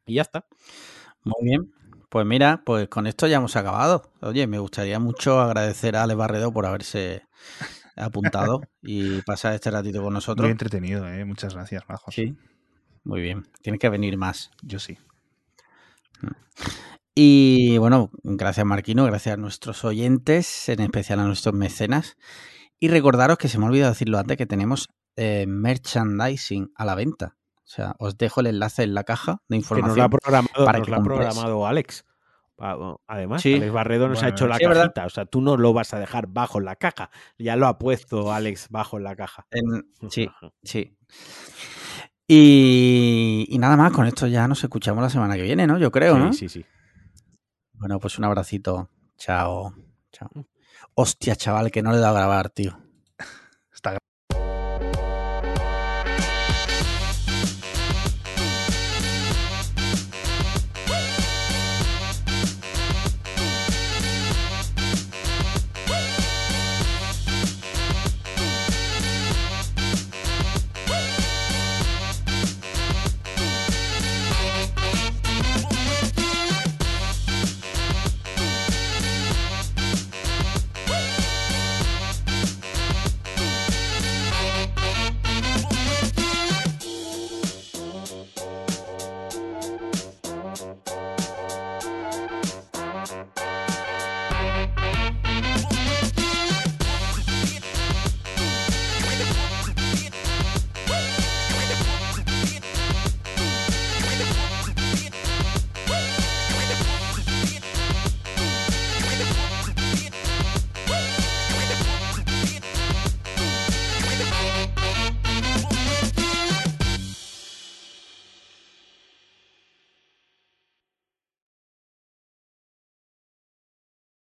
[0.07, 0.47] Y ya está.
[1.24, 1.73] Muy bien.
[2.09, 4.11] Pues mira, pues con esto ya hemos acabado.
[4.20, 7.23] Oye, me gustaría mucho agradecer a Ale Barredo por haberse
[7.97, 10.51] apuntado y pasar este ratito con Muy nosotros.
[10.51, 11.24] entretenido, ¿eh?
[11.24, 12.15] Muchas gracias, Majos.
[12.15, 12.35] Sí.
[13.05, 13.47] Muy bien.
[13.62, 14.51] Tienes que venir más.
[14.62, 14.99] Yo sí.
[17.15, 22.16] Y bueno, gracias Marquino, gracias a nuestros oyentes, en especial a nuestros mecenas.
[22.81, 26.94] Y recordaros que se me ha olvidado decirlo antes, que tenemos eh, merchandising a la
[26.94, 27.36] venta.
[27.59, 29.89] O sea, os dejo el enlace en la caja de Que información.
[29.89, 31.19] nos lo ha programado, para nos que lo ha compres.
[31.19, 32.05] programado Alex.
[32.59, 33.55] Ah, Además, Sí.
[33.55, 34.82] Alex Barredo nos ha hecho la sí, es verdad.
[34.85, 35.07] cajita.
[35.07, 37.11] O sea, tú no lo vas a dejar bajo la caja.
[37.39, 39.47] Ya lo ha puesto Alex bajo la caja.
[39.51, 40.28] En- sí,
[40.62, 40.97] sí.
[42.27, 45.78] Y, y nada más, con esto ya nos escuchamos la semana que viene, ¿no?
[45.78, 46.32] Yo creo, ¿no?
[46.32, 46.66] Sí, sí, sí.
[47.74, 48.89] Bueno, pues un abracito.
[49.16, 49.74] Chao.
[50.12, 50.31] Chao.
[50.94, 52.78] Hostia, chaval, que no le he dado a grabar, tío.